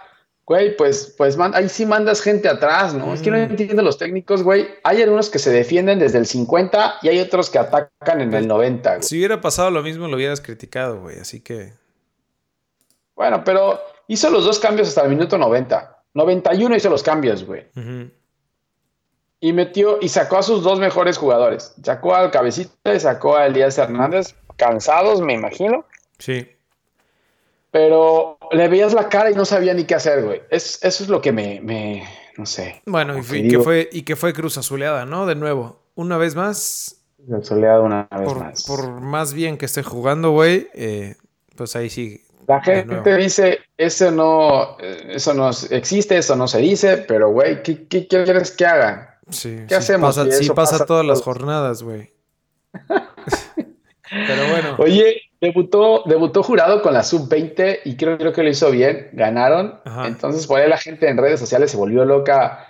güey, 0.47 0.75
pues, 0.77 1.13
pues 1.17 1.35
man- 1.35 1.51
ahí 1.53 1.67
sí 1.67 1.85
mandas 1.85 2.21
gente 2.21 2.47
atrás, 2.47 2.93
¿no? 2.93 3.13
Es 3.13 3.21
que 3.21 3.29
no 3.29 3.37
Mm. 3.37 3.41
entiendo 3.51 3.81
los 3.83 3.97
técnicos, 3.97 4.41
güey. 4.43 4.65
Hay 4.83 5.01
algunos 5.01 5.29
que 5.29 5.39
se 5.39 5.51
defienden 5.51 5.99
desde 5.99 6.17
el 6.19 6.25
50 6.25 6.95
y 7.01 7.09
hay 7.09 7.19
otros 7.19 7.49
que 7.49 7.59
atacan 7.59 8.21
en 8.21 8.33
el 8.33 8.47
90, 8.47 8.91
güey. 8.95 9.03
Si 9.03 9.17
hubiera 9.17 9.41
pasado 9.41 9.69
lo 9.71 9.83
mismo, 9.83 10.07
lo 10.07 10.15
hubieras 10.15 10.39
criticado, 10.39 11.01
güey. 11.01 11.19
Así 11.19 11.41
que. 11.41 11.73
Bueno, 13.15 13.43
pero 13.43 13.79
hizo 14.07 14.29
los 14.29 14.45
dos 14.45 14.57
cambios 14.59 14.87
hasta 14.87 15.01
el 15.03 15.09
minuto 15.09 15.37
90. 15.37 16.01
91 16.13 16.75
hizo 16.77 16.89
los 16.89 17.03
cambios, 17.03 17.43
güey. 17.45 17.65
Y 19.39 19.53
metió 19.53 19.99
y 20.01 20.09
sacó 20.09 20.37
a 20.37 20.43
sus 20.43 20.63
dos 20.63 20.79
mejores 20.79 21.17
jugadores. 21.17 21.75
Sacó 21.83 22.15
al 22.15 22.31
Cabecita 22.31 22.93
y 22.95 22.99
sacó 22.99 23.35
a 23.35 23.45
Elías 23.47 23.77
Hernández, 23.77 24.33
cansados, 24.55 25.21
me 25.21 25.33
imagino. 25.33 25.85
Sí. 26.17 26.47
Pero 27.71 28.37
le 28.51 28.67
veías 28.69 28.93
la 28.93 29.09
cara 29.09 29.29
y 29.29 29.35
no 29.35 29.45
sabía 29.45 29.73
ni 29.73 29.83
qué 29.83 29.95
hacer, 29.95 30.23
güey. 30.23 30.41
Es, 30.49 30.83
eso 30.83 31.03
es 31.03 31.09
lo 31.09 31.21
que 31.21 31.31
me, 31.31 31.59
me 31.61 32.03
no 32.37 32.45
sé. 32.45 32.81
Bueno, 32.85 33.17
y, 33.17 33.21
que 33.21 33.33
digo- 33.41 33.63
fue, 33.63 33.89
y 33.91 34.03
que 34.03 34.15
fue 34.15 34.33
Cruz 34.33 34.57
Azuleada, 34.57 35.05
¿no? 35.05 35.25
De 35.25 35.35
nuevo. 35.35 35.81
Una 35.95 36.17
vez 36.17 36.35
más, 36.35 36.97
me 37.27 37.43
soleado 37.43 37.83
una 37.83 38.07
vez 38.11 38.27
por, 38.27 38.39
más. 38.39 38.63
por 38.63 39.01
más 39.01 39.33
bien 39.33 39.57
que 39.57 39.65
esté 39.65 39.83
jugando, 39.83 40.31
güey, 40.31 40.69
eh, 40.73 41.15
pues 41.55 41.75
ahí 41.75 41.89
sí. 41.89 42.23
La 42.47 42.61
gente 42.61 43.17
dice, 43.17 43.59
eso 43.75 44.09
no, 44.11 44.77
eh, 44.79 45.09
eso 45.09 45.33
no 45.33 45.49
existe, 45.71 46.17
eso 46.17 46.37
no 46.37 46.47
se 46.47 46.59
dice, 46.59 46.97
pero 46.97 47.29
güey, 47.31 47.61
¿qué, 47.63 47.85
qué 47.87 48.07
quieres 48.07 48.51
que 48.51 48.65
haga? 48.65 49.19
Sí, 49.29 49.57
¿Qué 49.67 49.69
sí 49.69 49.75
hacemos 49.75 50.15
Pasa, 50.15 50.31
si 50.31 50.45
sí 50.45 50.49
pasa 50.53 50.71
pasa 50.71 50.85
todas 50.85 51.05
las 51.05 51.21
jornadas, 51.21 51.83
güey. 51.83 52.13
Pero 54.09 54.47
bueno. 54.49 54.75
Oye, 54.79 55.21
debutó, 55.41 56.03
debutó 56.05 56.43
jurado 56.43 56.81
con 56.81 56.93
la 56.93 57.03
sub-20 57.03 57.79
y 57.85 57.95
creo, 57.97 58.17
creo 58.17 58.33
que 58.33 58.43
lo 58.43 58.49
hizo 58.49 58.71
bien, 58.71 59.09
ganaron. 59.13 59.79
Ajá. 59.85 60.07
Entonces 60.07 60.47
por 60.47 60.59
ahí 60.59 60.69
la 60.69 60.77
gente 60.77 61.07
en 61.09 61.17
redes 61.17 61.39
sociales 61.39 61.71
se 61.71 61.77
volvió 61.77 62.05
loca 62.05 62.67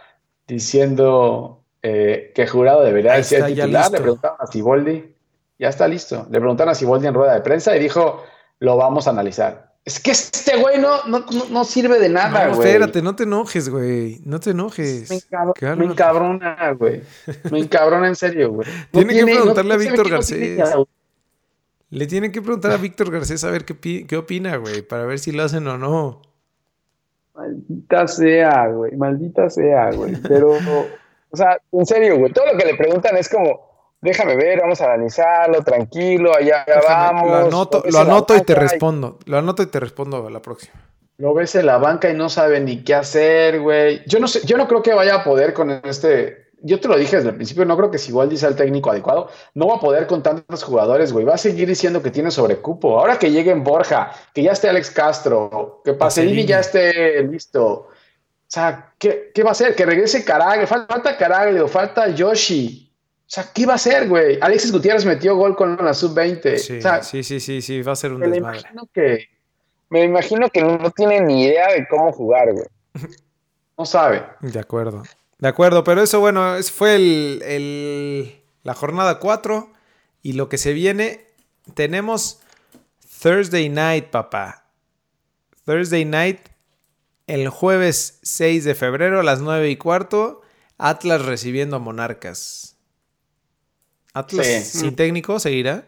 diciendo 0.48 1.64
eh, 1.84 2.32
que 2.36 2.48
jurado 2.48 2.84
debería 2.84 3.14
Ahí 3.14 3.24
ser 3.24 3.46
titular. 3.46 3.92
Le 3.92 4.00
preguntaron 4.00 4.38
a 4.40 4.48
Siboldi, 4.48 5.16
ya 5.60 5.70
está 5.70 5.88
listo. 5.88 6.28
Le 6.30 6.40
preguntaron 6.40 6.72
a 6.72 6.76
Siboldi 6.76 7.08
en 7.08 7.14
rueda 7.14 7.34
de 7.36 7.42
prensa 7.42 7.76
y 7.76 7.80
dijo, 7.80 8.24
lo 8.60 8.76
vamos 8.78 9.08
a 9.08 9.12
analizar. 9.12 9.68
Es 9.86 10.02
que 10.02 10.12
este 10.12 10.58
güey 10.58 10.80
no, 10.80 11.06
no, 11.06 11.20
no- 11.20 11.46
no 11.50 11.64
sirve 11.64 11.98
de 12.00 12.10
nada, 12.10 12.48
no, 12.50 12.56
güey. 12.58 12.68
espérate, 12.68 13.02
no 13.02 13.16
te 13.16 13.24
enojes, 13.24 13.70
güey. 13.70 14.20
No 14.26 14.40
te 14.42 14.50
enojes. 14.50 15.10
Me, 15.10 15.16
encab- 15.18 15.78
me 15.78 15.86
encabrona, 15.86 16.74
güey. 16.78 17.04
Me 17.52 17.60
encabrona 17.60 18.08
en 18.10 18.16
serio, 18.18 18.52
güey. 18.52 18.68
Tiene 18.92 19.14
que 19.14 19.24
preguntarle 19.24 19.74
a 19.74 19.78
Víctor 19.78 20.06
no 20.10 20.12
Garcés. 20.12 20.60
Le 21.90 22.06
tienen 22.06 22.32
que 22.32 22.42
preguntar 22.42 22.72
a 22.72 22.78
Víctor 22.78 23.12
Garcés 23.12 23.44
a 23.44 23.52
ver 23.52 23.64
qué, 23.64 24.06
qué 24.06 24.18
opina, 24.18 24.58
güey, 24.58 24.82
para 24.82 25.06
ver 25.06 25.20
si 25.20 25.32
lo 25.32 25.44
hacen 25.44 25.68
o 25.68 25.78
no. 25.78 26.22
Maldita 27.34 28.08
sea, 28.08 28.68
güey, 28.68 28.96
maldita 28.98 29.50
sea, 29.50 29.92
güey. 29.92 30.16
Pero, 30.28 30.52
o 30.52 31.38
sea, 31.38 31.62
en 31.72 31.86
serio, 31.86 32.18
güey, 32.18 32.34
todo 32.34 32.52
lo 32.52 32.58
que 32.58 32.66
le 32.66 32.76
preguntan 32.76 33.16
es 33.16 33.30
como, 33.30 33.68
déjame 34.02 34.36
ver, 34.36 34.60
vamos 34.60 34.82
a 34.82 34.86
analizarlo, 34.86 35.64
tranquilo, 35.64 36.36
allá 36.36 36.66
Déjame, 36.68 36.88
vamos. 36.88 37.30
lo 37.30 37.48
anoto, 37.48 37.84
lo 37.90 38.00
anoto 38.00 38.36
y 38.36 38.42
te 38.42 38.56
respondo. 38.56 39.20
Lo 39.26 39.38
anoto 39.38 39.64
y 39.64 39.68
te 39.68 39.80
respondo 39.80 40.26
a 40.26 40.30
la 40.30 40.42
próxima. 40.42 40.74
Lo 41.18 41.34
ves 41.34 41.56
en 41.56 41.66
la 41.66 41.78
banca 41.78 42.10
y 42.10 42.14
no 42.14 42.30
sabe 42.30 42.60
ni 42.60 42.84
qué 42.84 42.96
hacer, 42.96 43.60
güey. 43.62 44.02
Yo 44.08 44.20
no 44.20 44.28
sé, 44.28 44.42
yo 44.46 44.58
no 44.58 44.68
creo 44.68 44.84
que 44.84 44.94
vaya 44.94 45.16
a 45.16 45.24
poder 45.24 45.54
con 45.54 45.72
este. 45.72 46.47
Yo 46.62 46.80
te 46.80 46.88
lo 46.88 46.98
dije 46.98 47.18
desde 47.18 47.30
el 47.30 47.36
principio, 47.36 47.66
no 47.66 47.78
creo 47.78 47.92
que 47.92 47.98
si 47.98 48.10
igual 48.10 48.36
sea 48.38 48.50
el 48.50 48.56
técnico 48.56 48.90
adecuado, 48.90 49.30
no 49.54 49.68
va 49.68 49.76
a 49.76 49.80
poder 49.80 50.08
con 50.08 50.24
tantos 50.24 50.64
jugadores, 50.64 51.14
güey. 51.14 51.26
Va 51.26 51.36
a 51.36 51.38
seguir 51.38 51.68
diciendo 51.68 52.02
que 52.02 52.12
tiene 52.12 52.32
sobrecupo. 52.32 53.00
Ahora 53.00 53.20
que 53.20 53.32
llegue 53.32 53.52
en 53.52 53.64
Borja, 53.64 54.12
que 54.34 54.44
ya 54.44 54.54
esté 54.54 54.70
Alex 54.70 54.90
Castro, 54.92 55.82
que 55.86 55.94
Pacerini 55.94 56.46
ya 56.46 56.60
esté 56.60 57.22
listo. 57.24 57.66
O 57.68 57.90
sea, 58.48 58.94
¿qué, 58.98 59.32
qué 59.34 59.44
va 59.44 59.50
a 59.50 59.52
hacer? 59.52 59.76
Que 59.76 59.86
regrese 59.86 60.24
Caraglio, 60.26 60.66
falta, 60.66 60.94
falta 60.96 61.18
Caraglio, 61.18 61.68
falta 61.68 62.08
Yoshi. 62.10 62.92
O 63.20 63.30
sea, 63.30 63.46
¿qué 63.54 63.66
va 63.66 63.74
a 63.74 63.76
hacer, 63.76 64.08
güey? 64.08 64.40
Alexis 64.42 64.72
Gutiérrez 64.72 65.06
metió 65.06 65.36
gol 65.36 65.56
con 65.56 65.76
la 65.76 65.94
sub-20. 65.94 66.58
Sí, 66.58 66.78
o 66.78 66.82
sea, 66.82 67.04
sí, 67.04 67.24
sí, 67.24 67.40
sí, 67.40 67.62
sí, 67.62 67.82
va 67.82 67.92
a 67.92 67.96
ser 67.98 68.14
un 68.14 68.22
me 68.22 68.28
desmadre. 68.30 68.60
imagino 68.60 68.90
que 68.94 69.28
me 69.90 70.04
imagino 70.04 70.50
que 70.50 70.62
no 70.62 70.92
tiene 70.92 71.22
ni 71.22 71.44
idea 71.46 71.74
de 71.74 71.88
cómo 71.88 72.12
jugar, 72.12 72.52
güey. 72.54 72.68
No 73.78 73.86
sabe. 73.86 74.26
De 74.42 74.60
acuerdo. 74.60 75.04
De 75.40 75.48
acuerdo, 75.48 75.84
pero 75.84 76.02
eso, 76.02 76.20
bueno, 76.20 76.56
ese 76.56 76.72
fue 76.72 76.96
el, 76.96 77.42
el- 77.46 78.42
la 78.64 78.74
jornada 78.74 79.20
4 79.20 79.72
y 80.22 80.34
lo 80.34 80.50
que 80.50 80.58
se 80.58 80.74
viene, 80.74 81.26
tenemos 81.74 82.40
Thursday 83.22 83.70
Night, 83.70 84.08
papá. 84.10 84.66
Thursday 85.66 86.06
Night, 86.06 86.40
el 87.28 87.50
jueves 87.50 88.20
6 88.24 88.64
de 88.64 88.76
febrero 88.76 89.20
a 89.20 89.24
las 89.24 89.40
9 89.42 89.70
y 89.70 89.78
cuarto, 89.78 90.42
Atlas 90.78 91.24
recibiendo 91.26 91.76
a 91.76 91.80
Monarcas. 91.80 92.76
Atlas 94.14 94.46
Sí. 94.48 94.80
sin 94.80 94.96
técnico 94.96 95.40
seguirá. 95.40 95.86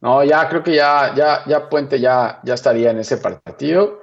No, 0.00 0.22
ya 0.22 0.48
creo 0.48 0.62
que 0.62 0.74
ya, 0.76 1.14
ya, 1.16 1.42
ya 1.46 1.68
Puente 1.68 1.98
ya, 1.98 2.40
ya 2.44 2.54
estaría 2.54 2.90
en 2.90 2.98
ese 2.98 3.16
partido. 3.16 4.00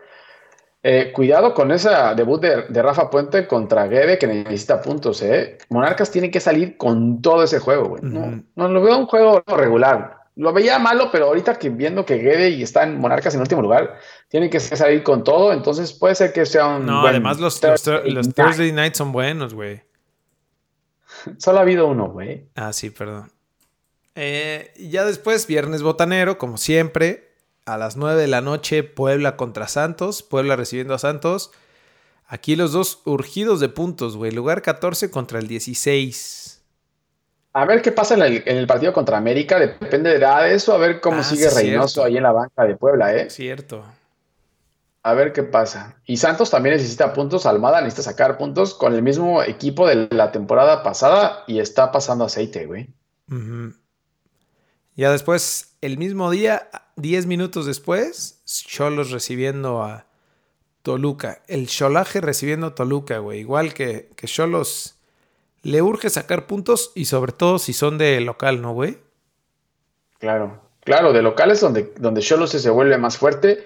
Eh, 0.83 1.11
cuidado 1.13 1.53
con 1.53 1.71
ese 1.71 1.89
debut 2.15 2.41
de, 2.41 2.63
de 2.63 2.81
Rafa 2.81 3.09
Puente 3.11 3.45
contra 3.45 3.85
Guede 3.87 4.17
que 4.17 4.25
necesita 4.25 4.81
puntos, 4.81 5.21
¿eh? 5.21 5.59
Monarcas 5.69 6.09
tiene 6.09 6.31
que 6.31 6.39
salir 6.39 6.75
con 6.75 7.21
todo 7.21 7.43
ese 7.43 7.59
juego, 7.59 7.89
güey. 7.89 8.01
No, 8.01 8.43
no 8.55 8.67
lo 8.67 8.81
veo 8.81 8.97
un 8.97 9.05
juego 9.05 9.43
regular. 9.45 10.21
Lo 10.37 10.53
veía 10.53 10.79
malo, 10.79 11.09
pero 11.11 11.25
ahorita 11.25 11.59
que 11.59 11.69
viendo 11.69 12.03
que 12.03 12.17
Guede 12.17 12.49
y 12.49 12.63
está 12.63 12.83
en 12.83 12.97
Monarcas 12.97 13.35
en 13.35 13.41
último 13.41 13.61
lugar, 13.61 13.99
tiene 14.27 14.49
que 14.49 14.59
salir 14.59 15.03
con 15.03 15.23
todo, 15.23 15.53
entonces 15.53 15.93
puede 15.93 16.15
ser 16.15 16.33
que 16.33 16.47
sea 16.47 16.67
un 16.67 16.87
No, 16.87 17.01
buen 17.01 17.11
además 17.11 17.39
los, 17.39 17.61
los, 17.61 17.83
Thursday 17.83 18.11
los. 18.11 18.33
Thursday 18.33 18.71
Night 18.71 18.95
son 18.95 19.11
buenos, 19.11 19.53
güey. 19.53 19.83
Solo 21.37 21.59
ha 21.59 21.61
habido 21.61 21.85
uno, 21.87 22.09
güey. 22.09 22.47
Ah, 22.55 22.73
sí, 22.73 22.89
perdón. 22.89 23.31
Eh, 24.15 24.73
ya 24.77 25.05
después, 25.05 25.45
viernes 25.45 25.83
botanero, 25.83 26.39
como 26.39 26.57
siempre, 26.57 27.30
a 27.65 27.77
las 27.77 27.97
9 27.97 28.19
de 28.21 28.27
la 28.27 28.41
noche, 28.41 28.83
Puebla 28.83 29.37
contra 29.37 29.67
Santos. 29.67 30.23
Puebla 30.23 30.55
recibiendo 30.55 30.93
a 30.93 30.99
Santos. 30.99 31.51
Aquí 32.27 32.55
los 32.55 32.71
dos 32.71 33.01
urgidos 33.05 33.59
de 33.59 33.69
puntos, 33.69 34.15
güey. 34.17 34.31
Lugar 34.31 34.61
14 34.61 35.11
contra 35.11 35.39
el 35.39 35.47
16. 35.47 36.61
A 37.53 37.65
ver 37.65 37.81
qué 37.81 37.91
pasa 37.91 38.13
en 38.13 38.21
el, 38.21 38.43
en 38.45 38.57
el 38.57 38.65
partido 38.67 38.93
contra 38.93 39.17
América, 39.17 39.59
depende 39.59 40.17
de 40.17 40.55
eso, 40.55 40.73
a 40.73 40.77
ver 40.77 41.01
cómo 41.01 41.17
Ah, 41.17 41.23
sigue 41.23 41.49
sí, 41.49 41.55
Reynoso 41.55 41.87
cierto. 41.95 42.07
ahí 42.07 42.15
en 42.15 42.23
la 42.23 42.31
banca 42.31 42.63
de 42.63 42.77
Puebla, 42.77 43.13
¿eh? 43.13 43.29
Cierto. 43.29 43.83
A 45.03 45.13
ver 45.13 45.33
qué 45.33 45.43
pasa. 45.43 45.97
Y 46.05 46.15
Santos 46.17 46.49
también 46.49 46.75
necesita 46.77 47.11
puntos, 47.11 47.45
Almada 47.45 47.81
necesita 47.81 48.03
sacar 48.03 48.37
puntos 48.37 48.73
con 48.73 48.93
el 48.93 49.01
mismo 49.01 49.43
equipo 49.43 49.85
de 49.85 50.07
la 50.11 50.31
temporada 50.31 50.81
pasada 50.83 51.43
y 51.47 51.59
está 51.59 51.91
pasando 51.91 52.23
aceite, 52.23 52.65
güey. 52.67 52.87
Ya 54.95 55.11
después, 55.11 55.75
el 55.81 55.97
mismo 55.97 56.29
día, 56.31 56.69
10 56.95 57.25
minutos 57.25 57.65
después, 57.65 58.41
Cholos 58.45 59.11
recibiendo 59.11 59.83
a 59.83 60.05
Toluca. 60.81 61.41
El 61.47 61.67
Cholaje 61.67 62.21
recibiendo 62.21 62.67
a 62.67 62.75
Toluca, 62.75 63.19
güey. 63.19 63.39
Igual 63.39 63.73
que 63.73 64.09
que 64.15 64.27
Cholos 64.27 64.95
le 65.63 65.81
urge 65.81 66.09
sacar 66.09 66.47
puntos 66.47 66.91
y 66.95 67.05
sobre 67.05 67.31
todo 67.31 67.59
si 67.59 67.73
son 67.73 67.97
de 67.97 68.19
local, 68.21 68.61
¿no, 68.61 68.73
güey? 68.73 68.97
Claro, 70.19 70.59
claro, 70.81 71.13
de 71.13 71.21
locales 71.21 71.61
donde, 71.61 71.93
donde 71.97 72.21
Cholos 72.21 72.51
se 72.51 72.69
vuelve 72.69 72.97
más 72.97 73.17
fuerte. 73.17 73.65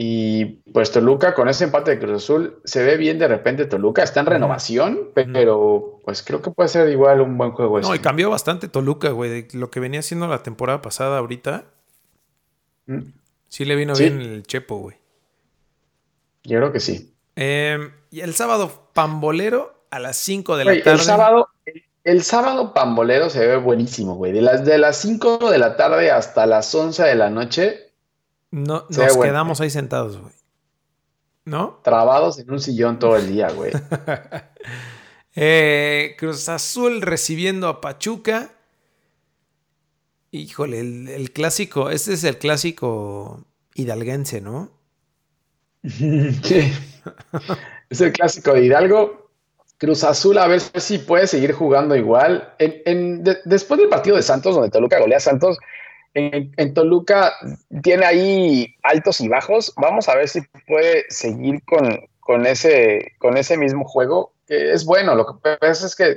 Y 0.00 0.44
pues 0.72 0.92
Toluca 0.92 1.34
con 1.34 1.48
ese 1.48 1.64
empate 1.64 1.90
de 1.90 1.98
Cruz 1.98 2.22
Azul 2.22 2.60
se 2.64 2.84
ve 2.84 2.96
bien 2.96 3.18
de 3.18 3.26
repente 3.26 3.64
Toluca, 3.64 4.04
está 4.04 4.20
en 4.20 4.26
renovación, 4.26 5.10
pero 5.12 5.98
pues 6.04 6.22
creo 6.22 6.40
que 6.40 6.52
puede 6.52 6.68
ser 6.68 6.88
igual 6.88 7.20
un 7.20 7.36
buen 7.36 7.50
juego. 7.50 7.80
No, 7.80 7.92
y 7.96 7.98
cambió 7.98 8.30
bastante 8.30 8.68
Toluca, 8.68 9.10
güey, 9.10 9.42
de 9.42 9.58
lo 9.58 9.72
que 9.72 9.80
venía 9.80 9.98
haciendo 9.98 10.28
la 10.28 10.44
temporada 10.44 10.82
pasada 10.82 11.18
ahorita. 11.18 11.64
Sí 13.48 13.64
le 13.64 13.76
vino 13.76 13.94
bien 13.94 14.20
el 14.20 14.42
Chepo, 14.44 14.78
güey. 14.78 14.96
Yo 16.44 16.58
creo 16.58 16.72
que 16.72 16.80
sí. 16.80 17.14
Em, 17.36 17.92
y 18.10 18.20
el 18.20 18.34
sábado, 18.34 18.90
Pambolero 18.92 19.84
a 19.90 19.98
las 19.98 20.16
5 20.16 20.56
de 20.56 20.64
la 20.64 20.82
tarde. 20.82 20.90
El 20.90 21.00
sábado, 21.00 21.48
el 22.04 22.22
sábado 22.22 22.74
Pambolero 22.74 23.30
se 23.30 23.46
ve 23.46 23.56
buenísimo, 23.56 24.16
güey. 24.16 24.32
De 24.32 24.42
las, 24.42 24.64
de 24.64 24.78
las 24.78 24.96
5 24.98 25.50
de 25.50 25.58
la 25.58 25.76
tarde 25.76 26.10
hasta 26.10 26.46
las 26.46 26.74
11 26.74 27.02
de 27.04 27.14
la 27.14 27.30
noche 27.30 27.88
no, 28.50 28.86
nos 28.88 29.16
quedamos 29.16 29.60
ahí 29.60 29.70
sentados, 29.70 30.18
güey. 30.18 30.32
¿No? 31.44 31.80
Trabados 31.82 32.38
en 32.38 32.50
un 32.50 32.60
sillón 32.60 32.98
todo 32.98 33.16
el 33.16 33.28
día, 33.28 33.50
güey. 33.50 33.72
Eh, 35.40 36.16
Cruz 36.18 36.48
Azul 36.48 37.00
recibiendo 37.00 37.68
a 37.68 37.80
Pachuca. 37.80 38.50
Híjole, 40.30 40.80
el, 40.80 41.30
clásico, 41.32 41.90
este 41.90 42.12
es 42.12 42.24
el 42.24 42.36
clásico 42.38 43.44
hidalguense, 43.74 44.40
¿no? 44.40 44.70
sí. 45.82 46.72
es 47.88 48.00
el 48.00 48.12
clásico 48.12 48.52
de 48.52 48.64
Hidalgo. 48.64 49.30
Cruz 49.78 50.02
Azul 50.02 50.36
a 50.38 50.48
ver 50.48 50.60
si 50.60 50.98
puede 50.98 51.26
seguir 51.28 51.52
jugando 51.52 51.94
igual. 51.96 52.52
después 53.44 53.78
del 53.78 53.88
partido 53.88 54.16
de 54.16 54.22
Santos, 54.22 54.54
donde 54.54 54.70
Toluca 54.70 54.98
golea 54.98 55.20
Santos, 55.20 55.56
en, 56.14 56.74
Toluca 56.74 57.32
tiene 57.82 58.04
ahí 58.04 58.76
altos 58.82 59.20
y 59.20 59.28
bajos. 59.28 59.72
Vamos 59.76 60.08
a 60.08 60.16
ver 60.16 60.28
si 60.28 60.40
puede 60.66 61.04
seguir 61.08 61.62
con, 61.64 62.00
con, 62.20 62.44
ese, 62.44 63.12
con 63.18 63.36
ese 63.36 63.56
mismo 63.56 63.84
juego, 63.84 64.32
que 64.46 64.72
es 64.72 64.84
bueno. 64.84 65.14
Lo 65.14 65.26
que 65.26 65.56
pasa 65.58 65.86
es 65.86 65.94
que, 65.94 66.16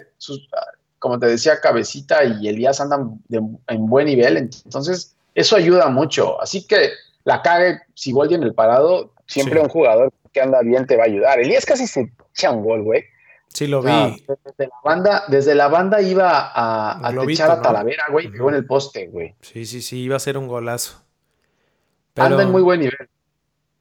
como 1.01 1.17
te 1.17 1.25
decía, 1.25 1.59
Cabecita 1.59 2.23
y 2.23 2.47
Elías 2.47 2.79
andan 2.79 3.19
en 3.31 3.87
buen 3.87 4.05
nivel, 4.05 4.37
entonces 4.37 5.15
eso 5.33 5.55
ayuda 5.55 5.89
mucho. 5.89 6.39
Así 6.39 6.67
que 6.67 6.91
la 7.23 7.41
cague, 7.41 7.79
si 7.95 8.13
vuelve 8.13 8.35
en 8.35 8.43
el 8.43 8.53
parado, 8.53 9.11
siempre 9.25 9.59
un 9.59 9.67
jugador 9.67 10.13
que 10.31 10.41
anda 10.41 10.61
bien 10.61 10.85
te 10.85 10.97
va 10.97 11.03
a 11.03 11.07
ayudar. 11.07 11.39
Elías 11.39 11.65
casi 11.65 11.87
se 11.87 12.13
echa 12.35 12.51
un 12.51 12.63
gol, 12.63 12.83
güey. 12.83 13.03
Sí, 13.47 13.65
lo 13.65 13.81
vi. 13.81 13.91
desde, 13.91 14.67
la 14.67 14.79
banda, 14.83 15.23
desde 15.27 15.55
la 15.55 15.69
banda 15.69 16.03
iba 16.03 16.51
a, 16.53 17.07
a 17.07 17.23
echar 17.23 17.49
a 17.49 17.61
Talavera, 17.63 18.05
güey, 18.11 18.27
uh 18.39 18.49
en 18.49 18.55
el 18.55 18.65
poste, 18.67 19.07
güey. 19.07 19.33
Sí, 19.41 19.65
sí, 19.65 19.81
sí, 19.81 20.03
iba 20.03 20.17
a 20.17 20.19
ser 20.19 20.37
un 20.37 20.47
golazo. 20.47 21.01
Anda 22.15 22.43
en 22.43 22.51
muy 22.51 22.61
buen 22.61 22.79
nivel. 22.79 23.09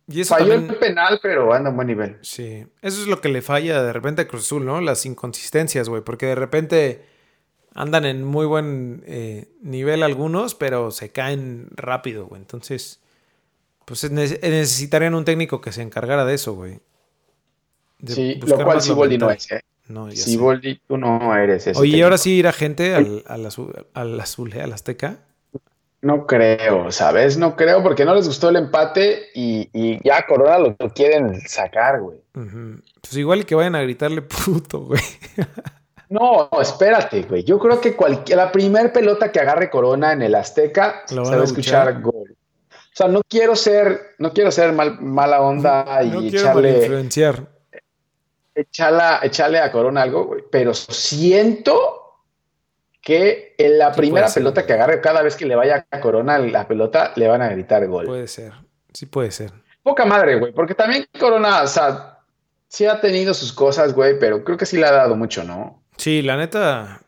Y 0.09 0.25
Falló 0.25 0.55
el 0.55 0.75
penal, 0.77 1.21
pero 1.23 1.53
anda 1.53 1.69
en 1.69 1.77
buen 1.77 1.87
nivel. 1.87 2.17
Sí, 2.23 2.67
eso 2.81 3.03
es 3.03 3.09
lo 3.09 3.21
que 3.21 3.29
le 3.29 3.43
falla 3.43 3.83
de 3.83 3.93
repente 3.93 4.23
a 4.23 4.27
Cruz 4.27 4.47
Azul, 4.47 4.65
¿no? 4.65 4.81
Las 4.81 5.05
inconsistencias, 5.05 5.91
güey, 5.91 6.03
porque 6.03 6.25
de 6.25 6.35
repente 6.35 7.10
andan 7.81 8.05
en 8.05 8.25
muy 8.25 8.47
buen 8.47 9.03
eh, 9.07 9.49
nivel 9.63 10.03
algunos, 10.03 10.55
pero 10.55 10.91
se 10.91 11.11
caen 11.11 11.69
rápido, 11.73 12.27
güey. 12.27 12.41
Entonces, 12.41 13.01
pues 13.85 14.11
necesitarían 14.11 15.15
un 15.15 15.25
técnico 15.25 15.61
que 15.61 15.73
se 15.73 15.83
encargara 15.83 16.25
de 16.25 16.35
eso, 16.35 16.55
güey 16.55 16.81
sí, 18.07 18.41
lo 18.47 18.65
cual 18.65 18.81
Siboldi 18.81 19.19
no 19.19 19.31
es, 19.31 19.51
¿eh? 19.51 19.61
No, 19.89 20.11
Siboldi, 20.11 20.81
tú 20.87 20.97
no 20.97 21.37
eres 21.37 21.67
ese. 21.67 21.79
Oye, 21.79 21.97
¿y 21.97 22.03
ahora 22.03 22.17
sí 22.17 22.35
irá 22.35 22.53
gente 22.53 22.95
al, 22.95 23.25
al, 23.27 23.47
azul, 23.47 23.87
al 23.93 24.21
azul, 24.21 24.53
al 24.53 24.73
azteca? 24.73 25.19
No 26.03 26.27
creo, 26.27 26.93
¿sabes? 26.93 27.37
No 27.37 27.57
creo 27.57 27.83
porque 27.83 28.05
no 28.05 28.15
les 28.15 28.27
gustó 28.27 28.49
el 28.49 28.57
empate 28.57 29.29
y, 29.35 29.69
y 29.73 30.01
ya 30.03 30.25
Corona 30.27 30.59
lo 30.59 30.77
quieren 30.95 31.41
sacar, 31.47 32.01
güey. 32.01 32.19
Pues 32.33 33.17
igual 33.17 33.45
que 33.45 33.55
vayan 33.55 33.75
a 33.75 33.83
gritarle 33.83 34.23
puto, 34.23 34.81
güey. 34.81 35.03
No, 36.11 36.51
espérate, 36.61 37.23
güey. 37.23 37.45
Yo 37.45 37.59
creo 37.59 37.81
que 37.81 37.97
cualquier, 37.97 38.37
la 38.37 38.53
primer 38.53 38.93
pelota 38.93 39.33
que 39.33 39.41
agarre 39.41 39.71
Corona 39.71 40.13
en 40.13 40.23
el 40.23 40.35
Azteca 40.35 41.05
se 41.07 41.17
va 41.17 41.41
a 41.41 41.45
escuchar 41.45 42.01
gol. 42.03 42.37
O 42.71 42.93
sea, 42.93 43.09
no 43.09 43.23
quiero 43.27 43.57
ser, 43.57 44.17
no 44.19 44.33
quiero 44.33 44.51
ser 44.51 44.73
mal, 44.73 45.01
mala 45.01 45.41
onda 45.41 46.03
y 46.03 46.11
no 46.11 46.21
echarle. 46.21 46.81
influenciar 46.81 47.47
echarle 48.55 49.59
a 49.59 49.73
Corona 49.73 50.03
algo, 50.03 50.25
güey, 50.27 50.45
pero 50.51 50.75
siento 50.75 51.97
que 53.01 53.55
en 53.57 53.79
la 53.79 53.93
primera 53.93 54.29
pelota 54.29 54.67
que 54.67 54.73
agarre, 54.75 55.01
cada 55.01 55.23
vez 55.23 55.37
que 55.37 55.47
le 55.47 55.57
vaya 55.57 55.87
a 55.91 56.01
Corona 56.01 56.39
la 56.39 56.69
pelota, 56.69 57.13
le 57.17 57.29
van 57.29 57.43
a 57.43 57.49
gritar 57.49 57.87
gol. 57.87 58.07
Puede 58.07 58.29
ser, 58.29 58.53
sí 58.93 59.07
puede 59.07 59.31
ser. 59.31 59.53
Poca 59.83 60.05
madre, 60.05 60.39
güey, 60.39 60.53
porque 60.53 60.75
también 60.75 61.07
Corona, 61.19 61.63
o 61.63 61.67
sea, 61.67 62.19
sí 62.69 62.85
ha 62.87 63.01
tenido 63.01 63.33
sus 63.33 63.53
cosas, 63.53 63.95
güey, 63.95 64.19
pero 64.19 64.45
creo 64.45 64.59
que 64.59 64.67
sí 64.67 64.77
le 64.77 64.87
ha 64.87 64.93
dado 64.93 65.17
mucho, 65.17 65.43
¿no? 65.45 65.83
Sí, 66.01 66.23
la 66.23 66.39
neta. 66.39 67.03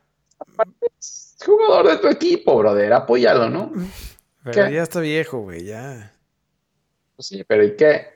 Es 1.00 1.38
jugador 1.42 1.88
de 1.88 1.96
tu 1.96 2.08
equipo, 2.08 2.58
brother, 2.58 2.92
apóyalo, 2.92 3.48
¿no? 3.48 3.72
Pero 4.44 4.68
ya 4.68 4.82
está 4.82 5.00
viejo, 5.00 5.38
güey, 5.38 5.64
ya. 5.64 6.12
Pues 7.16 7.28
sí, 7.28 7.44
pero 7.44 7.62
¿y 7.62 7.76
qué? 7.76 8.08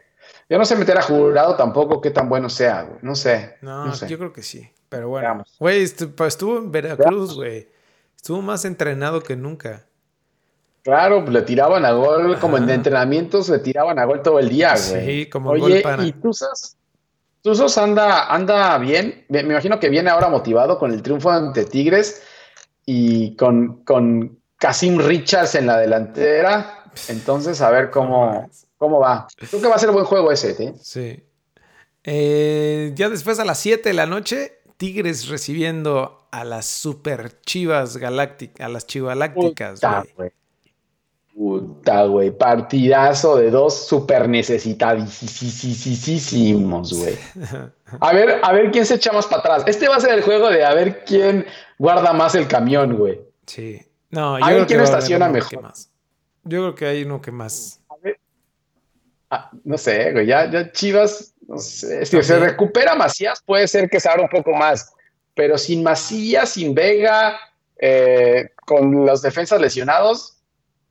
Yo 0.51 0.59
no 0.59 0.65
sé 0.65 0.75
meter 0.75 0.99
a 0.99 1.03
jurado 1.03 1.55
tampoco 1.55 2.01
qué 2.01 2.11
tan 2.11 2.29
bueno 2.29 2.51
sea, 2.51 2.83
güey. 2.83 2.99
No 3.01 3.15
sé. 3.15 3.57
No, 3.61 3.95
yo 3.95 4.19
creo 4.19 4.33
que 4.33 4.43
sí. 4.43 4.69
Pero 4.89 5.09
bueno. 5.09 5.45
Güey, 5.61 5.83
estuvo 5.83 6.59
en 6.59 6.73
Veracruz, 6.73 7.37
güey. 7.37 7.69
Estuvo 8.17 8.43
más 8.43 8.65
entrenado 8.65 9.23
que 9.23 9.37
nunca. 9.37 9.87
Claro, 10.83 11.25
le 11.25 11.43
tiraban 11.43 11.85
a 11.85 11.93
gol, 11.93 12.39
como 12.41 12.59
en 12.59 12.69
entrenamientos 12.69 13.49
le 13.49 13.61
tiraban 13.61 14.01
a 14.01 14.05
gol 14.05 14.21
todo 14.23 14.41
el 14.41 14.49
día, 14.49 14.75
güey. 14.89 15.07
Sí, 15.07 15.27
como 15.31 15.51
Oye, 15.51 15.83
gol 15.83 16.05
¿y 16.05 16.13
Tuzos? 16.13 16.76
Tuzos 17.47 17.79
anda, 17.79 18.27
anda 18.27 18.77
bien. 18.79 19.25
Me, 19.29 19.39
imagino 19.39 19.79
que 19.79 19.89
viene 19.89 20.11
ahora 20.11 20.29
motivado 20.29 20.81
con 20.81 20.93
el 20.93 21.01
triunfo 21.01 21.31
ante 21.31 21.65
Tigres 21.65 22.25
y 22.85 23.37
con, 23.37 23.85
con 23.85 24.41
Casim 24.57 24.99
Richards 24.99 25.55
en 25.55 25.69
la 25.69 25.79
delantera. 25.79 26.91
Entonces, 27.07 27.61
a 27.61 27.71
ver 27.71 27.93
cómo, 27.93 28.51
¿Cómo 28.79 28.99
va? 28.99 29.29
Creo 29.37 29.63
que 29.63 29.69
va 29.69 29.77
a 29.77 29.79
ser 29.79 29.93
buen 29.93 30.05
juego 30.05 30.33
ese, 30.33 30.61
¿eh? 30.61 30.75
Sí. 30.81 31.23
Eh, 32.03 32.91
ya 32.97 33.09
después 33.09 33.39
a 33.39 33.45
las 33.45 33.61
7 33.61 33.91
de 33.91 33.95
la 33.95 34.07
noche, 34.07 34.59
Tigres 34.77 35.29
recibiendo 35.29 36.27
a 36.33 36.43
las 36.43 36.67
super 36.67 37.41
chivas 37.43 37.97
galácticas, 37.97 38.67
a 38.67 38.69
las 38.69 38.89
chivalácticas, 38.89 39.81
güey. 40.17 40.33
Puta, 41.37 42.05
güey. 42.05 42.31
Partidazo 42.31 43.37
de 43.37 43.51
dos 43.51 43.87
super 43.87 44.27
necesitadísimos, 44.27 46.95
güey. 46.95 47.19
A 48.01 48.15
ver, 48.15 48.41
a 48.43 48.53
ver 48.53 48.71
quién 48.71 48.87
se 48.87 48.95
echa 48.95 49.13
más 49.13 49.27
para 49.27 49.41
atrás. 49.41 49.65
Este 49.67 49.87
va 49.87 49.97
a 49.97 50.01
ser 50.01 50.15
el 50.15 50.23
juego 50.23 50.49
de 50.49 50.65
a 50.65 50.73
ver 50.73 51.05
quién 51.05 51.45
guarda 51.79 52.15
más 52.15 52.35
el 52.35 52.49
camión, 52.49 52.97
güey. 52.97 53.21
Sí. 53.45 53.83
No, 54.09 54.39
yo 54.39 54.47
a 54.47 54.51
ver 54.51 54.67
quién 54.67 54.81
estaciona 54.81 55.29
mejor. 55.29 55.61
Más. 55.63 55.91
Yo 56.45 56.61
creo 56.61 56.75
que 56.75 56.87
hay 56.87 57.03
uno 57.03 57.21
que 57.21 57.31
más. 57.31 57.83
Ah, 59.29 59.51
no 59.65 59.77
sé, 59.77 60.13
güey, 60.13 60.27
ya, 60.27 60.49
ya 60.51 60.71
Chivas, 60.71 61.35
no 61.49 61.59
sé, 61.59 62.07
si 62.07 62.23
se 62.23 62.39
recupera 62.39 62.95
Macías, 62.95 63.43
puede 63.45 63.67
ser 63.67 63.91
que 63.91 63.99
se 63.99 64.09
abra 64.09 64.23
un 64.23 64.29
poco 64.29 64.53
más, 64.53 64.95
pero 65.35 65.59
sin 65.59 65.83
Macías, 65.83 66.51
sin 66.51 66.73
Vega, 66.75 67.37
eh, 67.77 68.51
con 68.65 69.05
los 69.05 69.23
defensas 69.23 69.61
lesionados, 69.61 70.36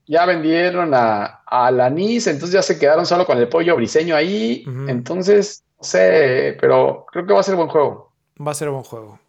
ya 0.08 0.26
vendieron 0.26 0.94
a, 0.94 1.42
a 1.46 1.72
Lanís, 1.72 2.28
entonces 2.28 2.54
ya 2.54 2.62
se 2.62 2.78
quedaron 2.80 3.06
solo 3.06 3.26
con 3.26 3.38
el 3.38 3.48
pollo 3.48 3.76
briseño 3.76 4.16
ahí, 4.16 4.64
entonces, 4.88 5.64
no 5.78 5.84
sé, 5.84 6.58
pero 6.60 7.06
creo 7.12 7.26
que 7.26 7.34
va 7.34 7.40
a 7.40 7.44
ser 7.44 7.56
buen 7.56 7.70
juego. 7.70 8.12
Va 8.46 8.52
a 8.52 8.56
ser 8.56 8.70
buen 8.70 8.84
juego. 8.84 9.20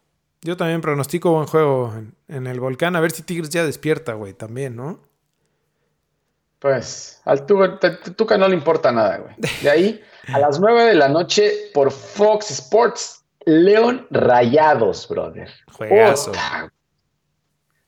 Yo 0.41 0.55
también 0.55 0.81
pronostico 0.81 1.31
buen 1.31 1.47
juego 1.47 1.93
en, 1.95 2.13
en 2.27 2.47
el 2.47 2.59
volcán, 2.59 2.95
a 2.95 2.99
ver 2.99 3.11
si 3.11 3.23
Tigres 3.23 3.49
ya 3.49 3.65
despierta, 3.65 4.13
güey, 4.13 4.33
también, 4.33 4.75
¿no? 4.75 4.99
Pues 6.59 7.21
al 7.25 7.45
Tuca, 7.45 8.37
no 8.37 8.47
le 8.47 8.55
importa 8.55 8.91
nada, 8.91 9.17
güey. 9.17 9.35
De 9.61 9.69
ahí, 9.69 10.01
a 10.33 10.39
las 10.39 10.59
9 10.59 10.85
de 10.85 10.95
la 10.95 11.07
noche 11.07 11.51
por 11.73 11.91
Fox 11.91 12.49
Sports, 12.49 13.23
León 13.45 14.07
Rayados, 14.09 15.07
brother. 15.07 15.49
Juegazo. 15.71 16.31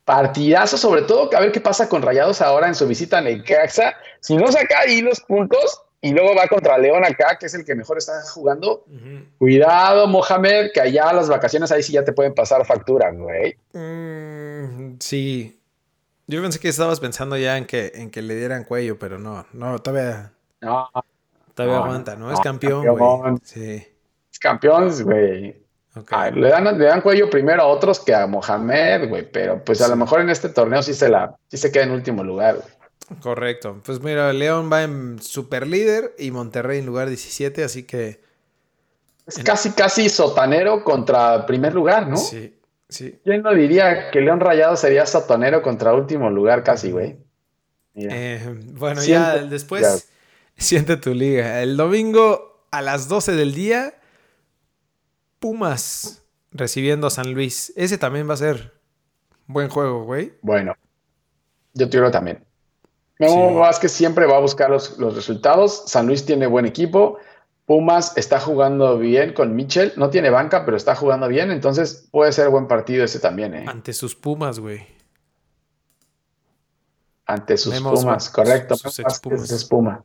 Partidazo, 0.09 0.75
sobre 0.75 1.03
todo, 1.03 1.29
a 1.37 1.39
ver 1.39 1.51
qué 1.51 1.61
pasa 1.61 1.87
con 1.87 2.01
Rayados 2.01 2.41
ahora 2.41 2.67
en 2.67 2.73
su 2.73 2.87
visita 2.87 3.19
a 3.19 3.21
Necaxa. 3.21 3.93
Si 4.19 4.35
no 4.35 4.51
saca 4.51 4.79
ahí 4.79 5.01
los 5.01 5.19
puntos 5.21 5.83
y 6.01 6.13
luego 6.13 6.33
va 6.35 6.47
contra 6.47 6.79
León 6.79 7.05
acá, 7.05 7.37
que 7.39 7.45
es 7.45 7.53
el 7.53 7.63
que 7.63 7.75
mejor 7.75 7.99
está 7.99 8.13
jugando. 8.33 8.85
Cuidado, 9.37 10.07
Mohamed, 10.07 10.71
que 10.73 10.81
allá 10.81 11.13
las 11.13 11.29
vacaciones 11.29 11.71
ahí 11.71 11.83
sí 11.83 11.93
ya 11.93 12.03
te 12.03 12.11
pueden 12.11 12.33
pasar 12.33 12.65
factura, 12.65 13.11
güey. 13.11 13.55
Mm, 13.73 14.95
sí, 14.99 15.61
yo 16.25 16.41
pensé 16.41 16.59
que 16.59 16.69
estabas 16.69 16.99
pensando 16.99 17.37
ya 17.37 17.55
en 17.59 17.67
que, 17.67 17.91
en 17.93 18.09
que 18.09 18.23
le 18.23 18.35
dieran 18.35 18.63
cuello, 18.63 18.97
pero 18.97 19.19
no, 19.19 19.45
no, 19.53 19.77
todavía. 19.77 20.33
No. 20.61 20.89
Todavía 21.53 21.77
aguanta, 21.77 22.15
¿no? 22.15 22.33
Es 22.33 22.39
campeón, 22.39 22.87
güey. 22.87 23.37
Sí. 23.43 23.87
Es 24.31 24.39
campeón, 24.39 24.91
güey. 25.03 25.55
Le, 26.33 26.49
dan, 26.49 26.77
le 26.77 26.85
dan 26.85 27.01
cuello 27.01 27.29
primero 27.29 27.63
a 27.63 27.67
otros 27.67 27.99
que 27.99 28.13
a 28.13 28.27
Mohamed, 28.27 29.09
güey, 29.09 29.29
pero 29.31 29.63
pues 29.63 29.81
a 29.81 29.87
lo 29.87 29.95
mejor 29.95 30.21
en 30.21 30.29
este 30.29 30.49
torneo 30.49 30.81
sí 30.83 30.93
se 30.93 31.09
la, 31.09 31.35
sí 31.47 31.57
se 31.57 31.71
queda 31.71 31.83
en 31.83 31.91
último 31.91 32.23
lugar, 32.23 32.55
güey. 32.55 32.79
Correcto. 33.21 33.81
Pues 33.83 34.01
mira, 34.01 34.31
León 34.33 34.69
va 34.71 34.83
en 34.83 35.19
super 35.21 35.65
líder 35.65 36.13
y 36.19 36.31
Monterrey 36.31 36.79
en 36.79 36.85
lugar 36.85 37.07
17, 37.07 37.63
así 37.63 37.83
que. 37.83 38.21
Es 39.25 39.39
casi, 39.39 39.71
casi 39.71 40.09
sotanero 40.09 40.83
contra 40.83 41.45
primer 41.45 41.73
lugar, 41.73 42.07
¿no? 42.07 42.17
Sí, 42.17 42.55
sí. 42.87 43.19
¿Quién 43.23 43.41
no 43.41 43.53
diría 43.53 44.11
que 44.11 44.21
León 44.21 44.39
Rayado 44.39 44.75
sería 44.75 45.05
sotanero 45.05 45.61
contra 45.61 45.93
último 45.93 46.29
lugar 46.29 46.63
casi, 46.63 46.91
güey? 46.91 47.17
Eh, 47.95 48.55
bueno, 48.73 49.03
ya 49.03 49.37
después. 49.37 49.81
ya. 49.81 50.63
Siente 50.63 50.97
tu 50.97 51.13
liga. 51.13 51.61
El 51.61 51.77
domingo 51.77 52.65
a 52.71 52.81
las 52.81 53.07
12 53.07 53.33
del 53.33 53.53
día, 53.53 53.93
Pumas 55.39 56.23
recibiendo 56.51 57.07
a 57.07 57.09
San 57.09 57.33
Luis. 57.33 57.73
Ese 57.75 57.97
también 57.97 58.29
va 58.29 58.33
a 58.33 58.37
ser 58.37 58.73
buen 59.47 59.69
juego, 59.69 60.03
güey. 60.03 60.33
Bueno, 60.41 60.73
yo 61.73 61.89
creo 61.89 62.11
también. 62.11 62.43
Memo 63.19 63.49
Sí. 63.49 63.55
Vázquez 63.55 63.91
siempre 63.91 64.25
va 64.25 64.37
a 64.37 64.39
buscar 64.39 64.69
los, 64.69 64.97
los 64.97 65.15
resultados. 65.15 65.83
San 65.87 66.07
Luis 66.07 66.25
tiene 66.25 66.47
buen 66.47 66.65
equipo. 66.65 67.17
Pumas 67.65 68.17
está 68.17 68.39
jugando 68.39 68.97
bien 68.97 69.33
con 69.33 69.55
Mitchell. 69.55 69.93
No 69.95 70.09
tiene 70.09 70.29
banca, 70.29 70.65
pero 70.65 70.75
está 70.77 70.95
jugando 70.95 71.27
bien. 71.27 71.51
Entonces 71.51 72.07
puede 72.11 72.31
ser 72.31 72.49
buen 72.49 72.67
partido 72.67 73.03
ese 73.03 73.19
también, 73.19 73.53
¿eh? 73.53 73.65
Ante 73.67 73.93
sus 73.93 74.15
Pumas, 74.15 74.59
güey. 74.59 74.87
Ante 77.25 77.57
sus 77.57 77.79
Pumas, 77.79 78.23
sus- 78.25 78.33
correcto. 78.33 78.75
sus 78.75 78.83
Vázquez 78.85 79.05
expumas. 79.05 79.51
es 79.51 79.65
Puma. 79.65 80.03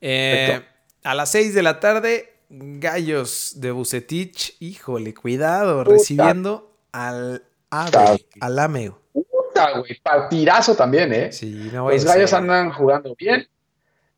Eh, 0.00 0.46
Perfecto. 0.48 0.72
a 1.04 1.14
las 1.14 1.30
6 1.30 1.54
de 1.54 1.62
la 1.62 1.80
tarde, 1.80 2.31
Gallos 2.54 3.54
de 3.56 3.70
Bucetich. 3.70 4.56
Híjole, 4.60 5.14
cuidado, 5.14 5.84
Puta. 5.84 5.96
recibiendo 5.96 6.76
al. 6.92 7.42
AVE, 7.70 8.26
al 8.40 8.58
AMEO. 8.58 8.98
Puta, 9.14 9.78
güey. 9.78 9.98
Partidazo 10.02 10.74
también, 10.74 11.10
¿eh? 11.14 11.32
Sí, 11.32 11.70
no 11.72 11.90
Los 11.90 12.04
gallos 12.04 12.28
ser. 12.30 12.40
andan 12.40 12.70
jugando 12.70 13.14
bien. 13.18 13.48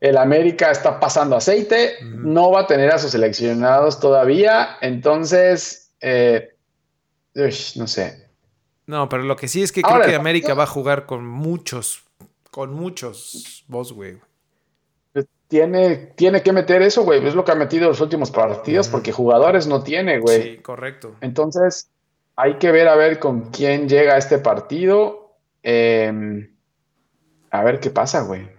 El 0.01 0.17
América 0.17 0.71
está 0.71 0.99
pasando 0.99 1.37
aceite. 1.37 1.95
No 2.03 2.51
va 2.51 2.61
a 2.61 2.67
tener 2.67 2.91
a 2.91 2.99
sus 2.99 3.11
seleccionados 3.11 4.01
todavía. 4.01 4.77
Entonces, 4.81 5.93
eh, 6.01 6.53
no 7.33 7.87
sé. 7.87 8.29
No, 8.87 9.07
pero 9.07 9.23
lo 9.23 9.37
que 9.37 9.47
sí 9.47 9.63
es 9.63 9.71
que 9.71 9.81
Ahora, 9.83 9.99
creo 9.99 10.09
que 10.09 10.15
América 10.15 10.53
va 10.53 10.63
a 10.63 10.67
jugar 10.67 11.05
con 11.05 11.25
muchos, 11.25 12.03
con 12.51 12.73
muchos 12.73 13.63
boss, 13.67 13.93
güey. 13.93 14.17
Tiene, 15.47 15.95
tiene 16.15 16.41
que 16.41 16.51
meter 16.51 16.81
eso, 16.81 17.03
güey. 17.03 17.25
Es 17.25 17.35
lo 17.35 17.45
que 17.45 17.51
ha 17.51 17.55
metido 17.55 17.87
los 17.87 18.01
últimos 18.01 18.31
partidos 18.31 18.87
porque 18.87 19.11
jugadores 19.11 19.67
no 19.67 19.83
tiene, 19.83 20.19
güey. 20.19 20.41
Sí, 20.41 20.57
correcto. 20.57 21.15
Entonces, 21.21 21.89
hay 22.35 22.55
que 22.55 22.71
ver 22.71 22.87
a 22.87 22.95
ver 22.95 23.19
con 23.19 23.51
quién 23.51 23.87
llega 23.87 24.15
a 24.15 24.17
este 24.17 24.39
partido. 24.39 25.35
Eh, 25.61 26.49
a 27.51 27.63
ver 27.63 27.79
qué 27.79 27.89
pasa, 27.89 28.21
güey. 28.21 28.49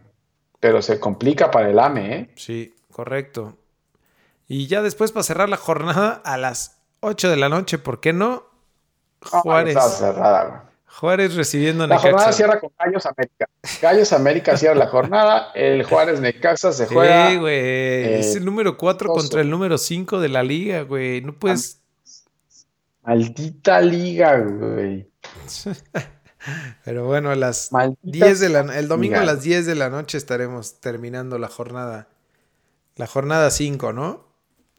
Pero 0.61 0.80
se 0.80 0.99
complica 1.01 1.51
para 1.51 1.70
el 1.70 1.78
AME, 1.78 2.16
¿eh? 2.16 2.30
Sí, 2.37 2.74
correcto. 2.91 3.59
Y 4.49 4.68
ya 4.68 4.82
después 4.82 5.12
para 5.12 5.24
cerrar 5.24 5.49
la 5.49 5.57
jornada 5.57 6.22
a 6.24 6.37
las 6.37 6.80
8 7.01 7.30
de 7.30 7.37
la 7.37 7.49
noche, 7.49 7.78
¿por 7.78 8.01
qué 8.01 8.12
no? 8.12 8.45
Ah, 9.32 9.41
Juárez. 9.41 9.76
está 9.76 9.89
cerrada, 9.89 10.45
güey. 10.45 10.76
Juárez 10.99 11.34
recibiendo 11.34 11.84
a 11.84 11.86
La 11.86 11.99
jornada 11.99 12.32
cierra 12.32 12.59
con 12.59 12.70
Gallos 12.78 13.05
América. 13.05 13.49
Gallos 13.82 14.12
América 14.14 14.57
cierra 14.57 14.74
la 14.74 14.86
jornada. 14.86 15.51
El 15.55 15.84
Juárez 15.84 16.20
Necaxa 16.20 16.72
se 16.72 16.86
juega. 16.86 17.30
Sí, 17.30 17.36
güey. 17.36 18.14
es 18.14 18.34
el 18.34 18.47
número 18.47 18.78
4 18.78 19.12
oso. 19.12 19.20
contra 19.20 19.42
el 19.42 19.51
número 19.51 19.76
5 19.76 20.20
de 20.20 20.28
la 20.30 20.42
liga, 20.42 20.82
güey. 20.82 21.20
No 21.20 21.34
puedes. 21.34 21.82
Maldita 23.03 23.82
liga, 23.82 24.38
güey. 24.38 25.11
Pero 26.84 27.05
bueno, 27.05 27.30
a 27.30 27.36
las 27.36 27.72
Maldita 27.72 28.26
10 28.26 28.40
de 28.40 28.49
la 28.49 28.61
el 28.78 28.88
domingo 28.88 29.16
a 29.16 29.24
las 29.24 29.42
10 29.42 29.66
de 29.66 29.74
la 29.74 29.90
noche 29.90 30.16
estaremos 30.16 30.80
terminando 30.80 31.38
la 31.38 31.49
jornada. 31.49 32.09
La 32.94 33.07
jornada 33.07 33.51
5, 33.51 33.92
¿no? 33.92 34.24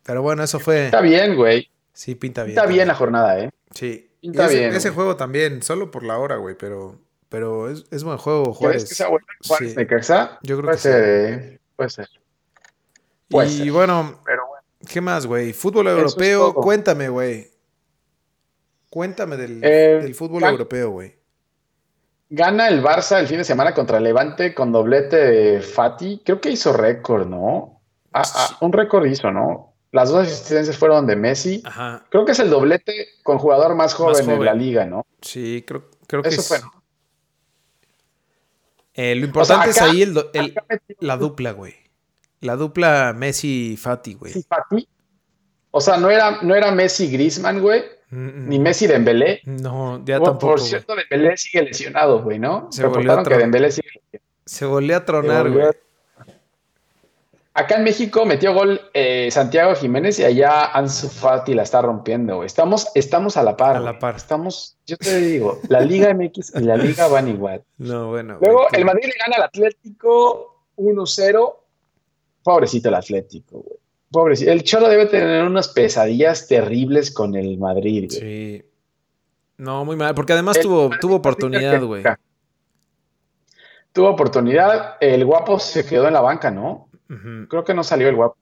Pero 0.04 0.24
bueno, 0.24 0.44
eso 0.44 0.60
fue. 0.60 0.86
Está 0.86 1.02
bien, 1.02 1.36
güey. 1.36 1.70
Sí, 1.94 2.16
pinta 2.16 2.44
bien. 2.44 2.58
Está 2.58 2.68
bien 2.68 2.88
la 2.88 2.96
jornada, 2.96 3.40
¿eh? 3.40 3.52
Sí. 3.72 4.10
Pinta 4.32 4.46
ese, 4.48 4.60
bien, 4.60 4.74
ese 4.76 4.90
juego 4.92 5.16
también, 5.16 5.62
solo 5.64 5.92
por 5.92 6.04
la 6.04 6.18
hora, 6.18 6.38
güey, 6.38 6.56
pero, 6.58 7.00
pero 7.30 7.70
es, 7.70 7.86
es 7.92 8.04
buen 8.04 8.18
juego, 8.18 8.44
¿Crees 8.44 8.58
Juárez. 8.58 8.86
que 8.90 8.96
sea 8.96 9.08
bueno 9.08 9.26
Juárez 9.48 9.72
Sí. 9.72 9.76
Necaxa? 9.78 10.40
Yo 10.44 10.56
creo 10.58 10.66
puede 10.66 10.76
que 10.78 10.82
ser, 10.82 11.04
eh, 11.06 11.60
Puede 11.76 11.90
ser. 11.90 12.10
puede 13.30 13.48
y 13.50 13.58
ser. 13.58 13.72
bueno, 13.72 14.20
Pero 14.26 14.48
bueno. 14.48 14.64
¿qué 14.90 15.02
más, 15.02 15.26
güey? 15.26 15.54
Fútbol 15.54 15.88
es 15.88 15.98
europeo, 15.98 16.54
cuéntame, 16.54 17.10
güey. 17.10 17.48
Cuéntame 18.90 19.38
del, 19.38 19.64
Eh, 19.64 20.00
del 20.02 20.16
fútbol 20.16 20.42
gan- 20.44 20.52
europeo, 20.52 20.92
güey. 20.92 21.16
Gana 22.30 22.68
el 22.68 22.84
Barça 22.84 23.20
el 23.20 23.28
fin 23.28 23.38
de 23.38 23.44
semana 23.46 23.74
contra 23.74 24.00
Levante 24.00 24.54
con 24.54 24.72
doblete 24.72 25.16
de 25.18 25.62
Fati. 25.62 26.22
Creo 26.26 26.42
que 26.42 26.50
hizo 26.52 26.74
récord, 26.74 27.26
¿no? 27.28 27.82
Ah, 28.12 28.24
ah, 28.36 28.58
un 28.62 28.74
récord 28.74 29.06
hizo, 29.06 29.32
¿no? 29.32 29.74
Las 29.92 30.10
dos 30.10 30.28
asistencias 30.28 30.78
fueron 30.78 31.08
de 31.08 31.16
Messi. 31.16 31.62
Ajá. 31.66 32.06
Creo 32.10 32.26
que 32.26 32.34
es 32.34 32.40
el 32.40 32.50
doblete 32.50 33.08
con 33.24 33.38
jugador 33.38 33.74
más 33.76 33.94
joven, 33.94 34.20
en 34.20 34.26
joven. 34.26 34.46
la 34.46 34.54
liga, 34.54 34.86
¿no? 34.86 35.06
Sí, 35.22 35.64
creo, 35.66 35.90
creo 36.08 36.22
que 36.22 36.30
Eso 36.30 36.42
es- 36.42 36.48
fue. 36.48 36.60
¿no? 36.60 36.72
eh, 38.94 39.16
lo 39.16 39.26
importante 39.26 39.70
acá- 39.70 39.72
es 39.72 39.82
ahí 39.82 40.02
el, 40.02 40.16
la 41.00 41.18
dupla, 41.18 41.52
güey. 41.52 41.76
La 42.42 42.56
dupla 42.56 43.14
Messi-Fati, 43.16 44.14
güey. 44.16 44.34
Sí, 44.34 44.44
Fati. 44.48 44.88
O 45.72 45.82
sea, 45.82 45.98
no 45.98 46.10
era, 46.10 46.42
no 46.42 46.56
era 46.56 46.72
Messi 46.72 47.10
Griezmann, 47.12 47.62
güey, 47.62 47.84
Mm, 48.10 48.48
ni 48.48 48.58
Messi 48.58 48.88
Dembélé. 48.88 49.42
No, 49.44 50.02
ya 50.06 50.16
tampoco. 50.16 50.40
por 50.40 50.58
güey. 50.60 50.70
cierto, 50.70 50.96
Dembélé 50.96 51.36
sigue 51.36 51.62
lesionado, 51.64 52.22
güey, 52.24 52.40
¿no? 52.40 52.70
Se 52.72 52.82
volvió 52.84 53.00
Reportaron 53.02 53.20
otro- 53.22 53.34
que 53.36 53.40
Dembélé 53.42 53.72
sigue 53.72 53.88
lesionado. 53.94 54.24
Se 54.46 54.66
volvió 54.66 54.96
a 54.98 55.06
tronar, 55.06 55.44
volvió- 55.44 55.62
güey. 55.66 55.74
Acá 57.58 57.78
en 57.78 57.86
México 57.86 58.24
metió 58.24 58.54
gol 58.54 58.80
eh, 58.94 59.30
Santiago 59.32 59.74
Jiménez 59.74 60.20
y 60.20 60.24
allá 60.24 60.66
Ansu 60.66 61.10
Fati 61.10 61.56
la 61.56 61.64
está 61.64 61.82
rompiendo, 61.82 62.36
güey. 62.36 62.46
Estamos, 62.46 62.88
estamos 62.94 63.36
a 63.36 63.42
la 63.42 63.58
par. 63.58 63.78
A 63.78 63.80
la 63.80 63.98
par. 63.98 64.16
Estamos, 64.16 64.78
yo 64.86 64.96
te 64.96 65.20
digo, 65.20 65.60
la 65.68 65.80
Liga 65.80 66.14
MX 66.14 66.54
y 66.54 66.60
la 66.60 66.78
Liga 66.78 67.08
van 67.08 67.28
igual. 67.28 67.64
No, 67.80 68.10
bueno. 68.10 68.38
Luego 68.40 68.68
güey, 68.70 68.70
el 68.74 68.86
Madrid 68.86 69.06
le 69.06 69.16
gana 69.20 69.38
al 69.38 69.42
Atlético 69.42 70.66
1-0. 70.76 71.56
Pobrecito 72.44 72.90
el 72.90 72.96
Atlético, 72.96 73.62
güey. 73.62 73.80
Pobrecito. 74.12 74.52
El 74.52 74.64
Cholo 74.64 74.88
debe 74.88 75.08
tener 75.08 75.44
unas 75.44 75.70
pesadillas 75.70 76.48
terribles 76.48 77.10
con 77.10 77.36
el 77.36 77.58
Madrid, 77.58 78.08
güey. 78.08 78.22
Sí. 78.22 78.66
No, 79.58 79.84
muy 79.84 79.96
mal. 79.96 80.14
Porque 80.14 80.34
además 80.34 80.58
El 80.58 80.64
tuvo, 80.64 80.84
Madrid 80.90 81.00
tuvo 81.02 81.16
oportunidad, 81.16 81.82
güey. 81.82 82.04
Tuvo 83.94 84.10
oportunidad. 84.12 84.98
El 85.02 85.26
guapo 85.26 85.58
se 85.58 85.84
quedó 85.88 86.06
en 86.06 86.14
la 86.14 86.22
banca, 86.22 86.52
¿no? 86.52 86.87
Creo 87.50 87.64
que 87.64 87.74
no 87.74 87.84
salió 87.84 88.10
el 88.10 88.16
guapo. 88.16 88.38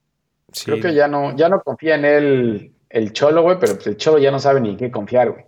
sí. 0.51 0.66
Creo 0.66 0.82
que 0.82 0.93
ya 0.93 1.07
no, 1.07 1.36
ya 1.36 1.49
no 1.49 1.61
confía 1.61 1.95
en 1.95 2.05
él 2.05 2.72
el 2.89 3.13
Cholo, 3.13 3.41
güey, 3.43 3.57
pero 3.59 3.74
pues 3.76 3.88
el 3.88 3.97
Cholo 3.97 4.18
ya 4.20 4.32
no 4.32 4.39
sabe 4.39 4.61
ni 4.61 4.70
en 4.70 4.78
qué 4.78 4.89
confiar, 4.91 5.32
güey. 5.32 5.45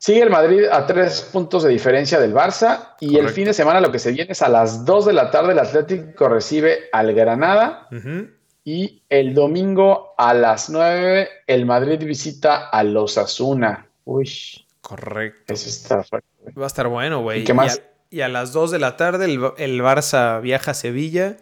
Sigue 0.00 0.22
el 0.22 0.30
Madrid 0.30 0.64
a 0.70 0.86
tres 0.86 1.22
puntos 1.32 1.64
de 1.64 1.70
diferencia 1.70 2.20
del 2.20 2.32
Barça 2.32 2.94
y 3.00 3.18
el 3.18 3.30
fin 3.30 3.46
de 3.46 3.52
semana 3.52 3.80
lo 3.80 3.90
que 3.90 3.98
se 3.98 4.12
viene 4.12 4.30
es 4.30 4.42
a 4.42 4.48
las 4.48 4.84
2 4.84 5.06
de 5.06 5.12
la 5.12 5.32
tarde 5.32 5.52
el 5.54 5.58
Atlético 5.58 6.28
recibe 6.28 6.84
al 6.92 7.12
Granada 7.14 7.88
y 8.62 9.02
el 9.08 9.34
domingo 9.34 10.14
a 10.16 10.34
las 10.34 10.70
9 10.70 11.28
el 11.48 11.66
Madrid 11.66 11.98
visita 12.04 12.68
a 12.68 12.84
los 12.84 13.18
Asuna. 13.18 13.88
Uy, 14.04 14.30
Correcto. 14.82 15.52
eso 15.52 15.68
está 15.68 16.04
fuerte. 16.04 16.28
Va 16.56 16.64
a 16.64 16.66
estar 16.68 16.86
bueno, 16.86 17.20
güey. 17.22 17.40
¿Y? 17.42 17.44
Y 17.44 17.50
a, 17.50 17.68
y 18.10 18.20
a 18.20 18.28
las 18.28 18.52
2 18.52 18.70
de 18.70 18.78
la 18.78 18.96
tarde 18.96 19.24
el, 19.24 19.40
el 19.56 19.82
Barça 19.82 20.40
viaja 20.40 20.70
a 20.70 20.74
Sevilla 20.74 21.38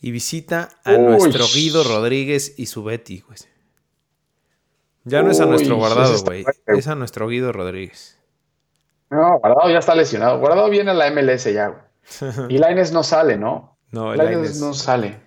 y 0.00 0.10
visita 0.10 0.68
a 0.84 0.92
Uy. 0.92 0.98
nuestro 0.98 1.44
Guido 1.52 1.82
Rodríguez 1.84 2.54
y 2.58 2.66
su 2.66 2.84
Betty, 2.84 3.20
güey. 3.20 3.38
Ya 5.04 5.22
no 5.22 5.30
es 5.30 5.40
a 5.40 5.46
nuestro 5.46 5.76
guardado, 5.76 6.16
güey. 6.24 6.44
Es 6.66 6.88
a 6.88 6.94
nuestro 6.96 7.28
Guido 7.28 7.52
Rodríguez. 7.52 8.18
No, 9.08 9.38
Guardado 9.38 9.70
ya 9.70 9.78
está 9.78 9.94
lesionado. 9.94 10.40
Guardado 10.40 10.68
viene 10.68 10.90
a 10.90 10.94
la 10.94 11.10
MLS 11.12 11.44
ya, 11.44 11.68
güey. 11.68 11.82
Y 12.54 12.58
Lainez 12.58 12.90
no 12.92 13.02
sale, 13.04 13.36
¿no? 13.36 13.78
No, 13.92 14.14
Lainez 14.16 14.60
no 14.60 14.74
sale. 14.74 15.20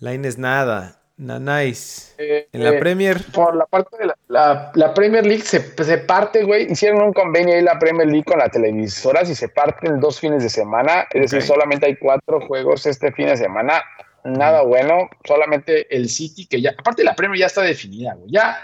Lainez 0.00 0.36
nada. 0.36 0.96
Nanáis. 1.16 2.14
Eh, 2.18 2.48
En 2.50 2.64
la 2.64 2.70
eh, 2.70 2.78
Premier. 2.80 3.22
Por 3.32 3.54
la 3.54 3.66
parte 3.66 3.96
de 3.98 4.06
la, 4.06 4.16
la- 4.28 4.72
la 4.74 4.94
Premier 4.94 5.24
League 5.24 5.42
se, 5.44 5.60
se 5.84 5.98
parte, 5.98 6.42
güey. 6.44 6.72
Hicieron 6.72 7.02
un 7.02 7.12
convenio 7.12 7.54
ahí 7.54 7.62
la 7.62 7.78
Premier 7.78 8.08
League 8.08 8.24
con 8.24 8.38
las 8.38 8.50
televisoras 8.50 9.28
y 9.30 9.34
se 9.36 9.48
parten 9.48 10.00
dos 10.00 10.18
fines 10.18 10.42
de 10.42 10.48
semana. 10.48 11.06
Es 11.12 11.20
decir, 11.30 11.38
Ok. 11.40 11.44
solamente 11.44 11.86
hay 11.86 11.96
cuatro 11.96 12.40
juegos 12.48 12.86
este 12.86 13.12
fin 13.12 13.26
de 13.26 13.36
semana. 13.36 13.82
Nada 14.24 14.62
bueno. 14.62 15.08
Solamente 15.24 15.94
el 15.94 16.08
City, 16.08 16.46
que 16.46 16.60
ya. 16.60 16.74
Aparte, 16.78 17.04
la 17.04 17.14
Premier 17.14 17.40
ya 17.40 17.46
está 17.46 17.62
definida, 17.62 18.14
güey. 18.14 18.30
Ya, 18.30 18.56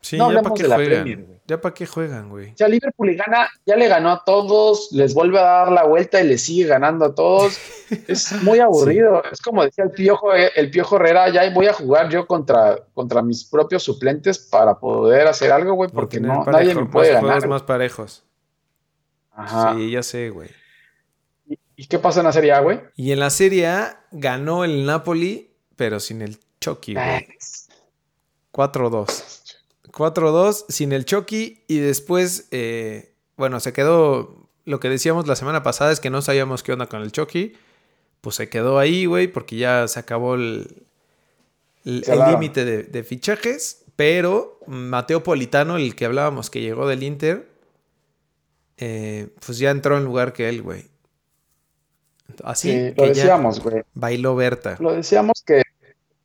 Sí, 0.00 0.16
No 0.16 0.32
ya 0.32 0.42
para 0.42 0.54
qué 0.54 0.64
juegan. 0.64 1.04
Güey. 1.04 1.40
ya 1.46 1.60
para 1.60 1.74
qué 1.74 1.86
juegan, 1.86 2.28
güey. 2.28 2.54
ya 2.56 2.68
Liverpool 2.68 3.08
le 3.08 3.14
gana, 3.14 3.48
ya 3.66 3.76
le 3.76 3.88
ganó 3.88 4.10
a 4.10 4.24
todos, 4.24 4.90
les 4.92 5.12
vuelve 5.12 5.38
a 5.38 5.42
dar 5.42 5.72
la 5.72 5.84
vuelta 5.84 6.20
y 6.20 6.28
le 6.28 6.38
sigue 6.38 6.66
ganando 6.66 7.06
a 7.06 7.14
todos. 7.14 7.58
Es 8.06 8.32
muy 8.42 8.60
aburrido. 8.60 9.22
Es 9.32 9.40
como 9.40 9.64
decía 9.64 9.84
el 9.84 9.90
Piojo, 9.90 10.34
el 10.34 10.70
Piojo 10.70 10.96
Herrera, 10.96 11.30
ya 11.30 11.50
voy 11.50 11.66
a 11.66 11.72
jugar 11.72 12.10
yo 12.10 12.26
contra, 12.26 12.78
contra 12.92 13.22
mis 13.22 13.44
propios 13.44 13.82
suplentes 13.82 14.38
para 14.38 14.78
poder 14.78 15.26
hacer 15.26 15.50
algo, 15.50 15.72
güey, 15.72 15.88
Por 15.90 16.02
porque 16.04 16.20
no, 16.20 16.44
parejo, 16.44 16.50
nadie 16.52 16.74
me 16.74 16.86
puede 16.86 17.14
más 17.14 17.22
ganar. 17.22 17.48
más 17.48 17.62
parejos. 17.62 18.24
Ajá. 19.32 19.74
Sí, 19.74 19.90
ya 19.90 20.02
sé, 20.02 20.28
güey. 20.30 20.50
¿Y 21.78 21.86
qué 21.86 22.00
pasa 22.00 22.18
en 22.18 22.26
la 22.26 22.32
Serie 22.32 22.50
A, 22.50 22.58
güey? 22.58 22.80
Y 22.96 23.12
en 23.12 23.20
la 23.20 23.30
Serie 23.30 23.68
A 23.68 24.04
ganó 24.10 24.64
el 24.64 24.84
Napoli, 24.84 25.52
pero 25.76 26.00
sin 26.00 26.22
el 26.22 26.40
Chucky, 26.60 26.94
güey. 26.94 27.28
4-2. 28.50 29.58
4-2 29.92 30.64
sin 30.68 30.90
el 30.90 31.04
Chucky 31.04 31.62
y 31.68 31.78
después, 31.78 32.48
eh, 32.50 33.14
bueno, 33.36 33.60
se 33.60 33.72
quedó, 33.72 34.50
lo 34.64 34.80
que 34.80 34.88
decíamos 34.88 35.28
la 35.28 35.36
semana 35.36 35.62
pasada 35.62 35.92
es 35.92 36.00
que 36.00 36.10
no 36.10 36.20
sabíamos 36.20 36.64
qué 36.64 36.72
onda 36.72 36.88
con 36.88 37.00
el 37.00 37.12
Chucky, 37.12 37.52
pues 38.22 38.34
se 38.34 38.48
quedó 38.48 38.80
ahí, 38.80 39.06
güey, 39.06 39.28
porque 39.28 39.54
ya 39.54 39.86
se 39.86 40.00
acabó 40.00 40.34
el 40.34 40.84
límite 41.84 42.64
de, 42.64 42.82
de, 42.82 43.04
fichajes, 43.04 43.84
pero 43.94 44.58
Mateo 44.66 45.22
Politano, 45.22 45.76
el 45.76 45.94
que 45.94 46.06
hablábamos 46.06 46.50
que 46.50 46.60
llegó 46.60 46.88
del 46.88 47.04
Inter, 47.04 47.48
eh, 48.78 49.28
pues 49.46 49.58
ya 49.58 49.70
entró 49.70 49.96
en 49.96 50.04
lugar 50.04 50.32
que 50.32 50.48
él, 50.48 50.60
güey. 50.62 50.97
Así 52.44 52.94
lo 52.96 53.06
decíamos, 53.06 53.62
güey. 53.62 53.82
Bailó 53.94 54.36
Berta. 54.36 54.76
Lo 54.80 54.92
decíamos 54.92 55.42
que 55.44 55.62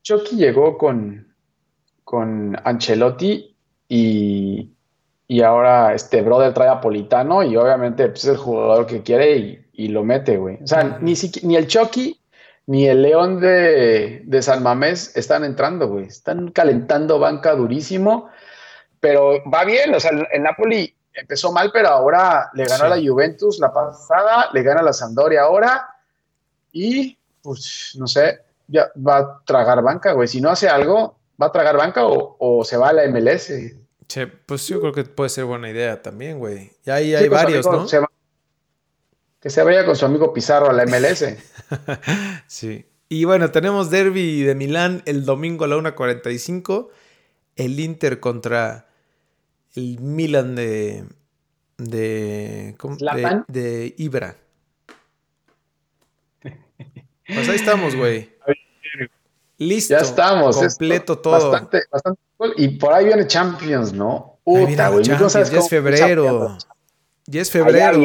Chucky 0.04 0.36
llegó 0.36 0.78
con, 0.78 1.34
con 2.04 2.58
Ancelotti 2.64 3.56
y, 3.88 4.70
y 5.28 5.42
ahora 5.42 5.94
este 5.94 6.22
brother 6.22 6.54
trae 6.54 6.70
a 6.70 6.82
Politano 6.82 7.44
y 7.44 7.56
obviamente 7.56 8.08
pues, 8.10 8.26
es 8.26 8.32
el 8.32 8.38
jugador 8.38 8.86
que 8.86 9.02
quiere 9.02 9.38
y, 9.38 9.66
y 9.74 9.88
lo 9.88 10.04
mete, 10.04 10.38
güey. 10.38 10.60
O 10.62 10.68
sea, 10.68 10.98
ni, 11.02 11.14
ni 11.44 11.56
el 11.56 11.68
Chucky 11.68 12.20
ni 12.66 12.88
el 12.88 13.02
León 13.02 13.42
de, 13.42 14.22
de 14.26 14.42
San 14.42 14.64
Mamés 14.64 15.16
están 15.18 15.44
entrando, 15.44 15.88
güey. 15.88 16.06
Están 16.06 16.52
calentando 16.52 17.20
banca 17.20 17.56
durísimo, 17.56 18.30
pero 19.00 19.42
va 19.52 19.66
bien. 19.66 19.94
O 19.94 20.00
sea, 20.00 20.12
el 20.32 20.44
Napoli 20.44 20.96
empezó 21.14 21.52
mal, 21.52 21.72
pero 21.74 21.90
ahora 21.90 22.50
le 22.54 22.66
ganó 22.66 22.86
a 22.86 22.96
la 22.96 22.96
Juventus 22.98 23.60
la 23.60 23.74
pasada, 23.74 24.50
le 24.54 24.64
gana 24.64 24.80
a 24.80 24.84
la 24.84 24.94
Sampdoria 24.94 25.44
ahora 25.44 25.93
y, 26.74 27.18
pues, 27.42 27.94
no 27.98 28.08
sé, 28.08 28.40
ya 28.68 28.92
va 28.96 29.18
a 29.20 29.42
tragar 29.46 29.82
banca, 29.82 30.12
güey. 30.12 30.28
Si 30.28 30.42
no 30.42 30.50
hace 30.50 30.68
algo, 30.68 31.18
va 31.42 31.48
a 31.48 31.52
tragar 31.52 31.78
banca 31.78 32.02
o, 32.06 32.64
se 32.66 32.76
va 32.76 32.90
a 32.90 32.94
la 32.94 33.08
MLS. 33.08 33.54
Che, 34.08 34.28
pues 34.28 34.68
yo 34.68 34.82
creo 34.82 34.92
que 34.92 35.04
puede 35.06 35.30
ser 35.30 35.46
buena 35.46 35.70
idea 35.70 36.02
también, 36.02 36.40
güey. 36.40 36.72
Ya 36.84 36.96
ahí 36.96 37.16
hay 37.16 37.30
varios, 37.30 37.66
¿no? 37.66 37.88
que 39.40 39.50
se 39.50 39.62
vaya 39.62 39.86
con 39.86 39.96
su 39.96 40.06
amigo 40.06 40.34
Pizarro 40.34 40.70
a 40.70 40.74
la 40.74 40.86
MLS. 40.86 41.26
sí. 42.48 42.86
Y 43.10 43.26
bueno, 43.26 43.52
tenemos 43.52 43.92
Derby 43.92 44.42
de 44.42 44.56
Milán 44.56 45.04
el 45.06 45.26
domingo 45.26 45.66
a 45.66 45.68
la 45.68 45.76
1.45. 45.76 46.90
El 47.58 47.80
Inter 47.80 48.20
contra 48.20 48.88
el 49.76 50.00
Milan 50.00 50.56
de. 50.56 51.06
de. 51.78 52.76
de, 52.78 53.44
de 53.48 53.96
Ibra. 53.98 54.38
Pues 57.28 57.50
ahí 57.50 57.56
estamos, 57.56 57.96
güey. 57.96 58.30
Listo. 59.58 59.94
Ya 59.94 60.02
estamos. 60.02 60.58
Completo 60.58 61.18
todo. 61.18 61.52
Bastante, 61.52 61.84
bastante. 61.92 62.20
Y 62.58 62.70
por 62.70 62.94
ahí 62.94 63.06
viene 63.06 63.26
Champions, 63.28 63.94
¿no? 63.94 64.40
Puta, 64.44 64.90
güey. 64.90 65.04
ya 65.04 65.16
es 65.16 65.70
febrero. 65.70 66.58
Ya 67.26 67.42
es 67.42 67.52
febrero. 67.52 68.02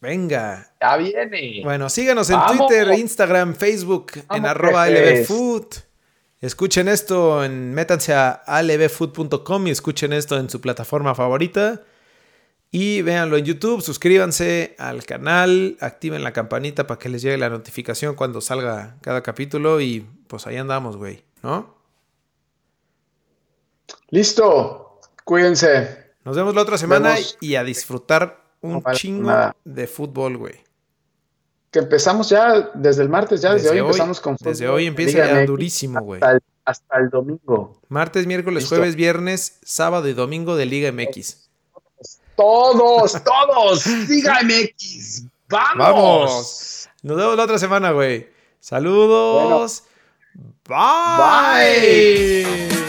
Venga. 0.00 0.74
Ya 0.80 0.96
viene. 0.96 1.60
Bueno, 1.62 1.88
síganos 1.88 2.28
en 2.30 2.38
Twitter, 2.48 2.88
Instagram, 2.98 3.54
Facebook, 3.54 4.12
en 4.30 4.46
arroba 4.46 4.88
lbfood. 4.88 5.66
Escuchen 6.40 6.88
esto 6.88 7.44
en, 7.44 7.72
métanse 7.72 8.12
a 8.12 8.30
alvfood.com 8.30 9.68
y 9.68 9.70
escuchen 9.70 10.12
esto 10.12 10.36
en 10.36 10.50
su 10.50 10.60
plataforma 10.60 11.14
favorita. 11.14 11.82
Y 12.74 13.02
véanlo 13.02 13.36
en 13.36 13.44
YouTube, 13.44 13.82
suscríbanse 13.82 14.74
al 14.78 15.04
canal, 15.04 15.76
activen 15.78 16.24
la 16.24 16.32
campanita 16.32 16.86
para 16.86 16.98
que 16.98 17.10
les 17.10 17.20
llegue 17.20 17.36
la 17.36 17.50
notificación 17.50 18.14
cuando 18.14 18.40
salga 18.40 18.96
cada 19.02 19.22
capítulo 19.22 19.82
y 19.82 20.06
pues 20.26 20.46
ahí 20.46 20.56
andamos, 20.56 20.96
güey, 20.96 21.22
¿no? 21.42 21.76
Listo, 24.08 25.00
cuídense. 25.22 26.14
Nos 26.24 26.34
vemos 26.34 26.54
la 26.54 26.62
otra 26.62 26.78
semana 26.78 27.14
y 27.40 27.56
a 27.56 27.62
disfrutar 27.62 28.42
un 28.62 28.82
chingo 28.94 29.54
de 29.64 29.86
fútbol, 29.86 30.38
güey. 30.38 30.64
Que 31.70 31.80
empezamos 31.80 32.30
ya 32.30 32.70
desde 32.72 33.02
el 33.02 33.10
martes, 33.10 33.42
ya 33.42 33.52
desde, 33.52 33.70
hoy, 33.70 33.78
empezamos 33.78 34.18
con 34.18 34.38
fútbol. 34.38 34.52
Desde 34.52 34.68
hoy 34.68 34.86
empieza 34.86 35.18
ya 35.18 35.44
durísimo, 35.44 36.00
güey. 36.00 36.22
Hasta, 36.64 36.98
el 36.98 37.10
domingo. 37.10 37.82
Martes, 37.88 38.26
miércoles, 38.26 38.66
jueves, 38.66 38.96
viernes, 38.96 39.58
sábado 39.62 40.08
y 40.08 40.14
domingo 40.14 40.56
de 40.56 40.64
Liga 40.64 40.90
MX. 40.90 41.41
Todos, 42.36 43.22
todos, 43.24 43.86
MX. 43.86 45.24
¡Vamos! 45.48 45.76
Vamos. 45.78 46.88
Nos 47.02 47.16
vemos 47.16 47.36
la 47.36 47.44
otra 47.44 47.58
semana, 47.58 47.90
güey. 47.92 48.28
Saludos. 48.60 49.84
Bye. 50.64 50.76
Bye. 51.18 52.81